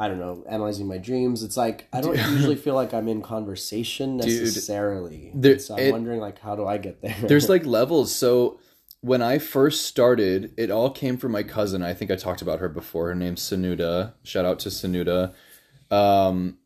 I 0.00 0.08
don't 0.08 0.18
know, 0.18 0.42
analyzing 0.48 0.88
my 0.88 0.96
dreams. 0.96 1.42
It's 1.42 1.58
like 1.58 1.86
I 1.92 2.00
don't 2.00 2.16
usually 2.16 2.56
feel 2.64 2.74
like 2.74 2.94
I'm 2.94 3.06
in 3.06 3.20
conversation 3.20 4.16
necessarily. 4.16 5.30
Dude, 5.34 5.42
there, 5.42 5.58
so 5.58 5.74
I'm 5.74 5.80
it, 5.80 5.92
wondering 5.92 6.20
like 6.20 6.38
how 6.38 6.56
do 6.56 6.66
I 6.66 6.78
get 6.78 7.02
there? 7.02 7.14
There's 7.22 7.50
like 7.50 7.66
levels. 7.66 8.14
So 8.14 8.58
when 9.02 9.20
I 9.20 9.36
first 9.36 9.84
started, 9.84 10.54
it 10.56 10.70
all 10.70 10.88
came 10.88 11.18
from 11.18 11.32
my 11.32 11.42
cousin. 11.42 11.82
I 11.82 11.92
think 11.92 12.10
I 12.10 12.16
talked 12.16 12.40
about 12.40 12.60
her 12.60 12.68
before. 12.70 13.08
Her 13.08 13.14
name's 13.14 13.42
Sanuda. 13.42 14.14
Shout 14.22 14.46
out 14.46 14.58
to 14.60 14.70
Sanuda. 14.70 15.34
Um, 15.90 16.56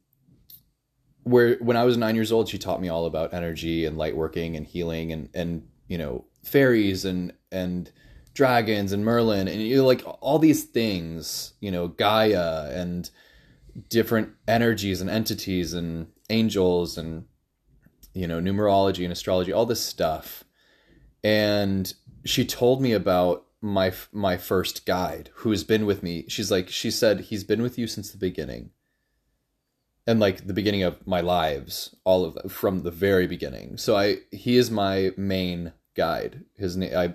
where 1.25 1.57
when 1.57 1.77
I 1.77 1.83
was 1.83 1.97
nine 1.97 2.15
years 2.15 2.31
old, 2.31 2.49
she 2.49 2.59
taught 2.59 2.81
me 2.81 2.89
all 2.89 3.05
about 3.05 3.35
energy 3.35 3.85
and 3.85 3.99
light 3.99 4.17
working 4.17 4.55
and 4.55 4.65
healing 4.65 5.11
and 5.11 5.29
and 5.35 5.67
you 5.89 5.99
know 5.99 6.25
fairies 6.45 7.05
and 7.05 7.33
and 7.51 7.91
dragons 8.33 8.93
and 8.93 9.05
Merlin 9.05 9.49
and 9.49 9.61
you 9.61 9.79
know, 9.79 9.87
like 9.87 10.05
all 10.21 10.39
these 10.39 10.63
things, 10.65 11.55
you 11.61 11.73
know, 11.73 11.89
Gaia 11.89 12.71
and 12.71 13.11
different 13.89 14.31
energies 14.47 15.01
and 15.01 15.11
entities 15.11 15.73
and 15.73 16.09
angels 16.31 16.97
and 16.97 17.27
you 18.13 18.27
know 18.27 18.41
numerology 18.41 19.05
and 19.05 19.13
astrology, 19.13 19.53
all 19.53 19.67
this 19.67 19.85
stuff. 19.85 20.45
And 21.23 21.93
she 22.25 22.45
told 22.45 22.81
me 22.81 22.93
about 22.93 23.45
my 23.61 23.93
my 24.13 24.37
first 24.37 24.87
guide 24.87 25.31
who 25.37 25.51
has 25.51 25.65
been 25.65 25.87
with 25.87 26.03
me. 26.03 26.25
She's 26.29 26.51
like 26.51 26.69
she 26.69 26.91
said 26.91 27.21
he's 27.21 27.45
been 27.45 27.63
with 27.63 27.79
you 27.79 27.87
since 27.87 28.11
the 28.11 28.19
beginning 28.19 28.71
and 30.07 30.21
like 30.21 30.47
the 30.47 30.55
beginning 30.55 30.83
of 30.83 31.07
my 31.07 31.21
lives, 31.21 31.97
all 32.05 32.25
of 32.25 32.35
them, 32.35 32.49
from 32.49 32.83
the 32.83 32.91
very 32.91 33.27
beginning. 33.27 33.77
So 33.79 33.97
I 33.97 34.19
he 34.31 34.57
is 34.57 34.71
my 34.71 35.13
main 35.17 35.73
guide. 35.95 36.45
His 36.57 36.77
name 36.77 36.97
I 36.97 37.15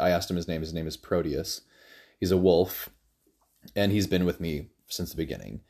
I 0.00 0.10
asked 0.10 0.30
him 0.30 0.36
his 0.36 0.48
name. 0.48 0.62
His 0.62 0.72
name 0.72 0.86
is 0.86 0.96
Proteus. 0.96 1.62
He's 2.18 2.30
a 2.30 2.36
wolf, 2.36 2.88
and 3.76 3.92
he's 3.92 4.06
been 4.06 4.24
with 4.24 4.40
me 4.40 4.68
since 4.88 5.10
the 5.10 5.16
beginning. 5.16 5.60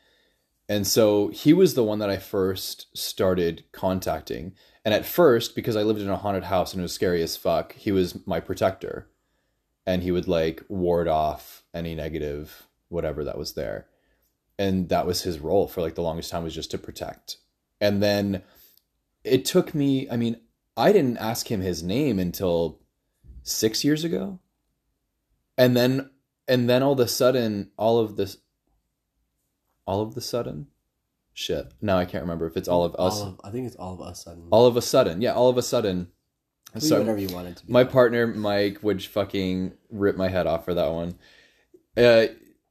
And 0.73 0.87
so 0.87 1.27
he 1.27 1.53
was 1.53 1.73
the 1.73 1.83
one 1.83 1.99
that 1.99 2.09
I 2.09 2.17
first 2.17 2.95
started 2.97 3.63
contacting. 3.71 4.53
And 4.83 4.93
at 4.93 5.05
first, 5.05 5.55
because 5.55 5.75
I 5.75 5.83
lived 5.83 6.01
in 6.01 6.09
a 6.09 6.17
haunted 6.17 6.45
house 6.45 6.73
and 6.73 6.81
it 6.81 6.83
was 6.83 6.93
scary 6.93 7.21
as 7.21 7.37
fuck, 7.37 7.73
he 7.73 7.91
was 7.91 8.25
my 8.25 8.39
protector. 8.39 9.07
And 9.85 10.03
he 10.03 10.11
would 10.11 10.27
like 10.27 10.63
ward 10.69 11.07
off 11.07 11.63
any 11.73 11.95
negative 11.95 12.67
whatever 12.89 13.23
that 13.23 13.37
was 13.37 13.53
there 13.53 13.87
and 14.57 14.89
that 14.89 15.05
was 15.05 15.23
his 15.23 15.39
role 15.39 15.67
for 15.67 15.81
like 15.81 15.95
the 15.95 16.01
longest 16.01 16.31
time 16.31 16.43
was 16.43 16.55
just 16.55 16.71
to 16.71 16.77
protect 16.77 17.37
and 17.81 18.01
then 18.01 18.43
it 19.23 19.45
took 19.45 19.73
me 19.73 20.07
i 20.09 20.15
mean 20.15 20.39
i 20.77 20.91
didn't 20.91 21.17
ask 21.17 21.51
him 21.51 21.61
his 21.61 21.81
name 21.83 22.19
until 22.19 22.79
six 23.41 23.83
years 23.83 24.03
ago 24.03 24.39
and 25.57 25.75
then 25.75 26.09
and 26.47 26.69
then 26.69 26.83
all 26.83 26.93
of 26.93 26.99
a 26.99 27.07
sudden 27.07 27.71
all 27.77 27.99
of 27.99 28.15
this 28.15 28.37
all 29.85 30.01
of 30.01 30.15
the 30.15 30.21
sudden? 30.21 30.67
Shit. 31.33 31.73
Now 31.81 31.97
i 31.97 32.05
can't 32.05 32.23
remember 32.23 32.45
if 32.45 32.57
it's 32.57 32.67
all 32.67 32.83
of 32.83 32.95
us. 32.95 33.19
All 33.19 33.27
of, 33.27 33.41
i 33.43 33.49
think 33.49 33.67
it's 33.67 33.75
all 33.75 33.93
of 33.93 34.01
us 34.01 34.23
sudden. 34.23 34.47
All 34.51 34.65
of 34.65 34.77
a 34.77 34.81
sudden. 34.81 35.21
Yeah 35.21 35.33
all 35.33 35.49
of 35.49 35.57
a 35.57 35.63
sudden. 35.63 36.09
So 36.77 36.99
whatever 36.99 37.19
you 37.19 37.29
wanted 37.29 37.57
to 37.57 37.65
be. 37.65 37.73
my 37.73 37.83
partner 37.83 38.25
mike 38.25 38.81
would 38.81 39.03
fucking 39.03 39.73
rip 39.89 40.15
my 40.15 40.29
head 40.29 40.47
off 40.47 40.65
for 40.65 40.73
that 40.73 40.91
one. 40.91 41.15
Uh, 41.95 42.25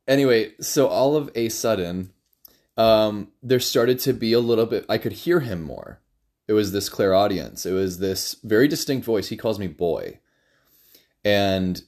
anyway, 0.09 0.53
so 0.61 0.89
all 0.89 1.17
of 1.17 1.31
a 1.35 1.49
sudden, 1.49 2.13
um, 2.77 3.29
there 3.43 3.61
started 3.61 3.99
to 4.01 4.13
be 4.13 4.33
a 4.33 4.41
little 4.41 4.67
bit. 4.67 4.85
I 4.89 4.99
could 4.99 5.13
hear 5.13 5.41
him 5.41 5.63
more. 5.63 6.01
It 6.49 6.55
was 6.55 6.73
this 6.73 6.89
clairaudience. 6.89 7.65
It 7.65 7.73
was 7.73 7.99
this 7.99 8.37
very 8.43 8.67
distinct 8.67 9.07
voice. 9.07 9.29
He 9.29 9.37
calls 9.37 9.59
me 9.59 9.69
boy, 9.69 10.19
and 11.25 11.81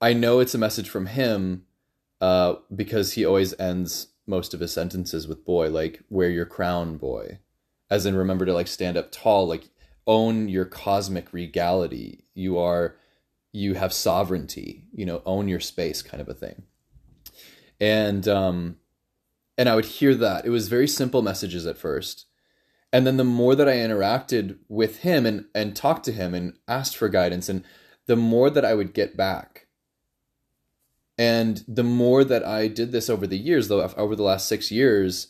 I 0.00 0.14
know 0.14 0.40
it's 0.40 0.54
a 0.54 0.58
message 0.58 0.88
from 0.88 1.06
him 1.06 1.64
uh, 2.20 2.54
because 2.74 3.12
he 3.12 3.24
always 3.24 3.58
ends 3.60 4.08
most 4.30 4.54
of 4.54 4.60
his 4.60 4.72
sentences 4.72 5.28
with 5.28 5.44
boy, 5.44 5.68
like 5.68 6.02
wear 6.08 6.30
your 6.30 6.46
crown, 6.46 6.96
boy, 6.96 7.40
as 7.90 8.06
in 8.06 8.14
remember 8.14 8.46
to 8.46 8.54
like 8.54 8.68
stand 8.68 8.96
up 8.96 9.12
tall, 9.12 9.46
like 9.46 9.68
own 10.06 10.48
your 10.48 10.64
cosmic 10.64 11.34
regality. 11.34 12.24
You 12.34 12.58
are, 12.58 12.96
you 13.52 13.74
have 13.74 13.92
sovereignty. 13.92 14.84
You 14.94 15.04
know, 15.04 15.22
own 15.26 15.48
your 15.48 15.60
space, 15.60 16.00
kind 16.00 16.22
of 16.22 16.28
a 16.28 16.34
thing 16.34 16.62
and 17.80 18.28
um 18.28 18.76
and 19.58 19.68
I 19.68 19.74
would 19.74 19.84
hear 19.84 20.14
that. 20.14 20.46
It 20.46 20.50
was 20.50 20.68
very 20.68 20.88
simple 20.88 21.20
messages 21.20 21.66
at 21.66 21.76
first. 21.76 22.24
And 22.94 23.06
then 23.06 23.18
the 23.18 23.24
more 23.24 23.54
that 23.54 23.68
I 23.68 23.74
interacted 23.74 24.56
with 24.70 25.00
him 25.00 25.26
and, 25.26 25.44
and 25.54 25.76
talked 25.76 26.06
to 26.06 26.12
him 26.12 26.32
and 26.32 26.54
asked 26.66 26.96
for 26.96 27.10
guidance, 27.10 27.50
and 27.50 27.62
the 28.06 28.16
more 28.16 28.48
that 28.48 28.64
I 28.64 28.72
would 28.72 28.94
get 28.94 29.18
back. 29.18 29.59
And 31.20 31.62
the 31.68 31.84
more 31.84 32.24
that 32.24 32.46
I 32.46 32.66
did 32.66 32.92
this 32.92 33.10
over 33.10 33.26
the 33.26 33.36
years, 33.36 33.68
though, 33.68 33.82
over 33.82 34.16
the 34.16 34.22
last 34.22 34.48
six 34.48 34.72
years, 34.72 35.26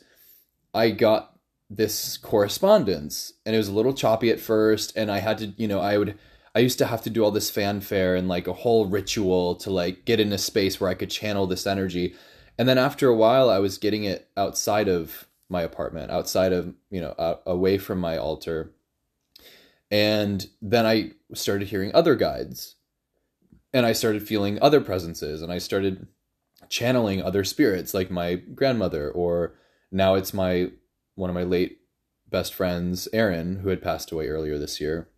I 0.72 0.90
got 0.90 1.36
this 1.68 2.16
correspondence. 2.16 3.32
And 3.44 3.56
it 3.56 3.58
was 3.58 3.66
a 3.66 3.74
little 3.74 3.92
choppy 3.92 4.30
at 4.30 4.38
first. 4.38 4.96
And 4.96 5.10
I 5.10 5.18
had 5.18 5.38
to, 5.38 5.46
you 5.56 5.66
know, 5.66 5.80
I 5.80 5.98
would, 5.98 6.16
I 6.54 6.60
used 6.60 6.78
to 6.78 6.86
have 6.86 7.02
to 7.02 7.10
do 7.10 7.24
all 7.24 7.32
this 7.32 7.50
fanfare 7.50 8.14
and 8.14 8.28
like 8.28 8.46
a 8.46 8.52
whole 8.52 8.86
ritual 8.86 9.56
to 9.56 9.70
like 9.70 10.04
get 10.04 10.20
in 10.20 10.32
a 10.32 10.38
space 10.38 10.80
where 10.80 10.88
I 10.88 10.94
could 10.94 11.10
channel 11.10 11.48
this 11.48 11.66
energy. 11.66 12.14
And 12.56 12.68
then 12.68 12.78
after 12.78 13.08
a 13.08 13.16
while, 13.16 13.50
I 13.50 13.58
was 13.58 13.76
getting 13.76 14.04
it 14.04 14.28
outside 14.36 14.86
of 14.86 15.26
my 15.48 15.62
apartment, 15.62 16.12
outside 16.12 16.52
of, 16.52 16.72
you 16.90 17.00
know, 17.00 17.40
away 17.44 17.78
from 17.78 17.98
my 17.98 18.16
altar. 18.16 18.70
And 19.90 20.46
then 20.62 20.86
I 20.86 21.14
started 21.34 21.66
hearing 21.66 21.92
other 21.92 22.14
guides. 22.14 22.76
And 23.72 23.86
I 23.86 23.92
started 23.92 24.26
feeling 24.26 24.58
other 24.60 24.80
presences 24.80 25.42
and 25.42 25.52
I 25.52 25.58
started 25.58 26.06
channeling 26.68 27.22
other 27.22 27.44
spirits 27.44 27.94
like 27.94 28.10
my 28.10 28.34
grandmother 28.34 29.10
or 29.10 29.54
now 29.90 30.14
it's 30.14 30.34
my 30.34 30.70
one 31.14 31.30
of 31.30 31.34
my 31.34 31.42
late 31.42 31.80
best 32.28 32.54
friends, 32.54 33.08
Aaron, 33.12 33.60
who 33.60 33.68
had 33.68 33.82
passed 33.82 34.12
away 34.12 34.28
earlier 34.28 34.58
this 34.58 34.80
year. 34.80 35.08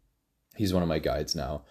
He's 0.56 0.72
one 0.72 0.82
of 0.82 0.88
my 0.88 0.98
guides 0.98 1.34
now. 1.34 1.62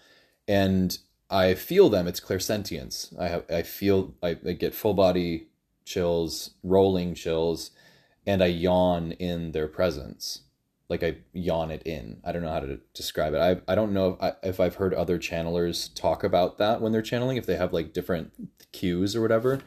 And 0.46 0.96
I 1.30 1.54
feel 1.54 1.88
them. 1.88 2.06
It's 2.06 2.20
clairsentience. 2.20 3.18
I 3.18 3.28
have 3.28 3.44
I 3.50 3.62
feel 3.62 4.14
I, 4.22 4.36
I 4.46 4.52
get 4.52 4.74
full 4.74 4.94
body 4.94 5.48
chills, 5.84 6.50
rolling 6.62 7.14
chills, 7.14 7.70
and 8.26 8.42
I 8.42 8.46
yawn 8.46 9.12
in 9.12 9.52
their 9.52 9.68
presence. 9.68 10.42
Like 10.92 11.02
I 11.02 11.16
yawn 11.32 11.70
it 11.70 11.82
in. 11.86 12.20
I 12.22 12.32
don't 12.32 12.42
know 12.42 12.52
how 12.52 12.60
to 12.60 12.78
describe 12.92 13.32
it. 13.32 13.38
I 13.38 13.72
I 13.72 13.74
don't 13.74 13.94
know 13.94 14.10
if, 14.10 14.22
I, 14.22 14.32
if 14.42 14.60
I've 14.60 14.74
heard 14.74 14.92
other 14.92 15.18
channelers 15.18 15.88
talk 15.94 16.22
about 16.22 16.58
that 16.58 16.82
when 16.82 16.92
they're 16.92 17.00
channeling, 17.00 17.38
if 17.38 17.46
they 17.46 17.56
have 17.56 17.72
like 17.72 17.94
different 17.94 18.30
cues 18.72 19.16
or 19.16 19.22
whatever. 19.22 19.60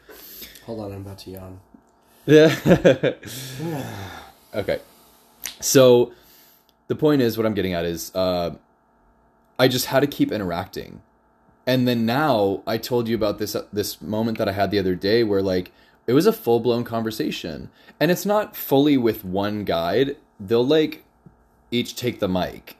Hold 0.66 0.80
on, 0.80 0.92
I'm 0.92 1.00
about 1.00 1.18
to 1.18 1.30
yawn. 1.32 1.60
Yeah. 2.26 3.14
okay. 4.54 4.80
So 5.60 6.12
the 6.86 6.94
point 6.94 7.22
is, 7.22 7.36
what 7.36 7.44
I'm 7.44 7.54
getting 7.54 7.72
at 7.72 7.84
is, 7.84 8.14
uh, 8.14 8.54
I 9.58 9.66
just 9.66 9.86
had 9.86 10.00
to 10.00 10.06
keep 10.06 10.30
interacting, 10.30 11.02
and 11.66 11.88
then 11.88 12.06
now 12.06 12.62
I 12.68 12.78
told 12.78 13.08
you 13.08 13.16
about 13.16 13.38
this 13.40 13.56
this 13.72 14.00
moment 14.00 14.38
that 14.38 14.48
I 14.48 14.52
had 14.52 14.70
the 14.70 14.78
other 14.78 14.94
day 14.94 15.24
where 15.24 15.42
like 15.42 15.72
it 16.06 16.12
was 16.12 16.26
a 16.26 16.32
full 16.32 16.60
blown 16.60 16.84
conversation, 16.84 17.70
and 17.98 18.10
it's 18.12 18.26
not 18.26 18.54
fully 18.54 18.96
with 18.96 19.24
one 19.24 19.64
guide. 19.64 20.16
They'll 20.38 20.66
like 20.66 21.04
each 21.76 21.94
take 21.94 22.20
the 22.20 22.28
mic. 22.28 22.76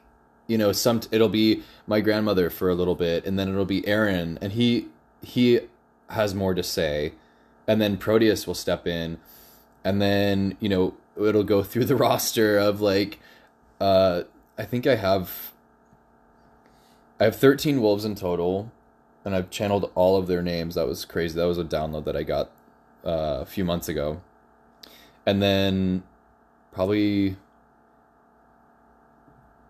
You 0.47 0.57
know, 0.57 0.71
some 0.71 1.01
it'll 1.11 1.29
be 1.29 1.63
my 1.85 2.01
grandmother 2.01 2.49
for 2.49 2.69
a 2.69 2.75
little 2.75 2.95
bit, 2.95 3.25
and 3.25 3.37
then 3.37 3.49
it'll 3.49 3.65
be 3.65 3.85
Aaron, 3.87 4.37
and 4.41 4.53
he 4.53 4.87
he 5.21 5.61
has 6.09 6.33
more 6.33 6.53
to 6.53 6.63
say, 6.63 7.13
and 7.67 7.81
then 7.81 7.97
Proteus 7.97 8.47
will 8.47 8.55
step 8.55 8.87
in, 8.87 9.17
and 9.83 10.01
then 10.01 10.55
you 10.59 10.69
know 10.69 10.95
it'll 11.21 11.43
go 11.43 11.63
through 11.63 11.85
the 11.85 11.95
roster 12.07 12.57
of 12.57 12.81
like, 12.81 13.19
uh, 13.81 14.23
I 14.57 14.63
think 14.63 14.87
I 14.87 14.95
have 14.95 15.51
I 17.19 17.25
have 17.25 17.35
13 17.35 17.81
wolves 17.81 18.05
in 18.05 18.15
total, 18.15 18.71
and 19.25 19.35
I've 19.35 19.49
channeled 19.49 19.91
all 19.95 20.17
of 20.17 20.27
their 20.27 20.41
names. 20.41 20.75
That 20.75 20.87
was 20.87 21.03
crazy. 21.03 21.35
That 21.35 21.47
was 21.47 21.57
a 21.57 21.63
download 21.63 22.05
that 22.05 22.15
I 22.15 22.23
got 22.23 22.51
uh, 23.05 23.39
a 23.41 23.45
few 23.45 23.65
months 23.65 23.89
ago. 23.89 24.21
And 25.25 25.41
then 25.41 26.03
probably 26.71 27.35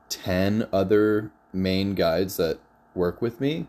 10 0.09 0.67
other 0.71 1.31
main 1.53 1.95
guides 1.95 2.37
that 2.37 2.59
work 2.93 3.21
with 3.21 3.39
me. 3.41 3.67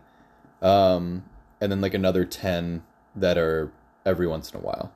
Um, 0.61 1.23
and 1.61 1.71
then 1.71 1.81
like 1.81 1.93
another 1.93 2.25
10 2.25 2.83
that 3.15 3.37
are 3.37 3.71
every 4.05 4.27
once 4.27 4.51
in 4.51 4.59
a 4.59 4.63
while. 4.63 4.91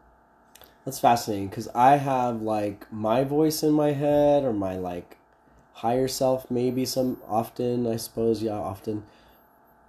That's 0.85 0.99
fascinating 0.99 1.47
because 1.47 1.69
I 1.69 1.97
have 1.97 2.41
like 2.41 2.91
my 2.91 3.23
voice 3.23 3.63
in 3.63 3.71
my 3.71 3.93
head 3.93 4.43
or 4.43 4.51
my 4.51 4.75
like 4.77 5.17
higher 5.73 6.07
self 6.07 6.49
maybe 6.51 6.85
some 6.85 7.17
often 7.27 7.87
I 7.87 7.95
suppose 7.95 8.43
yeah 8.43 8.53
often 8.53 9.03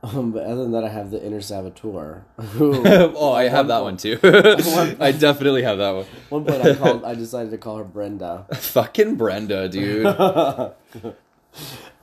um, 0.02 0.32
but 0.32 0.44
other 0.44 0.62
than 0.62 0.72
that 0.72 0.84
I 0.84 0.88
have 0.88 1.10
the 1.10 1.24
inner 1.24 1.40
saboteur 1.40 2.24
oh 2.38 3.32
I 3.32 3.48
have 3.48 3.68
that 3.68 3.82
one 3.82 3.96
too 3.96 4.18
I 4.22 5.12
definitely 5.12 5.62
have 5.62 5.78
that 5.78 5.90
one 5.90 6.06
one 6.30 6.44
point 6.44 6.64
I 6.64 6.74
called 6.74 7.04
I 7.04 7.14
decided 7.14 7.50
to 7.50 7.58
call 7.58 7.76
her 7.78 7.84
Brenda 7.84 8.46
fucking 8.54 9.16
Brenda 9.16 9.68
dude 9.68 10.04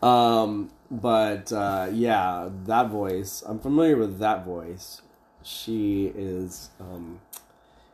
um 0.04 0.70
but 0.90 1.52
uh, 1.54 1.88
yeah 1.92 2.50
that 2.66 2.90
voice 2.90 3.44
I'm 3.48 3.60
familiar 3.60 3.98
with 3.98 4.20
that 4.20 4.44
voice 4.46 5.02
she 5.44 6.12
is 6.16 6.70
um, 6.80 7.20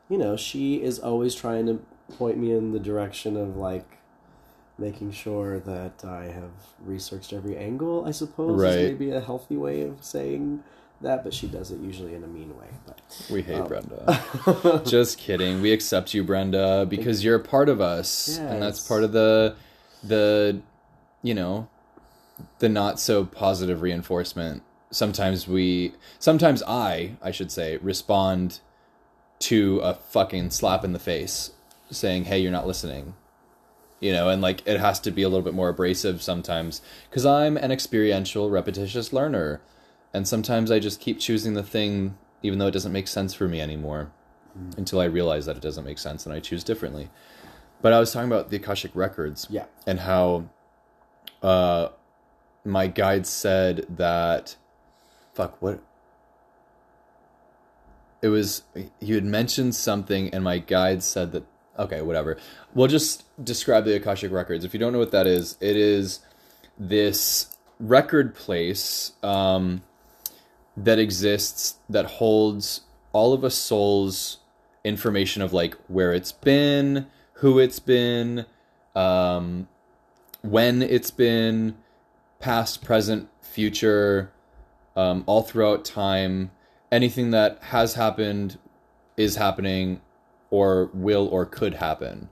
you 0.09 0.17
know 0.17 0.35
she 0.37 0.75
is 0.81 0.99
always 0.99 1.35
trying 1.35 1.65
to 1.67 1.81
point 2.17 2.37
me 2.37 2.51
in 2.51 2.71
the 2.71 2.79
direction 2.79 3.35
of 3.37 3.57
like 3.57 3.97
making 4.79 5.11
sure 5.11 5.59
that 5.59 6.05
I 6.05 6.25
have 6.25 6.51
researched 6.85 7.33
every 7.33 7.57
angle, 7.57 8.05
I 8.05 8.11
suppose, 8.11 8.61
Right. 8.61 8.77
is 8.77 8.91
maybe 8.91 9.09
a 9.09 9.19
healthy 9.19 9.57
way 9.57 9.81
of 9.81 10.03
saying 10.03 10.63
that, 11.01 11.23
but 11.23 11.33
she 11.33 11.47
does 11.47 11.71
it 11.71 11.79
usually 11.79 12.13
in 12.13 12.23
a 12.23 12.27
mean 12.27 12.55
way. 12.55 12.67
But 12.85 13.01
we 13.29 13.41
hate 13.41 13.55
Um, 13.61 13.67
Brenda 13.67 14.81
just 14.85 15.17
kidding 15.17 15.61
we 15.61 15.71
accept 15.71 16.13
you 16.13 16.23
Brenda 16.23 16.85
because 16.87 17.23
you're 17.23 17.35
a 17.37 17.43
part 17.43 17.69
of 17.69 17.81
us 17.81 18.37
and 18.37 18.61
that's 18.61 18.87
part 18.87 19.03
of 19.03 19.11
the 19.13 19.55
the 20.03 20.61
you 21.21 21.33
know 21.33 21.67
the 22.59 22.69
not 22.69 22.99
so 22.99 23.25
positive 23.25 23.81
reinforcement. 23.81 24.63
Sometimes 24.89 25.47
we 25.47 25.93
sometimes 26.19 26.63
i 26.63 27.15
i 27.21 27.31
should 27.31 27.51
say 27.51 27.77
respond 27.77 28.59
to 29.39 29.79
a 29.79 29.93
fucking 29.93 30.49
slap 30.49 30.83
in 30.83 30.93
the 30.93 30.99
face 30.99 31.51
saying 31.91 32.25
hey 32.25 32.39
you're 32.39 32.51
not 32.51 32.67
listening. 32.67 33.13
You 33.99 34.13
know 34.13 34.29
and 34.29 34.41
like 34.41 34.65
it 34.67 34.79
has 34.79 34.99
to 35.01 35.11
be 35.11 35.23
a 35.23 35.29
little 35.29 35.43
bit 35.43 35.55
more 35.55 35.69
abrasive 35.69 36.21
sometimes 36.21 36.81
because 37.09 37.25
i'm 37.25 37.57
an 37.57 37.71
experiential 37.71 38.47
repetitious 38.47 39.11
learner 39.11 39.59
and 40.13 40.27
sometimes 40.27 40.69
i 40.69 40.77
just 40.77 40.99
keep 40.99 41.19
choosing 41.19 41.55
the 41.55 41.63
thing 41.63 42.15
even 42.43 42.59
though 42.59 42.67
it 42.67 42.71
doesn't 42.71 42.91
make 42.91 43.07
sense 43.07 43.33
for 43.33 43.47
me 43.47 43.59
anymore 43.59 44.11
mm. 44.55 44.77
until 44.77 44.99
i 44.99 45.05
realize 45.05 45.47
that 45.47 45.57
it 45.57 45.63
doesn't 45.63 45.83
make 45.83 45.97
sense 45.97 46.27
and 46.27 46.35
i 46.35 46.39
choose 46.39 46.63
differently. 46.63 47.09
But 47.81 47.91
i 47.91 47.99
was 47.99 48.13
talking 48.13 48.31
about 48.31 48.51
the 48.51 48.57
akashic 48.57 48.91
records 48.93 49.47
yeah, 49.49 49.65
and 49.87 50.01
how 50.01 50.47
uh 51.41 51.89
my 52.65 52.87
guide 52.87 53.25
said 53.25 53.85
that 53.89 54.55
fuck 55.33 55.61
what? 55.61 55.79
It 58.21 58.29
was 58.29 58.63
you 58.99 59.15
had 59.15 59.23
mentioned 59.23 59.75
something 59.75 60.29
and 60.33 60.43
my 60.43 60.57
guide 60.57 61.03
said 61.03 61.31
that 61.31 61.45
okay 61.79 62.01
whatever. 62.01 62.37
We'll 62.73 62.87
just 62.87 63.23
describe 63.43 63.85
the 63.85 63.95
akashic 63.95 64.31
records. 64.31 64.65
If 64.65 64.73
you 64.73 64.79
don't 64.79 64.91
know 64.93 64.99
what 64.99 65.11
that 65.11 65.27
is 65.27 65.57
it 65.61 65.77
is 65.77 66.19
this 66.77 67.55
record 67.79 68.35
place 68.35 69.13
um 69.23 69.83
that 70.75 70.99
exists 70.99 71.75
that 71.89 72.05
holds 72.05 72.81
all 73.13 73.33
of 73.33 73.43
a 73.43 73.49
soul's 73.49 74.39
information 74.83 75.41
of 75.41 75.53
like 75.53 75.75
where 75.87 76.13
it's 76.13 76.31
been 76.31 77.07
who 77.33 77.59
it's 77.59 77.79
been 77.79 78.45
um 78.95 79.67
when 80.49 80.81
it's 80.81 81.11
been 81.11 81.75
past, 82.39 82.83
present, 82.83 83.29
future, 83.41 84.31
um, 84.95 85.23
all 85.25 85.41
throughout 85.41 85.83
time, 85.83 86.51
anything 86.91 87.31
that 87.31 87.61
has 87.63 87.95
happened, 87.95 88.57
is 89.15 89.35
happening, 89.35 90.01
or 90.49 90.89
will 90.93 91.27
or 91.27 91.45
could 91.45 91.75
happen 91.75 92.29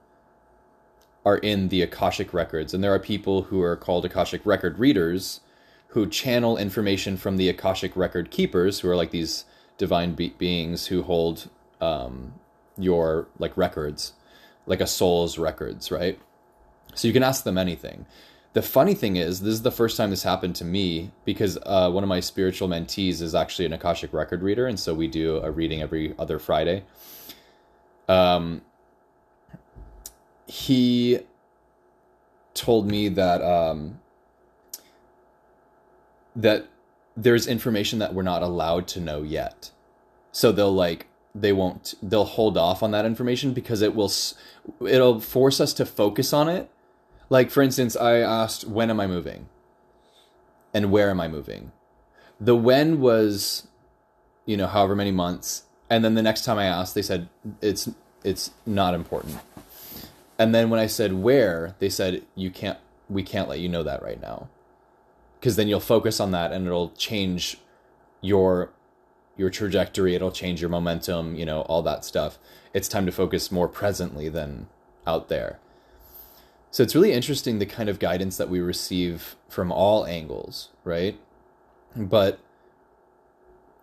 are 1.26 1.38
in 1.38 1.70
the 1.70 1.82
Akashic 1.82 2.34
records. 2.34 2.74
And 2.74 2.84
there 2.84 2.94
are 2.94 3.00
people 3.00 3.44
who 3.44 3.62
are 3.62 3.76
called 3.76 4.06
Akashic 4.06 4.46
record 4.46 4.78
readers 4.78 5.42
who 5.88 6.08
channel 6.08 6.58
information 6.58 7.18
from 7.18 7.38
the 7.38 7.50
Akashic 7.50 7.96
record 7.96 8.30
keepers, 8.30 8.80
who 8.80 8.90
are 8.90 8.96
like 8.96 9.12
these 9.12 9.46
divine 9.78 10.14
be- 10.14 10.36
beings 10.38 10.88
who 10.88 11.04
hold 11.04 11.50
um, 11.82 12.34
your 12.78 13.28
like 13.40 13.58
records, 13.58 14.14
like 14.68 14.82
a 14.82 14.88
soul's 14.88 15.38
records, 15.38 15.92
right? 15.92 16.20
So 16.96 17.08
you 17.08 17.14
can 17.14 17.24
ask 17.24 17.44
them 17.44 17.58
anything. 17.58 18.06
The 18.54 18.62
funny 18.62 18.94
thing 18.94 19.18
is, 19.18 19.42
this 19.42 19.54
is 19.54 19.62
the 19.64 19.72
first 19.72 19.98
time 19.98 20.12
this 20.12 20.24
happened 20.24 20.56
to 20.56 20.66
me 20.66 21.12
because 21.26 21.58
uh, 21.66 21.92
one 21.92 22.04
of 22.04 22.08
my 22.08 22.22
spiritual 22.22 22.70
mentees 22.70 23.22
is 23.22 23.36
actually 23.36 23.66
an 23.66 23.74
Akashic 23.74 24.14
record 24.14 24.42
reader, 24.42 24.66
and 24.66 24.80
so 24.80 24.94
we 24.94 25.08
do 25.08 25.38
a 25.38 25.52
reading 25.52 25.82
every 25.82 26.16
other 26.18 26.40
Friday. 26.40 26.86
Um, 28.08 28.62
he 30.48 31.20
told 32.54 32.88
me 32.88 33.10
that 33.10 33.42
um, 33.42 34.00
that 36.34 36.68
there's 37.18 37.48
information 37.48 38.00
that 38.00 38.14
we're 38.14 38.24
not 38.24 38.42
allowed 38.42 38.88
to 38.90 39.02
know 39.02 39.22
yet. 39.22 39.72
So 40.32 40.54
they'll 40.54 40.74
like 40.74 41.08
they 41.34 41.52
won't 41.52 41.96
they'll 42.02 42.24
hold 42.24 42.58
off 42.58 42.82
on 42.82 42.92
that 42.92 43.06
information 43.06 43.54
because 43.54 43.82
it 43.82 43.96
will 43.96 44.12
it'll 44.88 45.20
force 45.20 45.60
us 45.60 45.74
to 45.74 45.86
focus 45.86 46.32
on 46.32 46.48
it 46.48 46.70
like 47.30 47.50
for 47.50 47.62
instance 47.62 47.96
i 47.96 48.18
asked 48.18 48.66
when 48.66 48.90
am 48.90 49.00
i 49.00 49.08
moving? 49.08 49.48
And 50.74 50.92
where 50.92 51.10
am 51.10 51.22
i 51.22 51.28
moving? 51.28 51.72
The 52.40 52.56
when 52.56 53.00
was 53.00 53.68
you 54.46 54.58
know 54.58 54.68
however 54.68 54.96
many 54.96 55.12
months. 55.12 55.64
And 55.90 56.04
then 56.04 56.16
the 56.16 56.22
next 56.22 56.44
time 56.46 56.58
i 56.58 56.66
asked 56.66 56.96
they 56.96 57.02
said 57.02 57.30
it's 57.62 57.90
it's 58.24 58.52
not 58.66 58.94
important. 58.94 59.40
And 60.38 60.54
then 60.54 60.70
when 60.70 60.80
i 60.80 60.88
said 60.88 61.14
where? 61.14 61.76
they 61.80 61.90
said 61.90 62.24
you 62.36 62.52
can't 62.52 62.80
we 63.10 63.24
can't 63.24 63.50
let 63.50 63.60
you 63.60 63.70
know 63.70 63.84
that 63.84 64.04
right 64.04 64.22
now. 64.22 64.50
Because 65.40 65.56
then 65.56 65.68
you'll 65.68 65.80
focus 65.80 66.20
on 66.20 66.32
that 66.32 66.52
and 66.52 66.66
it'll 66.66 66.92
change 66.92 67.58
your 68.22 68.72
your 69.38 69.50
trajectory. 69.50 70.16
It'll 70.16 70.32
change 70.32 70.62
your 70.62 70.70
momentum 70.70 71.36
you 71.36 71.46
know 71.46 71.62
all 71.62 71.82
that 71.84 72.06
stuff. 72.06 72.38
It's 72.74 72.88
time 72.88 73.06
to 73.06 73.12
focus 73.12 73.52
more 73.52 73.68
presently 73.68 74.28
than 74.28 74.68
out 75.08 75.30
there 75.30 75.60
so 76.76 76.84
it's 76.84 76.94
really 76.94 77.14
interesting 77.14 77.60
the 77.60 77.66
kind 77.66 77.88
of 77.88 78.00
guidance 78.00 78.38
that 78.38 78.50
we 78.50 78.60
receive 78.60 79.36
from 79.48 79.72
all 79.72 80.06
angles 80.06 80.70
right 80.84 81.20
but 81.96 82.40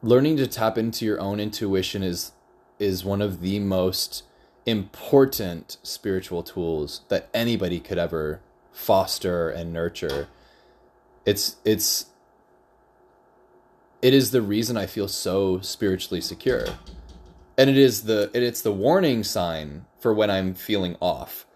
learning 0.02 0.36
to 0.36 0.46
tap 0.46 0.76
into 0.76 1.04
your 1.04 1.20
own 1.20 1.40
intuition 1.40 2.02
is 2.02 2.32
is 2.78 3.04
one 3.04 3.22
of 3.22 3.40
the 3.40 3.58
most 3.60 4.24
important 4.66 5.78
spiritual 5.82 6.42
tools 6.42 7.00
that 7.08 7.28
anybody 7.32 7.80
could 7.80 7.98
ever 7.98 8.40
foster 8.72 9.48
and 9.48 9.72
nurture 9.72 10.28
it's 11.24 11.56
it's 11.64 12.06
it 14.02 14.12
is 14.12 14.32
the 14.32 14.42
reason 14.42 14.76
I 14.76 14.86
feel 14.86 15.06
so 15.06 15.60
spiritually 15.60 16.20
secure. 16.20 16.66
And 17.56 17.70
it 17.70 17.78
is 17.78 18.02
the 18.02 18.30
it, 18.34 18.42
it's 18.42 18.60
the 18.60 18.72
warning 18.72 19.22
sign 19.22 19.86
for 19.98 20.12
when 20.12 20.30
I'm 20.30 20.54
feeling 20.54 20.96
off. 21.00 21.46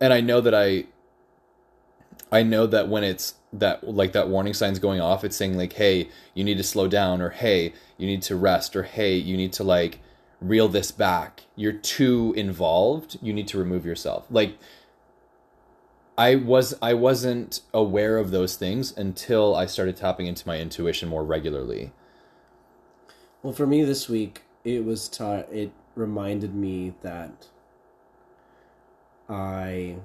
And 0.00 0.12
I 0.12 0.20
know 0.20 0.40
that 0.40 0.54
I 0.54 0.86
I 2.32 2.42
know 2.42 2.66
that 2.66 2.88
when 2.88 3.04
it's 3.04 3.34
that 3.52 3.86
like 3.86 4.12
that 4.12 4.28
warning 4.28 4.54
sign's 4.54 4.78
going 4.78 5.00
off, 5.00 5.24
it's 5.24 5.36
saying 5.36 5.56
like, 5.56 5.74
hey, 5.74 6.08
you 6.34 6.44
need 6.44 6.56
to 6.58 6.62
slow 6.62 6.88
down, 6.88 7.20
or 7.20 7.30
hey, 7.30 7.72
you 7.96 8.06
need 8.06 8.22
to 8.22 8.36
rest, 8.36 8.76
or 8.76 8.84
hey, 8.84 9.16
you 9.16 9.36
need 9.36 9.52
to 9.54 9.64
like 9.64 10.00
reel 10.40 10.68
this 10.68 10.90
back. 10.90 11.42
You're 11.56 11.72
too 11.72 12.32
involved. 12.36 13.18
You 13.20 13.32
need 13.32 13.48
to 13.48 13.58
remove 13.58 13.84
yourself. 13.84 14.26
Like 14.30 14.56
I 16.16 16.34
was 16.36 16.74
I 16.82 16.94
wasn't 16.94 17.62
aware 17.72 18.18
of 18.18 18.30
those 18.30 18.56
things 18.56 18.96
until 18.96 19.56
I 19.56 19.66
started 19.66 19.96
tapping 19.96 20.26
into 20.26 20.46
my 20.46 20.58
intuition 20.58 21.08
more 21.08 21.24
regularly. 21.24 21.92
Well, 23.42 23.54
for 23.54 23.66
me 23.66 23.84
this 23.84 24.08
week, 24.08 24.42
it 24.64 24.84
was 24.84 25.08
ta- 25.08 25.44
it 25.50 25.72
reminded 25.94 26.54
me 26.54 26.92
that 27.02 27.48
I 29.30 29.96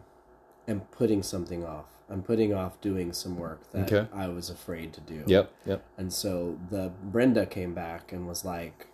am 0.67 0.81
putting 0.91 1.23
something 1.23 1.65
off. 1.65 1.85
I'm 2.09 2.21
putting 2.21 2.53
off 2.53 2.79
doing 2.81 3.11
some 3.13 3.37
work 3.37 3.71
that 3.71 3.91
Okay. 3.91 4.07
I 4.13 4.27
was 4.27 4.49
afraid 4.51 4.93
to 4.93 5.01
do. 5.01 5.23
Yep, 5.25 5.51
yep. 5.65 5.83
And 5.97 6.13
so 6.13 6.59
the 6.69 6.91
Brenda 7.03 7.45
came 7.47 7.73
back 7.73 8.11
and 8.13 8.27
was 8.27 8.45
like, 8.45 8.87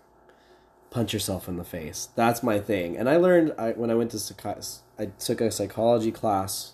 "Punch 0.89 1.11
yourself 1.13 1.49
in 1.49 1.57
the 1.57 1.65
face." 1.65 2.07
That's 2.15 2.41
my 2.41 2.59
thing. 2.59 2.95
And 2.97 3.09
I 3.09 3.17
learned 3.17 3.53
I, 3.57 3.71
when 3.71 3.91
I 3.91 3.95
went 3.95 4.11
to 4.11 4.19
psych- 4.19 4.63
I 4.97 5.05
took 5.19 5.41
a 5.41 5.51
psychology 5.51 6.11
class 6.11 6.73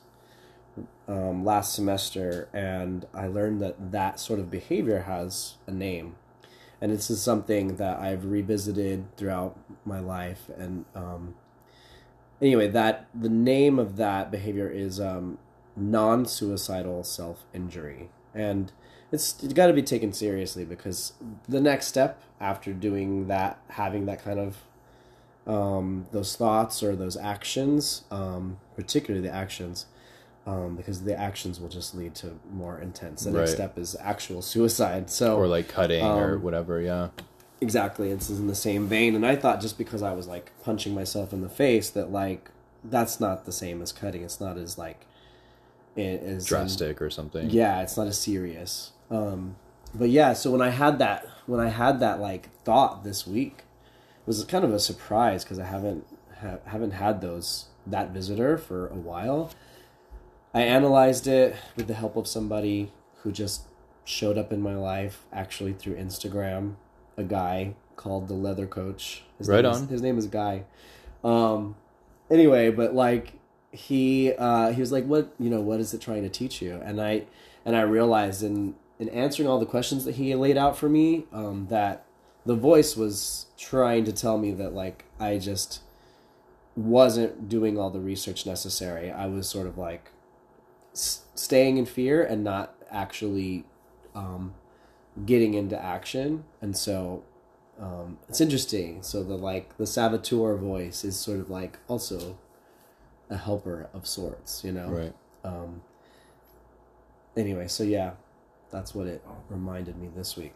um, 1.08 1.44
last 1.44 1.74
semester, 1.74 2.50
and 2.54 3.08
I 3.16 3.26
learned 3.28 3.60
that 3.62 3.92
that 3.92 4.20
sort 4.20 4.40
of 4.40 4.52
behavior 4.52 5.02
has 5.04 5.56
a 5.66 5.72
name, 5.72 6.18
and 6.80 6.92
this 6.92 7.10
is 7.10 7.20
something 7.22 7.78
that 7.78 8.00
I've 8.00 8.26
revisited 8.26 9.16
throughout 9.18 9.58
my 9.86 10.00
life. 10.00 10.50
And 10.56 10.86
um, 10.94 11.34
anyway, 12.42 12.68
that 12.68 13.08
the 13.14 13.30
name 13.30 13.80
of 13.80 13.98
that 13.98 14.32
behavior 14.32 14.70
is 14.70 15.00
um, 15.00 15.38
non-suicidal 15.76 17.04
self-injury, 17.04 18.10
and 18.34 18.72
it's, 19.12 19.42
it's 19.44 19.54
got 19.54 19.68
to 19.68 19.74
be 19.74 19.82
taken 19.84 20.12
seriously 20.14 20.66
because 20.66 21.14
the 21.48 21.62
next 21.62 21.88
step 21.88 22.22
after 22.40 22.74
doing 22.74 23.28
that, 23.28 23.60
having 23.70 24.06
that 24.06 24.24
kind 24.24 24.40
of 24.40 24.58
um, 25.46 26.08
those 26.12 26.36
thoughts 26.36 26.84
or 26.84 26.96
those 26.96 27.16
actions, 27.16 28.04
um, 28.12 28.58
particularly 28.76 29.26
the 29.26 29.34
actions, 29.34 29.86
um, 30.46 30.76
because 30.76 31.04
the 31.04 31.18
actions 31.18 31.60
will 31.60 31.70
just 31.70 31.96
lead 31.96 32.16
to 32.16 32.38
more 32.52 32.80
intense. 32.80 33.24
The 33.24 33.32
next 33.32 33.52
step 33.54 33.78
is 33.78 33.96
actual 34.00 34.42
suicide. 34.42 35.10
So 35.10 35.38
Or 35.38 35.48
like 35.48 35.68
cutting 35.70 36.04
or 36.04 36.36
Um, 36.36 36.44
whatever, 36.44 36.82
yeah. 36.82 37.10
Exactly, 37.62 38.12
it's 38.12 38.30
in 38.30 38.48
the 38.48 38.56
same 38.56 38.88
vein. 38.88 39.16
And 39.16 39.26
I 39.26 39.36
thought 39.36 39.62
just 39.62 39.78
because 39.78 40.02
I 40.02 40.14
was 40.14 40.28
like 40.28 40.52
punching 40.64 40.94
myself 40.94 41.34
in 41.34 41.42
the 41.42 41.50
face 41.50 41.90
that 41.92 42.12
like 42.12 42.50
that's 42.84 43.20
not 43.20 43.46
the 43.46 43.52
same 43.52 43.82
as 43.82 43.92
cutting. 43.92 44.24
It's 44.24 44.40
not 44.40 44.58
as 44.58 44.78
like 44.78 45.06
is 45.96 46.46
Drastic 46.46 47.02
or 47.02 47.10
something. 47.10 47.50
yeah, 47.50 47.82
it's 47.82 47.98
not 47.98 48.08
as 48.08 48.20
serious. 48.20 48.92
Um, 49.10 49.56
but 49.96 50.10
yeah, 50.10 50.34
so 50.34 50.52
when 50.52 50.62
I 50.62 50.70
had 50.70 51.00
that, 51.00 51.28
when 51.46 51.60
I 51.60 51.70
had 51.70 52.00
that 52.02 52.20
like 52.20 52.50
thought 52.64 53.04
this 53.04 53.26
week, 53.26 53.60
it 53.60 54.28
was 54.28 54.44
kind 54.46 54.64
of 54.64 54.74
a 54.74 54.80
surprise 54.80 55.44
because 55.44 55.60
I 55.60 55.66
haven't 55.66 56.06
ha- 56.42 56.60
haven't 56.66 56.92
had 56.92 57.22
those 57.22 57.66
that 57.86 58.12
visitor 58.12 58.58
for 58.58 58.88
a 58.88 58.96
while. 58.96 59.52
I 60.54 60.62
analyzed 60.62 61.28
it 61.28 61.56
with 61.76 61.88
the 61.88 61.94
help 61.94 62.16
of 62.16 62.28
somebody 62.28 62.92
who 63.22 63.32
just 63.32 63.64
showed 64.06 64.38
up 64.38 64.52
in 64.52 64.62
my 64.62 64.76
life, 64.76 65.26
actually 65.34 65.74
through 65.74 65.96
Instagram. 65.96 66.76
A 67.18 67.24
guy 67.24 67.74
called 67.96 68.28
the 68.28 68.34
Leather 68.34 68.68
Coach. 68.68 69.24
His 69.38 69.48
Right 69.48 69.64
name 69.64 69.72
is- 69.72 69.82
on. 69.82 69.88
his 69.88 70.02
name 70.02 70.18
is 70.18 70.28
Guy. 70.28 70.64
Um, 71.24 71.76
anyway, 72.30 72.70
but 72.70 72.94
like 72.94 73.34
he 73.72 74.34
uh, 74.34 74.72
he 74.72 74.80
was 74.80 74.92
like, 74.92 75.06
"What 75.06 75.34
you 75.40 75.50
know? 75.50 75.62
What 75.62 75.80
is 75.80 75.94
it 75.94 76.02
trying 76.02 76.24
to 76.24 76.30
teach 76.30 76.62
you?" 76.62 76.80
And 76.84 77.02
I 77.02 77.24
and 77.66 77.76
I 77.76 77.82
realized 77.82 78.44
in 78.44 78.76
in 79.00 79.10
answering 79.10 79.48
all 79.48 79.60
the 79.60 79.66
questions 79.66 80.06
that 80.06 80.16
he 80.16 80.34
laid 80.36 80.58
out 80.58 80.78
for 80.78 80.90
me 80.90 81.26
um, 81.34 81.68
that 81.70 82.06
the 82.46 82.56
voice 82.56 82.96
was 82.96 83.48
trying 83.58 84.06
to 84.06 84.12
tell 84.14 84.38
me 84.38 84.52
that 84.52 84.74
like 84.74 85.06
I 85.20 85.38
just 85.38 85.82
wasn't 86.76 87.50
doing 87.50 87.78
all 87.80 87.90
the 87.90 88.00
research 88.00 88.46
necessary. 88.46 89.12
I 89.12 89.26
was 89.28 89.48
sort 89.50 89.68
of 89.68 89.78
like 89.78 90.12
s- 90.94 91.24
staying 91.36 91.78
in 91.78 91.86
fear 91.86 92.24
and 92.24 92.44
not 92.44 92.76
actually 92.92 93.66
um, 94.16 94.54
getting 95.26 95.54
into 95.54 95.82
action. 95.82 96.44
And 96.62 96.76
so 96.76 97.24
um, 97.80 98.18
it's 98.30 98.42
interesting. 98.42 99.04
So 99.04 99.24
the 99.24 99.36
like 99.36 99.78
the 99.78 99.88
saboteur 99.88 100.56
voice 100.56 101.04
is 101.04 101.18
sort 101.18 101.40
of 101.40 101.50
like 101.50 101.80
also 101.88 102.38
a 103.30 103.38
helper 103.38 103.90
of 103.94 104.08
sorts, 104.08 104.64
you 104.64 104.72
know. 104.72 104.88
Right. 104.90 105.14
Um, 105.44 105.82
anyway, 107.36 107.68
so 107.68 107.84
yeah, 107.84 108.12
that's 108.72 108.96
what 108.96 109.08
it 109.08 109.24
reminded 109.50 109.98
me 109.98 110.10
this 110.16 110.36
week. 110.36 110.56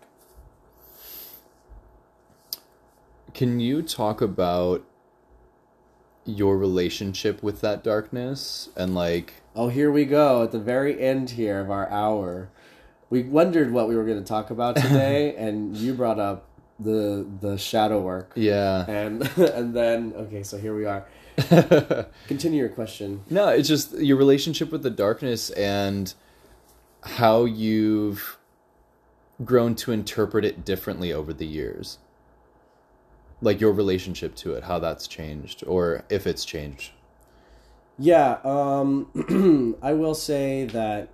Can 3.34 3.59
you 3.59 3.82
talk 3.82 4.22
about 4.22 4.84
your 6.26 6.57
relationship 6.57 7.41
with 7.41 7.62
that 7.62 7.84
darkness 7.84 8.70
and 8.76 8.93
like 8.93 9.34
Oh, 9.55 9.68
here 9.68 9.91
we 9.91 10.05
go 10.05 10.43
at 10.43 10.51
the 10.51 10.59
very 10.59 11.01
end 11.01 11.32
here 11.32 11.59
of 11.59 11.70
our 11.70 11.89
hour. 11.89 12.49
We 13.12 13.24
wondered 13.24 13.72
what 13.72 13.89
we 13.89 13.95
were 13.95 14.05
going 14.05 14.20
to 14.20 14.26
talk 14.26 14.51
about 14.51 14.78
today, 14.78 15.36
and 15.38 15.76
you 15.76 15.93
brought 15.93 16.18
up 16.18 16.47
the 16.80 17.28
the 17.41 17.57
shadow 17.57 18.01
work, 18.01 18.32
yeah. 18.36 18.89
and 18.89 19.22
and 19.38 19.76
then 19.76 20.14
okay, 20.16 20.41
so 20.41 20.57
here 20.57 20.76
we 20.76 20.86
are. 20.86 21.05
Continue 22.28 22.59
your 22.59 22.70
question. 22.70 23.22
No, 23.30 23.49
it's 23.49 23.68
just 23.68 23.97
your 23.99 24.18
relationship 24.18 24.72
with 24.72 24.82
the 24.82 24.89
darkness 24.89 25.49
and 25.51 26.14
how 27.03 27.43
you've 27.45 28.38
grown 29.43 29.76
to 29.76 29.91
interpret 29.91 30.45
it 30.45 30.64
differently 30.64 31.12
over 31.12 31.34
the 31.34 31.45
years. 31.45 31.97
Like 33.41 33.59
your 33.59 33.74
relationship 33.74 34.36
to 34.36 34.53
it, 34.53 34.64
how 34.64 34.80
that's 34.80 35.07
changed, 35.07 35.66
or 35.68 36.05
if 36.09 36.26
it's 36.26 36.45
changed. 36.45 36.91
Yeah, 37.99 38.38
um, 38.45 39.76
I 39.84 39.93
will 39.93 40.16
say 40.16 40.66
that 40.66 41.09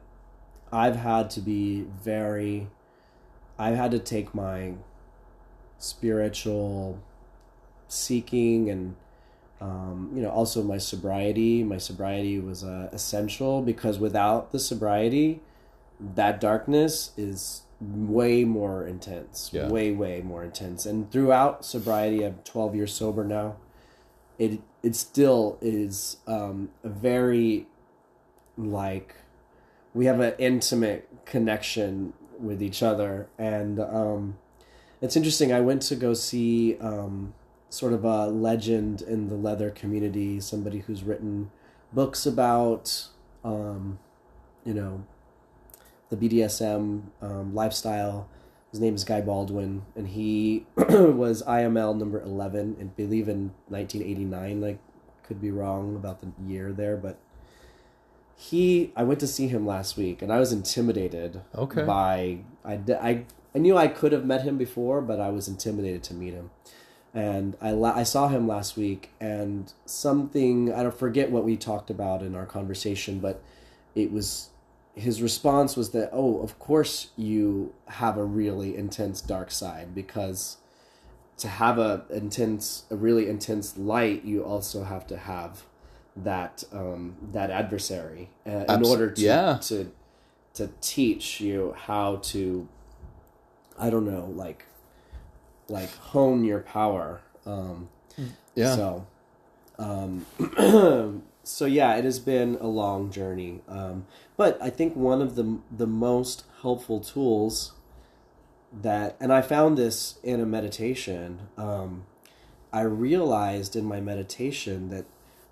I've 0.72 0.97
had 0.97 1.30
to 1.32 1.39
be 1.41 1.82
very. 2.03 2.68
I've 3.59 3.76
had 3.76 3.91
to 3.91 3.99
take 3.99 4.36
my 4.36 4.74
spiritual 5.80 6.99
seeking 7.88 8.70
and 8.70 8.95
um, 9.61 10.11
you 10.15 10.22
know 10.22 10.30
also 10.30 10.61
my 10.61 10.78
sobriety 10.78 11.63
my 11.63 11.78
sobriety 11.78 12.39
was 12.39 12.63
uh, 12.63 12.89
essential 12.91 13.61
because 13.61 13.97
without 13.97 14.51
the 14.51 14.59
sobriety 14.59 15.39
that 15.99 16.39
darkness 16.41 17.11
is 17.18 17.61
way 17.80 18.43
more 18.43 18.86
intense 18.86 19.49
Yeah. 19.53 19.70
way 19.70 19.91
way 19.91 20.22
more 20.22 20.43
intense 20.43 20.86
and 20.86 21.09
throughout 21.11 21.63
sobriety 21.63 22.24
i'm 22.24 22.39
12 22.43 22.76
years 22.76 22.93
sober 22.93 23.24
now 23.24 23.55
it 24.38 24.59
it 24.84 24.95
still 24.95 25.57
is 25.61 26.18
um, 26.28 26.70
a 26.84 26.89
very 26.89 27.68
like 28.57 29.15
we 29.98 30.06
have 30.06 30.20
an 30.20 30.34
intimate 30.38 31.08
connection 31.26 32.14
with 32.39 32.62
each 32.62 32.84
other 32.84 33.28
and 33.38 33.80
um, 33.80 34.38
it's 35.02 35.16
interesting 35.16 35.52
i 35.52 35.60
went 35.60 35.82
to 35.82 35.95
go 35.95 36.14
see 36.14 36.78
um, 36.80 37.34
sort 37.70 37.93
of 37.93 38.04
a 38.04 38.28
legend 38.28 39.02
in 39.02 39.28
the 39.28 39.36
leather 39.36 39.70
community, 39.70 40.39
somebody 40.39 40.80
who's 40.80 41.04
written 41.04 41.52
books 41.91 42.26
about, 42.26 43.08
um, 43.43 44.00
you 44.66 44.74
know, 44.74 45.06
the 46.10 46.16
BDSM 46.16 47.04
um, 47.22 47.54
lifestyle. 47.54 48.30
His 48.72 48.80
name 48.80 48.95
is 48.95 49.04
Guy 49.04 49.22
Baldwin, 49.22 49.86
and 49.95 50.08
he 50.10 50.66
was 50.76 51.43
IML 51.43 51.98
number 51.98 52.22
11, 52.22 52.78
and 52.80 52.95
believe 52.95 53.28
in 53.28 53.54
1989. 53.68 54.62
Like, 54.62 54.80
could 55.24 55.41
be 55.41 55.52
wrong 55.52 55.95
about 55.95 56.22
the 56.22 56.32
year 56.45 56.72
there, 56.72 56.95
but 56.95 57.18
he, 58.40 58.94
I 58.96 59.04
went 59.04 59.20
to 59.22 59.28
see 59.28 59.48
him 59.48 59.66
last 59.66 59.98
week, 59.98 60.22
and 60.22 60.32
I 60.32 60.40
was 60.40 60.54
intimidated 60.54 61.42
Okay. 61.56 61.84
by, 61.84 62.40
I, 62.64 62.80
I, 63.02 63.26
I 63.56 63.58
knew 63.58 63.76
I 63.76 63.88
could 63.88 64.12
have 64.12 64.26
met 64.26 64.44
him 64.44 64.58
before, 64.58 65.02
but 65.02 65.20
I 65.20 65.30
was 65.30 65.48
intimidated 65.48 66.04
to 66.04 66.14
meet 66.14 66.34
him. 66.34 66.52
And 67.16 67.58
I, 67.60 67.72
la- 67.72 67.96
I 67.96 68.04
saw 68.04 68.28
him 68.28 68.48
last 68.48 68.78
week, 68.78 69.10
and 69.20 69.74
something, 69.86 70.72
I 70.72 70.84
don't 70.84 70.98
forget 70.98 71.32
what 71.32 71.46
we 71.46 71.58
talked 71.58 71.90
about 71.90 72.22
in 72.22 72.36
our 72.36 72.46
conversation, 72.46 73.20
but 73.20 73.42
it 73.96 74.12
was 74.12 74.50
his 74.94 75.22
response 75.22 75.78
was 75.78 75.92
that 75.92 76.10
oh 76.12 76.40
of 76.42 76.58
course 76.58 77.10
you 77.16 77.72
have 77.86 78.18
a 78.18 78.24
really 78.24 78.76
intense 78.76 79.22
dark 79.22 79.52
side 79.52 79.94
because 79.94 80.58
to 81.38 81.48
have 81.48 81.78
a 81.78 82.04
intense 82.10 82.84
a 82.90 82.96
really 82.96 83.30
intense 83.30 83.78
light 83.78 84.26
you 84.26 84.44
also 84.44 84.84
have 84.84 85.06
to 85.06 85.16
have 85.16 85.64
that 86.24 86.63
um, 86.72 87.15
that 87.32 87.49
adversary 87.51 88.30
uh, 88.45 88.49
in 88.49 88.70
Abs- 88.70 88.89
order 88.89 89.11
to 89.11 89.22
yeah. 89.22 89.57
to 89.63 89.91
to 90.55 90.70
teach 90.82 91.39
you 91.39 91.74
how 91.78 92.15
to 92.18 92.68
I 93.78 93.89
don't 93.89 94.05
know 94.05 94.26
like 94.36 94.65
like 95.70 95.93
hone 95.97 96.43
your 96.43 96.59
power 96.61 97.22
um, 97.45 97.89
Yeah. 98.55 98.76
so, 98.76 99.07
um, 99.80 100.26
so 101.43 101.65
yeah, 101.65 101.95
it 101.95 102.03
has 102.03 102.20
been 102.20 102.57
a 102.59 102.68
long 102.68 103.09
journey. 103.11 103.61
Um, 103.68 104.05
but 104.36 104.57
I 104.61 104.70
think 104.70 104.95
one 104.95 105.22
of 105.22 105.36
the 105.36 105.59
the 105.76 105.88
most 105.88 106.43
helpful 106.61 106.99
tools 106.99 107.74
that, 108.82 109.15
and 109.20 109.32
I 109.32 109.41
found 109.41 109.78
this 109.78 110.18
in 110.24 110.39
a 110.41 110.45
meditation. 110.45 111.47
Um, 111.57 112.05
I 112.74 112.82
realized 112.82 113.76
in 113.78 113.86
my 113.86 114.01
meditation 114.01 114.89
that 114.89 115.05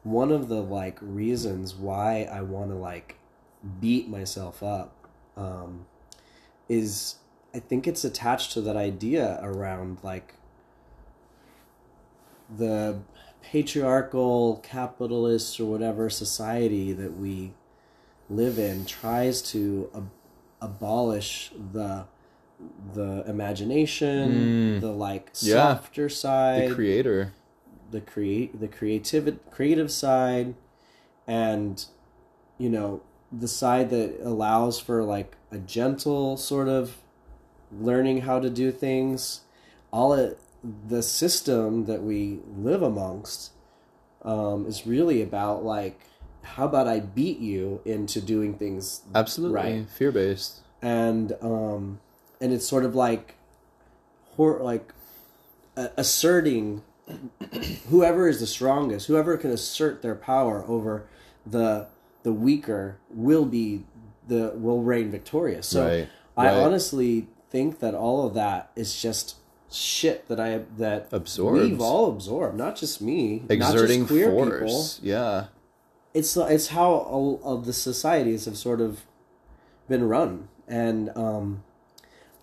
one 0.05 0.31
of 0.31 0.47
the 0.47 0.61
like 0.61 0.97
reasons 1.01 1.75
why 1.75 2.29
I 2.31 2.41
want 2.41 2.69
to 2.69 2.75
like 2.77 3.17
beat 3.81 4.07
myself 4.07 4.61
up 4.63 4.95
um, 5.35 5.85
is 6.69 7.15
I 7.53 7.59
think 7.59 7.87
it's 7.87 8.03
attached 8.05 8.51
to 8.53 8.61
that 8.61 8.77
idea 8.77 9.39
around 9.41 9.97
like 10.03 10.35
the 12.55 12.99
patriarchal 13.41 14.57
capitalist 14.63 15.59
or 15.59 15.65
whatever 15.65 16.09
society 16.09 16.93
that 16.93 17.17
we 17.17 17.53
live 18.29 18.57
in 18.59 18.85
tries 18.85 19.41
to 19.41 19.89
ab- 19.95 20.09
abolish 20.61 21.51
the 21.73 22.05
the 22.93 23.23
imagination 23.27 24.77
Mm. 24.77 24.81
the 24.81 24.91
like 24.91 25.29
Yeah. 25.41 25.75
softer 25.75 26.07
side 26.09 26.69
the 26.69 26.75
creator. 26.75 27.33
The 27.91 28.01
create 28.01 28.59
the 28.59 28.67
creative 28.67 29.39
creative 29.51 29.91
side 29.91 30.55
and 31.27 31.85
you 32.57 32.69
know 32.69 33.01
the 33.31 33.47
side 33.47 33.89
that 33.89 34.19
allows 34.23 34.79
for 34.79 35.03
like 35.03 35.35
a 35.51 35.57
gentle 35.57 36.37
sort 36.37 36.67
of 36.67 36.97
learning 37.71 38.21
how 38.21 38.39
to 38.39 38.49
do 38.49 38.71
things 38.71 39.41
all 39.91 40.13
it 40.13 40.39
the 40.87 41.03
system 41.03 41.85
that 41.85 42.01
we 42.01 42.39
live 42.57 42.81
amongst 42.81 43.51
um, 44.23 44.65
is 44.65 44.87
really 44.87 45.21
about 45.21 45.63
like 45.63 45.99
how 46.43 46.65
about 46.65 46.87
i 46.87 46.99
beat 46.99 47.39
you 47.39 47.81
into 47.85 48.21
doing 48.21 48.55
things 48.57 49.01
Absolutely. 49.13 49.55
Right. 49.55 49.89
Fear 49.89 50.11
based. 50.11 50.61
and 50.81 51.33
um 51.41 51.99
and 52.41 52.53
it's 52.53 52.67
sort 52.67 52.85
of 52.85 52.95
like 52.95 53.35
hor- 54.35 54.59
like 54.61 54.93
uh, 55.77 55.87
asserting 55.97 56.83
whoever 57.89 58.27
is 58.27 58.39
the 58.39 58.47
strongest 58.47 59.07
whoever 59.07 59.37
can 59.37 59.51
assert 59.51 60.01
their 60.01 60.15
power 60.15 60.63
over 60.67 61.05
the 61.45 61.87
the 62.23 62.33
weaker 62.33 62.97
will 63.09 63.45
be 63.45 63.83
the 64.27 64.51
will 64.55 64.81
reign 64.81 65.11
victorious 65.11 65.67
so 65.67 65.85
Right, 65.85 66.09
i 66.35 66.45
right. 66.47 66.53
honestly 66.57 67.27
think 67.49 67.79
that 67.79 67.93
all 67.93 68.25
of 68.25 68.33
that 68.33 68.71
is 68.75 68.99
just 68.99 69.35
shit 69.71 70.27
that 70.27 70.39
i 70.39 70.61
that 70.77 71.09
Absorbed. 71.11 71.59
we've 71.61 71.81
all 71.81 72.09
absorbed 72.11 72.57
not 72.57 72.75
just 72.75 73.01
me 73.01 73.43
Exerting 73.49 74.01
not 74.01 74.07
just 74.07 74.07
queer 74.07 74.31
force. 74.31 74.95
people 74.97 75.07
Yeah. 75.09 75.45
it's 76.13 76.35
it's 76.35 76.67
how 76.69 76.89
all 76.91 77.39
of 77.43 77.65
the 77.65 77.73
societies 77.73 78.45
have 78.45 78.57
sort 78.57 78.81
of 78.81 79.01
been 79.87 80.07
run 80.07 80.47
and 80.67 81.15
um 81.15 81.63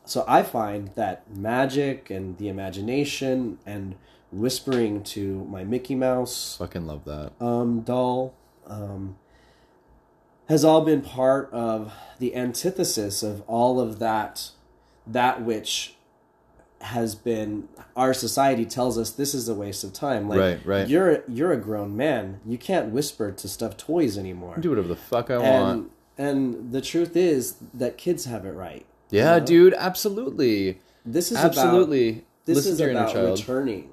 so 0.05 0.25
i 0.29 0.45
find 0.45 0.91
that 0.95 1.29
magic 1.35 2.11
and 2.11 2.39
the 2.39 2.49
imagination 2.49 3.59
and 3.67 3.97
whispering 4.33 5.03
to 5.03 5.45
my 5.45 5.63
mickey 5.65 5.95
mouse 5.95 6.57
Fucking 6.59 6.87
love 6.87 7.05
that. 7.05 7.33
um 7.41 7.81
doll 7.83 8.35
um 8.67 9.17
has 10.49 10.65
all 10.65 10.81
been 10.83 11.03
part 11.03 11.51
of 11.53 11.93
the 12.19 12.35
antithesis 12.35 13.23
of 13.23 13.43
all 13.47 13.81
of 13.81 13.99
that 13.99 14.51
that 15.07 15.43
which 15.43 15.95
has 16.81 17.15
been 17.15 17.69
our 17.97 18.13
society 18.13 18.65
tells 18.65 18.99
us 18.99 19.11
this 19.11 19.35
is 19.35 19.49
a 19.49 19.55
waste 19.55 19.85
of 19.85 19.93
time 19.93 20.29
like 20.29 20.39
Right, 20.41 20.67
right. 20.67 20.89
you're 20.89 21.23
you're 21.29 21.53
a 21.53 21.57
grown 21.57 21.97
man 21.97 22.41
you 22.45 22.59
can't 22.59 22.91
whisper 22.91 23.31
to 23.31 23.49
stuffed 23.49 23.79
toys 23.79 24.19
anymore 24.19 24.57
Do 24.59 24.71
whatever 24.71 24.89
the 24.89 24.97
fuck 24.97 25.31
I 25.31 25.39
want. 25.39 25.79
and 25.79 25.91
and 26.19 26.73
the 26.73 26.81
truth 26.81 27.17
is 27.17 27.57
that 27.75 27.97
kids 27.99 28.25
have 28.25 28.45
it 28.45 28.51
right 28.53 28.85
Yeah, 29.11 29.39
dude. 29.39 29.75
Absolutely. 29.75 30.81
this 31.07 31.31
is 31.33 31.39
about 31.39 31.57
Absolutely. 31.57 32.25
this 32.47 32.57
Listen 32.57 32.73
is 32.73 32.79
to 32.79 32.83
your 32.85 32.91
inner 32.93 33.01
about 33.03 33.13
child. 33.13 33.39
returning 33.39 33.91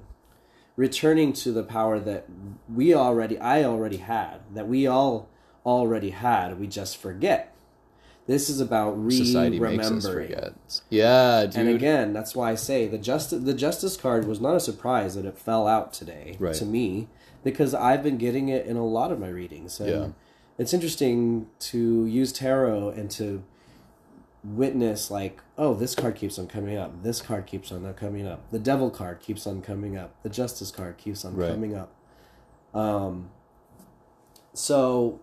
returning 0.79 1.33
to 1.33 1.51
the 1.51 1.61
power 1.61 1.99
that 1.99 2.25
we 2.73 2.93
already 2.93 3.37
i 3.39 3.61
already 3.65 3.97
had 3.97 4.37
that 4.53 4.65
we 4.65 4.87
all 4.87 5.27
already 5.65 6.11
had 6.11 6.57
we 6.57 6.65
just 6.65 6.95
forget 6.95 7.53
this 8.27 8.47
is 8.47 8.61
about 8.61 8.91
re-remembering. 8.91 10.35
Yeah, 10.89 11.45
dude. 11.47 11.55
and 11.57 11.67
again 11.69 12.13
that's 12.13 12.33
why 12.33 12.51
i 12.51 12.55
say 12.55 12.87
the 12.87 12.97
justice 12.97 13.43
the 13.43 13.53
justice 13.53 13.97
card 13.97 14.25
was 14.25 14.39
not 14.39 14.55
a 14.55 14.59
surprise 14.61 15.15
that 15.15 15.25
it 15.25 15.37
fell 15.37 15.67
out 15.67 15.91
today 15.91 16.37
Right. 16.39 16.55
to 16.55 16.65
me 16.65 17.09
because 17.43 17.73
i've 17.73 18.01
been 18.01 18.17
getting 18.17 18.47
it 18.47 18.65
in 18.65 18.77
a 18.77 18.85
lot 18.85 19.11
of 19.11 19.19
my 19.19 19.27
readings 19.27 19.81
and 19.81 19.89
Yeah. 19.89 20.07
it's 20.57 20.73
interesting 20.73 21.47
to 21.71 22.05
use 22.05 22.31
tarot 22.31 22.91
and 22.91 23.11
to 23.11 23.43
witness 24.43 25.11
like 25.11 25.41
oh 25.57 25.73
this 25.73 25.93
card 25.95 26.15
keeps 26.15 26.39
on 26.39 26.47
coming 26.47 26.77
up 26.77 27.03
this 27.03 27.21
card 27.21 27.45
keeps 27.45 27.71
on 27.73 27.93
coming 27.93 28.25
up 28.25 28.49
the 28.51 28.59
devil 28.59 28.89
card 28.89 29.19
keeps 29.19 29.45
on 29.45 29.61
coming 29.61 29.97
up 29.97 30.15
the 30.23 30.29
justice 30.29 30.71
card 30.71 30.97
keeps 30.97 31.25
on 31.25 31.35
Right. 31.35 31.51
coming 31.51 31.75
up 31.75 31.93
um 32.73 33.29
so 34.53 35.19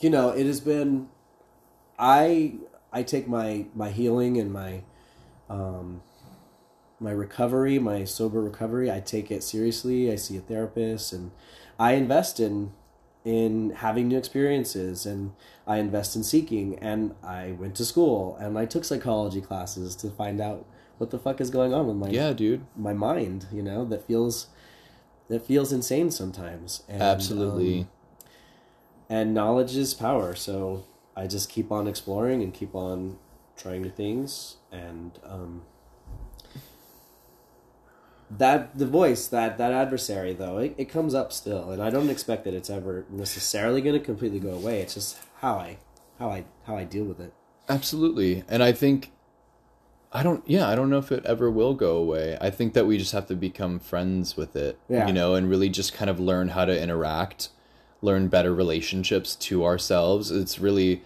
you 0.00 0.08
know 0.10 0.30
it 0.30 0.46
has 0.46 0.60
been 0.60 1.08
i 1.98 2.54
i 2.92 3.02
take 3.02 3.28
my 3.28 3.66
my 3.74 3.90
healing 3.90 4.38
and 4.38 4.52
my 4.52 4.82
um 5.50 6.02
my 6.98 7.10
recovery 7.10 7.78
my 7.78 8.04
sober 8.04 8.40
recovery 8.40 8.90
i 8.90 9.00
take 9.00 9.30
it 9.30 9.42
seriously 9.42 10.10
i 10.10 10.16
see 10.16 10.36
a 10.36 10.40
therapist 10.40 11.12
and 11.12 11.30
i 11.78 11.92
invest 11.92 12.40
in 12.40 12.72
in 13.24 13.70
having 13.76 14.08
new 14.08 14.16
experiences 14.16 15.04
and 15.04 15.32
I 15.70 15.76
invest 15.76 16.16
in 16.16 16.24
seeking 16.24 16.76
and 16.80 17.14
I 17.22 17.52
went 17.52 17.76
to 17.76 17.84
school 17.84 18.36
and 18.40 18.58
I 18.58 18.66
took 18.66 18.84
psychology 18.84 19.40
classes 19.40 19.94
to 19.96 20.10
find 20.10 20.40
out 20.40 20.66
what 20.98 21.10
the 21.10 21.18
fuck 21.18 21.40
is 21.40 21.48
going 21.48 21.72
on 21.72 21.86
with 21.86 21.94
my 21.94 22.08
yeah, 22.08 22.32
dude. 22.32 22.66
my 22.76 22.92
mind, 22.92 23.46
you 23.52 23.62
know, 23.62 23.84
that 23.84 24.04
feels 24.04 24.48
that 25.28 25.46
feels 25.46 25.72
insane 25.72 26.10
sometimes. 26.10 26.82
And, 26.88 27.00
Absolutely. 27.00 27.82
um, 27.82 27.88
and 29.08 29.32
knowledge 29.32 29.76
is 29.76 29.94
power, 29.94 30.34
so 30.34 30.86
I 31.16 31.28
just 31.28 31.48
keep 31.48 31.70
on 31.70 31.86
exploring 31.86 32.42
and 32.42 32.52
keep 32.52 32.74
on 32.74 33.18
trying 33.56 33.82
new 33.82 33.90
things 33.90 34.56
and 34.72 35.18
um 35.22 35.62
that 38.30 38.78
the 38.78 38.86
voice 38.86 39.26
that 39.26 39.58
that 39.58 39.70
adversary 39.72 40.32
though 40.32 40.56
it, 40.56 40.74
it 40.78 40.86
comes 40.86 41.14
up 41.14 41.30
still 41.30 41.70
and 41.70 41.82
i 41.82 41.90
don't 41.90 42.08
expect 42.08 42.44
that 42.44 42.54
it's 42.54 42.70
ever 42.70 43.04
necessarily 43.10 43.82
going 43.82 43.98
to 43.98 44.02
completely 44.02 44.38
go 44.38 44.50
away 44.50 44.80
it's 44.80 44.94
just 44.94 45.18
how 45.40 45.56
i 45.56 45.76
how 46.18 46.30
i 46.30 46.44
how 46.66 46.76
i 46.76 46.84
deal 46.84 47.04
with 47.04 47.20
it 47.20 47.32
Absolutely. 47.68 48.42
And 48.48 48.64
I 48.64 48.72
think 48.72 49.12
I 50.12 50.24
don't 50.24 50.42
yeah, 50.44 50.68
I 50.68 50.74
don't 50.74 50.90
know 50.90 50.98
if 50.98 51.12
it 51.12 51.24
ever 51.24 51.48
will 51.48 51.74
go 51.74 51.96
away. 51.96 52.36
I 52.40 52.50
think 52.50 52.74
that 52.74 52.84
we 52.84 52.98
just 52.98 53.12
have 53.12 53.26
to 53.28 53.36
become 53.36 53.78
friends 53.78 54.36
with 54.36 54.56
it, 54.56 54.76
Yeah. 54.88 55.06
you 55.06 55.12
know, 55.12 55.36
and 55.36 55.48
really 55.48 55.68
just 55.68 55.92
kind 55.94 56.10
of 56.10 56.18
learn 56.18 56.48
how 56.48 56.64
to 56.64 56.82
interact, 56.82 57.50
learn 58.02 58.26
better 58.26 58.52
relationships 58.52 59.36
to 59.36 59.64
ourselves. 59.64 60.32
It's 60.32 60.58
really 60.58 61.02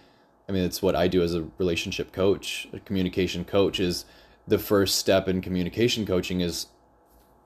I 0.49 0.53
mean, 0.53 0.63
it's 0.63 0.81
what 0.81 0.95
I 0.95 1.07
do 1.07 1.21
as 1.21 1.35
a 1.35 1.45
relationship 1.59 2.11
coach, 2.11 2.67
a 2.73 2.79
communication 2.79 3.45
coach 3.45 3.79
is 3.79 4.05
the 4.47 4.57
first 4.57 4.95
step 4.95 5.27
in 5.27 5.41
communication 5.41 6.03
coaching 6.07 6.41
is 6.41 6.65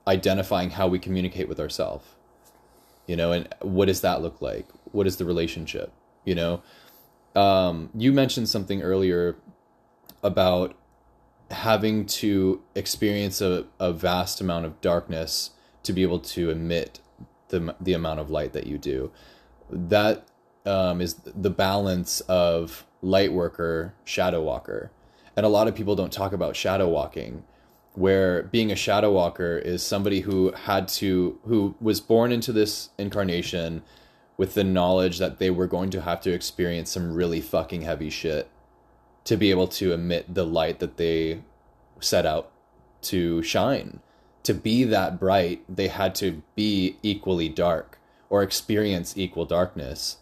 identifying 0.07 0.69
how 0.71 0.87
we 0.87 0.97
communicate 0.99 1.49
with 1.49 1.59
ourselves. 1.59 2.05
You 3.05 3.17
know, 3.17 3.33
and 3.33 3.49
what 3.61 3.87
does 3.87 3.99
that 3.99 4.21
look 4.21 4.41
like? 4.41 4.67
What 4.93 5.07
is 5.07 5.17
the 5.17 5.25
relationship? 5.25 5.91
You 6.25 6.35
know, 6.35 6.61
um, 7.35 7.89
you 7.95 8.11
mentioned 8.11 8.49
something 8.49 8.81
earlier 8.81 9.35
about 10.23 10.75
having 11.51 12.05
to 12.05 12.61
experience 12.75 13.41
a, 13.41 13.65
a 13.79 13.91
vast 13.91 14.41
amount 14.41 14.65
of 14.65 14.79
darkness 14.81 15.51
to 15.83 15.93
be 15.93 16.03
able 16.03 16.19
to 16.19 16.49
emit 16.49 16.99
the 17.49 17.75
the 17.79 17.93
amount 17.93 18.19
of 18.19 18.29
light 18.29 18.53
that 18.53 18.67
you 18.67 18.77
do. 18.77 19.11
That 19.69 20.27
um, 20.65 21.01
is 21.01 21.15
the 21.15 21.49
balance 21.49 22.21
of 22.21 22.85
light 23.01 23.33
worker, 23.33 23.93
shadow 24.03 24.41
walker, 24.41 24.91
and 25.35 25.45
a 25.45 25.49
lot 25.49 25.67
of 25.67 25.75
people 25.75 25.95
don't 25.95 26.11
talk 26.11 26.33
about 26.33 26.55
shadow 26.55 26.87
walking, 26.87 27.43
where 27.93 28.43
being 28.43 28.71
a 28.71 28.75
shadow 28.75 29.11
walker 29.11 29.57
is 29.57 29.81
somebody 29.81 30.21
who 30.21 30.51
had 30.51 30.87
to 30.87 31.39
who 31.45 31.75
was 31.79 31.99
born 31.99 32.31
into 32.31 32.51
this 32.51 32.89
incarnation 32.97 33.81
with 34.39 34.53
the 34.53 34.63
knowledge 34.63 35.17
that 35.17 35.37
they 35.37 35.49
were 35.49 35.67
going 35.67 35.89
to 35.89 35.99
have 35.99 36.21
to 36.21 36.31
experience 36.31 36.89
some 36.89 37.13
really 37.13 37.41
fucking 37.41 37.81
heavy 37.81 38.09
shit 38.09 38.49
to 39.25 39.35
be 39.35 39.51
able 39.51 39.67
to 39.67 39.91
emit 39.91 40.33
the 40.33 40.45
light 40.45 40.79
that 40.79 40.95
they 40.95 41.41
set 41.99 42.25
out 42.25 42.49
to 43.01 43.43
shine. 43.43 43.99
To 44.43 44.53
be 44.53 44.85
that 44.85 45.19
bright, 45.19 45.65
they 45.67 45.89
had 45.89 46.15
to 46.15 46.41
be 46.55 46.95
equally 47.03 47.49
dark 47.49 47.99
or 48.29 48.41
experience 48.41 49.17
equal 49.17 49.43
darkness 49.43 50.19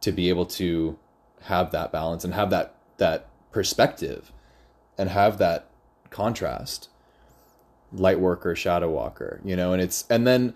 to 0.00 0.10
be 0.10 0.30
able 0.30 0.46
to 0.46 0.98
have 1.42 1.70
that 1.70 1.92
balance 1.92 2.24
and 2.24 2.32
have 2.32 2.48
that 2.48 2.74
that 2.96 3.28
perspective 3.52 4.32
and 4.96 5.10
have 5.10 5.36
that 5.36 5.68
contrast 6.08 6.88
light 7.92 8.20
worker 8.20 8.54
shadow 8.54 8.90
walker 8.90 9.40
you 9.44 9.56
know 9.56 9.72
and 9.72 9.80
it's 9.82 10.04
and 10.10 10.26
then 10.26 10.54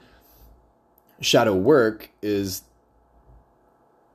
shadow 1.21 1.55
work 1.55 2.11
is 2.23 2.63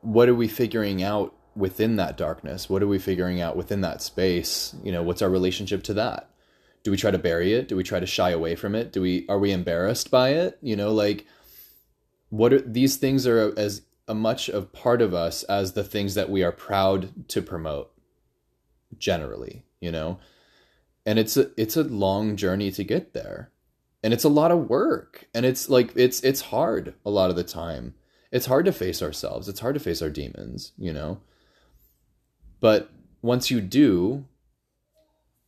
what 0.01 0.29
are 0.29 0.35
we 0.35 0.47
figuring 0.47 1.03
out 1.03 1.33
within 1.55 1.97
that 1.97 2.17
darkness? 2.17 2.69
What 2.69 2.83
are 2.83 2.87
we 2.87 2.99
figuring 2.99 3.41
out 3.41 3.55
within 3.55 3.81
that 3.81 4.01
space? 4.01 4.75
You 4.83 4.91
know 4.91 5.03
what's 5.03 5.21
our 5.21 5.29
relationship 5.29 5.83
to 5.83 5.93
that? 5.95 6.29
Do 6.83 6.91
we 6.91 6.97
try 6.97 7.11
to 7.11 7.17
bury 7.17 7.53
it? 7.53 7.67
Do 7.67 7.75
we 7.75 7.83
try 7.83 7.99
to 7.99 8.05
shy 8.05 8.29
away 8.31 8.55
from 8.55 8.75
it? 8.75 8.91
Do 8.91 9.01
we 9.01 9.25
are 9.27 9.39
we 9.39 9.51
embarrassed 9.51 10.09
by 10.09 10.29
it? 10.29 10.57
You 10.61 10.75
know 10.75 10.93
like 10.93 11.25
what 12.29 12.53
are 12.53 12.61
these 12.61 12.97
things 12.97 13.27
are 13.27 13.53
as 13.57 13.81
a 14.07 14.15
much 14.15 14.49
of 14.49 14.73
part 14.73 15.01
of 15.01 15.13
us 15.13 15.43
as 15.43 15.73
the 15.73 15.83
things 15.83 16.15
that 16.15 16.29
we 16.29 16.43
are 16.43 16.51
proud 16.51 17.29
to 17.29 17.41
promote 17.41 17.91
generally 18.97 19.65
you 19.79 19.91
know? 19.91 20.19
And 21.05 21.17
it's 21.17 21.37
a 21.37 21.49
it's 21.57 21.77
a 21.77 21.83
long 21.83 22.35
journey 22.35 22.71
to 22.71 22.83
get 22.83 23.13
there. 23.13 23.51
And 24.03 24.13
it's 24.13 24.23
a 24.23 24.29
lot 24.29 24.51
of 24.51 24.69
work. 24.69 25.27
And 25.33 25.45
it's 25.45 25.69
like 25.69 25.91
it's 25.95 26.21
it's 26.21 26.41
hard 26.41 26.93
a 27.05 27.09
lot 27.09 27.29
of 27.29 27.35
the 27.35 27.43
time 27.43 27.95
it's 28.31 28.45
hard 28.45 28.65
to 28.65 28.71
face 28.71 29.01
ourselves. 29.01 29.49
It's 29.49 29.59
hard 29.59 29.75
to 29.75 29.79
face 29.79 30.01
our 30.01 30.09
demons 30.09 30.73
you 30.77 30.93
know? 30.93 31.21
But 32.59 32.91
once 33.21 33.51
you 33.51 33.61
do 33.61 34.25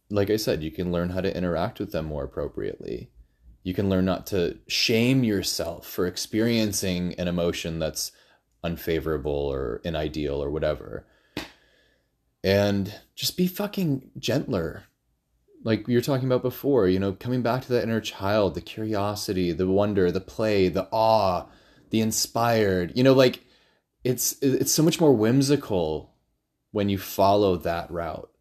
like 0.09 0.29
i 0.29 0.35
said 0.35 0.61
you 0.61 0.71
can 0.71 0.91
learn 0.91 1.09
how 1.09 1.21
to 1.21 1.35
interact 1.35 1.79
with 1.79 1.91
them 1.91 2.05
more 2.05 2.23
appropriately. 2.23 3.09
You 3.63 3.73
can 3.73 3.89
learn 3.89 4.05
not 4.05 4.27
to 4.27 4.57
shame 4.67 5.23
yourself 5.23 5.85
for 5.85 6.07
experiencing 6.07 7.13
an 7.15 7.27
emotion 7.27 7.79
that's 7.79 8.11
unfavorable 8.63 9.31
or 9.31 9.81
unideal 9.83 10.43
or 10.43 10.49
whatever. 10.49 11.05
And 12.43 12.93
just 13.15 13.37
be 13.37 13.47
fucking 13.47 14.09
gentler. 14.17 14.85
Like 15.63 15.87
you 15.87 15.95
were 15.95 16.01
talking 16.01 16.25
about 16.25 16.41
before 16.41 16.87
you 16.87 16.99
know 16.99 17.13
coming 17.13 17.43
back 17.43 17.61
to 17.63 17.73
that 17.73 17.83
inner 17.83 18.01
child 18.01 18.55
the 18.55 18.61
curiosity 18.61 19.51
the 19.51 19.67
wonder 19.67 20.11
the 20.11 20.19
play 20.19 20.67
the 20.67 20.87
awe 20.91 21.45
the 21.91 22.01
inspired 22.01 22.91
you 22.95 23.03
know 23.03 23.13
like 23.13 23.45
it's 24.03 24.35
it's 24.41 24.71
so 24.71 24.83
much 24.83 24.99
more 24.99 25.13
whimsical 25.13 26.13
when 26.71 26.89
you 26.89 26.97
follow 26.97 27.55
that 27.55 27.89
route 27.91 28.31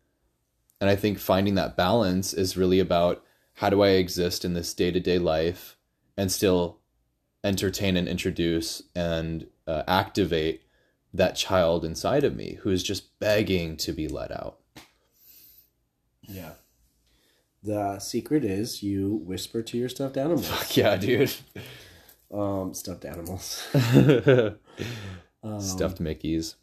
and 0.80 0.88
i 0.88 0.96
think 0.96 1.18
finding 1.18 1.54
that 1.54 1.76
balance 1.76 2.32
is 2.32 2.56
really 2.56 2.80
about 2.80 3.22
how 3.54 3.68
do 3.68 3.82
i 3.82 3.88
exist 3.90 4.44
in 4.44 4.54
this 4.54 4.72
day-to-day 4.72 5.18
life 5.18 5.76
and 6.16 6.32
still 6.32 6.78
entertain 7.44 7.96
and 7.96 8.08
introduce 8.08 8.82
and 8.94 9.46
uh, 9.66 9.82
activate 9.88 10.62
that 11.12 11.34
child 11.36 11.84
inside 11.84 12.24
of 12.24 12.36
me 12.36 12.58
who 12.62 12.70
is 12.70 12.82
just 12.82 13.18
begging 13.18 13.76
to 13.76 13.92
be 13.92 14.06
let 14.08 14.30
out 14.30 14.58
Yeah. 16.28 16.52
The 17.62 17.98
secret 17.98 18.44
is 18.44 18.82
you 18.82 19.20
whisper 19.24 19.60
to 19.62 19.76
your 19.76 19.88
stuffed 19.88 20.16
animal. 20.16 20.38
Fuck 20.38 20.76
yeah 20.82 20.96
dude 20.96 21.34
Um, 22.32 22.74
stuffed 22.74 23.04
animals. 23.04 23.66
Um, 25.42 25.60
stuffed 25.60 26.02
mickeys 26.02 26.56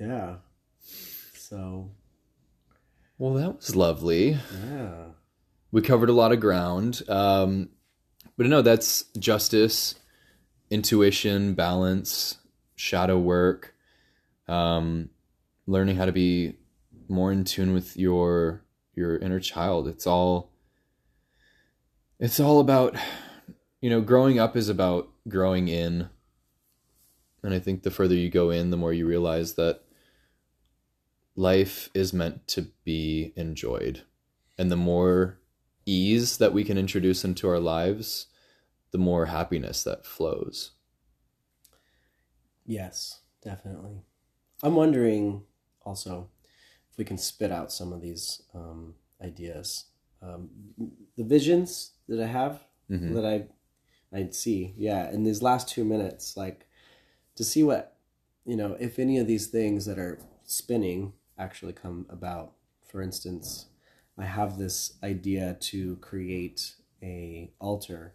Yeah. 0.00 0.36
So 1.36 1.90
well 3.18 3.34
that 3.34 3.56
was 3.56 3.76
lovely 3.76 4.38
yeah. 4.68 5.04
we 5.70 5.82
covered 5.82 6.08
a 6.08 6.12
lot 6.12 6.32
of 6.32 6.40
ground 6.40 7.02
um, 7.08 7.68
but 8.36 8.46
no 8.46 8.60
that's 8.60 9.04
justice 9.18 9.94
intuition 10.68 11.54
balance 11.54 12.38
shadow 12.74 13.18
work 13.18 13.74
um, 14.48 15.10
learning 15.66 15.94
how 15.96 16.04
to 16.04 16.12
be 16.12 16.56
more 17.08 17.30
in 17.30 17.44
tune 17.44 17.72
with 17.72 17.96
your 17.96 18.64
your 18.96 19.16
inner 19.18 19.38
child 19.38 19.86
it's 19.86 20.08
all 20.08 20.50
it's 22.18 22.40
all 22.40 22.58
about 22.58 22.96
you 23.84 23.90
know 23.90 24.00
growing 24.00 24.38
up 24.38 24.56
is 24.56 24.70
about 24.70 25.10
growing 25.28 25.68
in 25.68 26.08
and 27.42 27.52
i 27.52 27.58
think 27.58 27.82
the 27.82 27.90
further 27.90 28.14
you 28.14 28.30
go 28.30 28.48
in 28.48 28.70
the 28.70 28.78
more 28.78 28.94
you 28.94 29.06
realize 29.06 29.56
that 29.56 29.82
life 31.36 31.90
is 31.92 32.10
meant 32.14 32.48
to 32.48 32.62
be 32.84 33.34
enjoyed 33.36 34.00
and 34.56 34.72
the 34.72 34.76
more 34.76 35.38
ease 35.84 36.38
that 36.38 36.54
we 36.54 36.64
can 36.64 36.78
introduce 36.78 37.26
into 37.26 37.46
our 37.46 37.60
lives 37.60 38.28
the 38.90 38.96
more 38.96 39.26
happiness 39.26 39.84
that 39.84 40.06
flows 40.06 40.70
Yes, 42.66 43.20
definitely. 43.42 44.00
I'm 44.62 44.74
wondering 44.74 45.42
also 45.82 46.30
if 46.90 46.96
we 46.96 47.04
can 47.04 47.18
spit 47.18 47.52
out 47.52 47.70
some 47.70 47.92
of 47.92 48.00
these 48.00 48.40
um, 48.54 48.94
ideas. 49.22 49.84
Um, 50.22 50.48
the 51.18 51.24
visions 51.24 51.92
that 52.08 52.22
I 52.22 52.26
have 52.26 52.64
Mhm. 52.90 53.12
that 53.14 53.26
I 53.26 53.48
I 54.14 54.28
see, 54.30 54.74
yeah, 54.76 55.10
in 55.10 55.24
these 55.24 55.42
last 55.42 55.68
two 55.68 55.84
minutes, 55.84 56.36
like 56.36 56.66
to 57.36 57.44
see 57.44 57.62
what 57.62 57.96
you 58.44 58.56
know, 58.56 58.76
if 58.78 58.98
any 58.98 59.18
of 59.18 59.26
these 59.26 59.46
things 59.46 59.86
that 59.86 59.98
are 59.98 60.18
spinning 60.44 61.14
actually 61.38 61.72
come 61.72 62.06
about. 62.08 62.52
For 62.86 63.02
instance, 63.02 63.66
I 64.18 64.24
have 64.24 64.58
this 64.58 64.94
idea 65.02 65.56
to 65.60 65.96
create 65.96 66.74
a 67.02 67.50
altar 67.58 68.14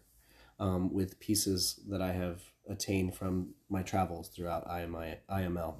um, 0.58 0.92
with 0.92 1.20
pieces 1.20 1.80
that 1.88 2.00
I 2.00 2.12
have 2.12 2.42
attained 2.68 3.14
from 3.14 3.54
my 3.68 3.82
travels 3.82 4.28
throughout 4.28 4.68
IMI, 4.68 5.16
IML. 5.30 5.74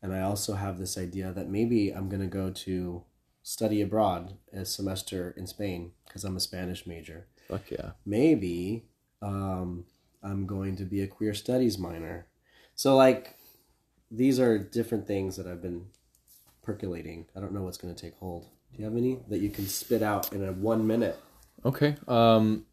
And 0.00 0.14
I 0.14 0.20
also 0.20 0.54
have 0.54 0.78
this 0.78 0.96
idea 0.96 1.32
that 1.32 1.48
maybe 1.48 1.90
I'm 1.90 2.08
going 2.08 2.22
to 2.22 2.28
go 2.28 2.50
to 2.50 3.04
study 3.42 3.82
abroad 3.82 4.34
a 4.52 4.64
semester 4.64 5.34
in 5.36 5.46
Spain 5.46 5.92
because 6.06 6.24
I'm 6.24 6.36
a 6.36 6.40
Spanish 6.40 6.86
major. 6.86 7.26
fuck 7.48 7.70
yeah 7.70 7.92
Maybe 8.06 8.84
um, 9.22 9.84
I'm 10.22 10.46
going 10.46 10.76
to 10.76 10.84
be 10.84 11.02
a 11.02 11.06
queer 11.06 11.34
studies 11.34 11.78
minor. 11.78 12.26
So, 12.74 12.96
like, 12.96 13.36
these 14.10 14.40
are 14.40 14.58
different 14.58 15.06
things 15.06 15.36
that 15.36 15.46
I've 15.46 15.62
been 15.62 15.86
percolating. 16.62 17.26
I 17.36 17.40
don't 17.40 17.52
know 17.52 17.62
what's 17.62 17.78
going 17.78 17.94
to 17.94 18.00
take 18.00 18.16
hold. 18.18 18.46
Do 18.72 18.78
you 18.78 18.84
have 18.84 18.96
any 18.96 19.20
that 19.28 19.38
you 19.38 19.50
can 19.50 19.66
spit 19.66 20.02
out 20.02 20.32
in 20.32 20.46
a 20.46 20.52
one 20.52 20.86
minute? 20.86 21.18
Okay. 21.64 21.96
Um, 22.06 22.66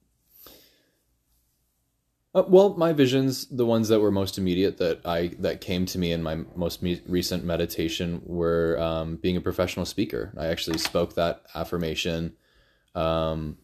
uh, 2.35 2.43
well, 2.47 2.75
my 2.75 2.91
visions, 2.91 3.47
the 3.47 3.65
ones 3.65 3.87
that 3.87 4.01
were 4.01 4.11
most 4.11 4.37
immediate 4.37 4.77
that 4.77 5.05
I 5.05 5.27
that 5.39 5.61
came 5.61 5.85
to 5.87 5.97
me 5.97 6.11
in 6.11 6.21
my 6.21 6.35
most 6.53 6.83
me- 6.83 7.01
recent 7.07 7.45
meditation, 7.45 8.21
were 8.25 8.77
um, 8.77 9.15
being 9.15 9.37
a 9.37 9.41
professional 9.41 9.85
speaker. 9.85 10.33
I 10.37 10.47
actually 10.47 10.77
spoke 10.77 11.15
that 11.15 11.43
affirmation. 11.55 12.33
Um, 12.93 13.57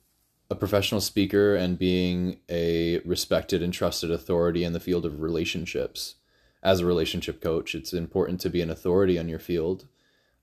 a 0.52 0.56
professional 0.56 1.02
speaker 1.02 1.56
and 1.56 1.80
being 1.80 2.38
a 2.49 2.99
respected 2.99 3.64
and 3.64 3.74
trusted 3.74 4.12
authority 4.12 4.64
in 4.64 4.74
the 4.74 4.80
field 4.80 5.06
of 5.06 5.22
relationships. 5.22 6.16
As 6.62 6.80
a 6.80 6.86
relationship 6.86 7.41
coach, 7.41 7.74
it's 7.74 7.93
important 7.93 8.39
to 8.41 8.49
be 8.49 8.62
an 8.62 8.70
authority 8.70 9.18
on 9.18 9.28
your 9.28 9.39
field 9.39 9.88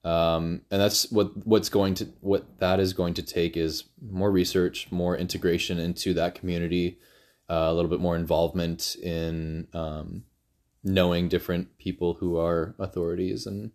um, 0.04 0.62
and 0.70 0.80
that's 0.80 1.10
what 1.10 1.46
what's 1.46 1.68
going 1.68 1.94
to 1.94 2.06
what 2.20 2.58
that 2.60 2.80
is 2.80 2.92
going 2.92 3.14
to 3.14 3.22
take 3.22 3.56
is 3.56 3.84
more 4.00 4.30
research 4.30 4.90
more 4.90 5.16
integration 5.16 5.78
into 5.78 6.14
that 6.14 6.34
community 6.34 6.98
uh, 7.50 7.66
a 7.68 7.74
little 7.74 7.90
bit 7.90 8.00
more 8.00 8.16
involvement 8.16 8.96
in 9.02 9.66
um, 9.74 10.24
knowing 10.84 11.28
different 11.28 11.76
people 11.78 12.14
who 12.14 12.38
are 12.38 12.74
authorities 12.78 13.46
and 13.46 13.72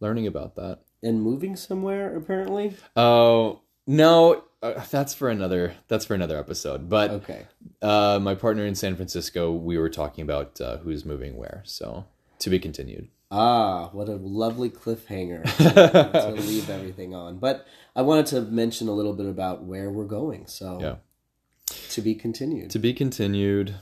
learning 0.00 0.26
about 0.26 0.54
that 0.56 0.80
And 1.02 1.20
moving 1.22 1.56
somewhere, 1.56 2.16
apparently? 2.16 2.74
oh 2.96 3.60
no 3.86 4.44
uh, 4.62 4.84
that's 4.90 5.14
for 5.14 5.28
another 5.28 5.74
that's 5.88 6.04
for 6.04 6.14
another 6.14 6.38
episode. 6.38 6.88
But 6.88 7.10
Okay. 7.10 7.46
uh, 7.82 8.18
my 8.22 8.34
partner 8.34 8.64
in 8.66 8.74
San 8.74 8.96
Francisco, 8.96 9.52
we 9.52 9.78
were 9.78 9.90
talking 9.90 10.22
about 10.22 10.60
uh, 10.60 10.78
who's 10.78 11.04
moving 11.04 11.36
where. 11.36 11.62
So 11.64 12.04
to 12.40 12.50
be 12.50 12.58
continued. 12.58 13.08
Ah, 13.30 13.88
what 13.92 14.08
a 14.08 14.16
lovely 14.16 14.70
cliffhanger 14.70 15.42
to 15.56 16.30
leave 16.42 16.70
everything 16.70 17.14
on. 17.14 17.38
But 17.38 17.66
I 17.96 18.02
wanted 18.02 18.26
to 18.26 18.42
mention 18.42 18.86
a 18.88 18.92
little 18.92 19.14
bit 19.14 19.26
about 19.26 19.64
where 19.64 19.90
we're 19.90 20.04
going. 20.04 20.46
So 20.46 20.78
Yeah. 20.80 20.96
to 21.90 22.00
be 22.00 22.14
continued. 22.14 22.70
To 22.70 22.78
be 22.78 22.92
continued. 22.94 23.74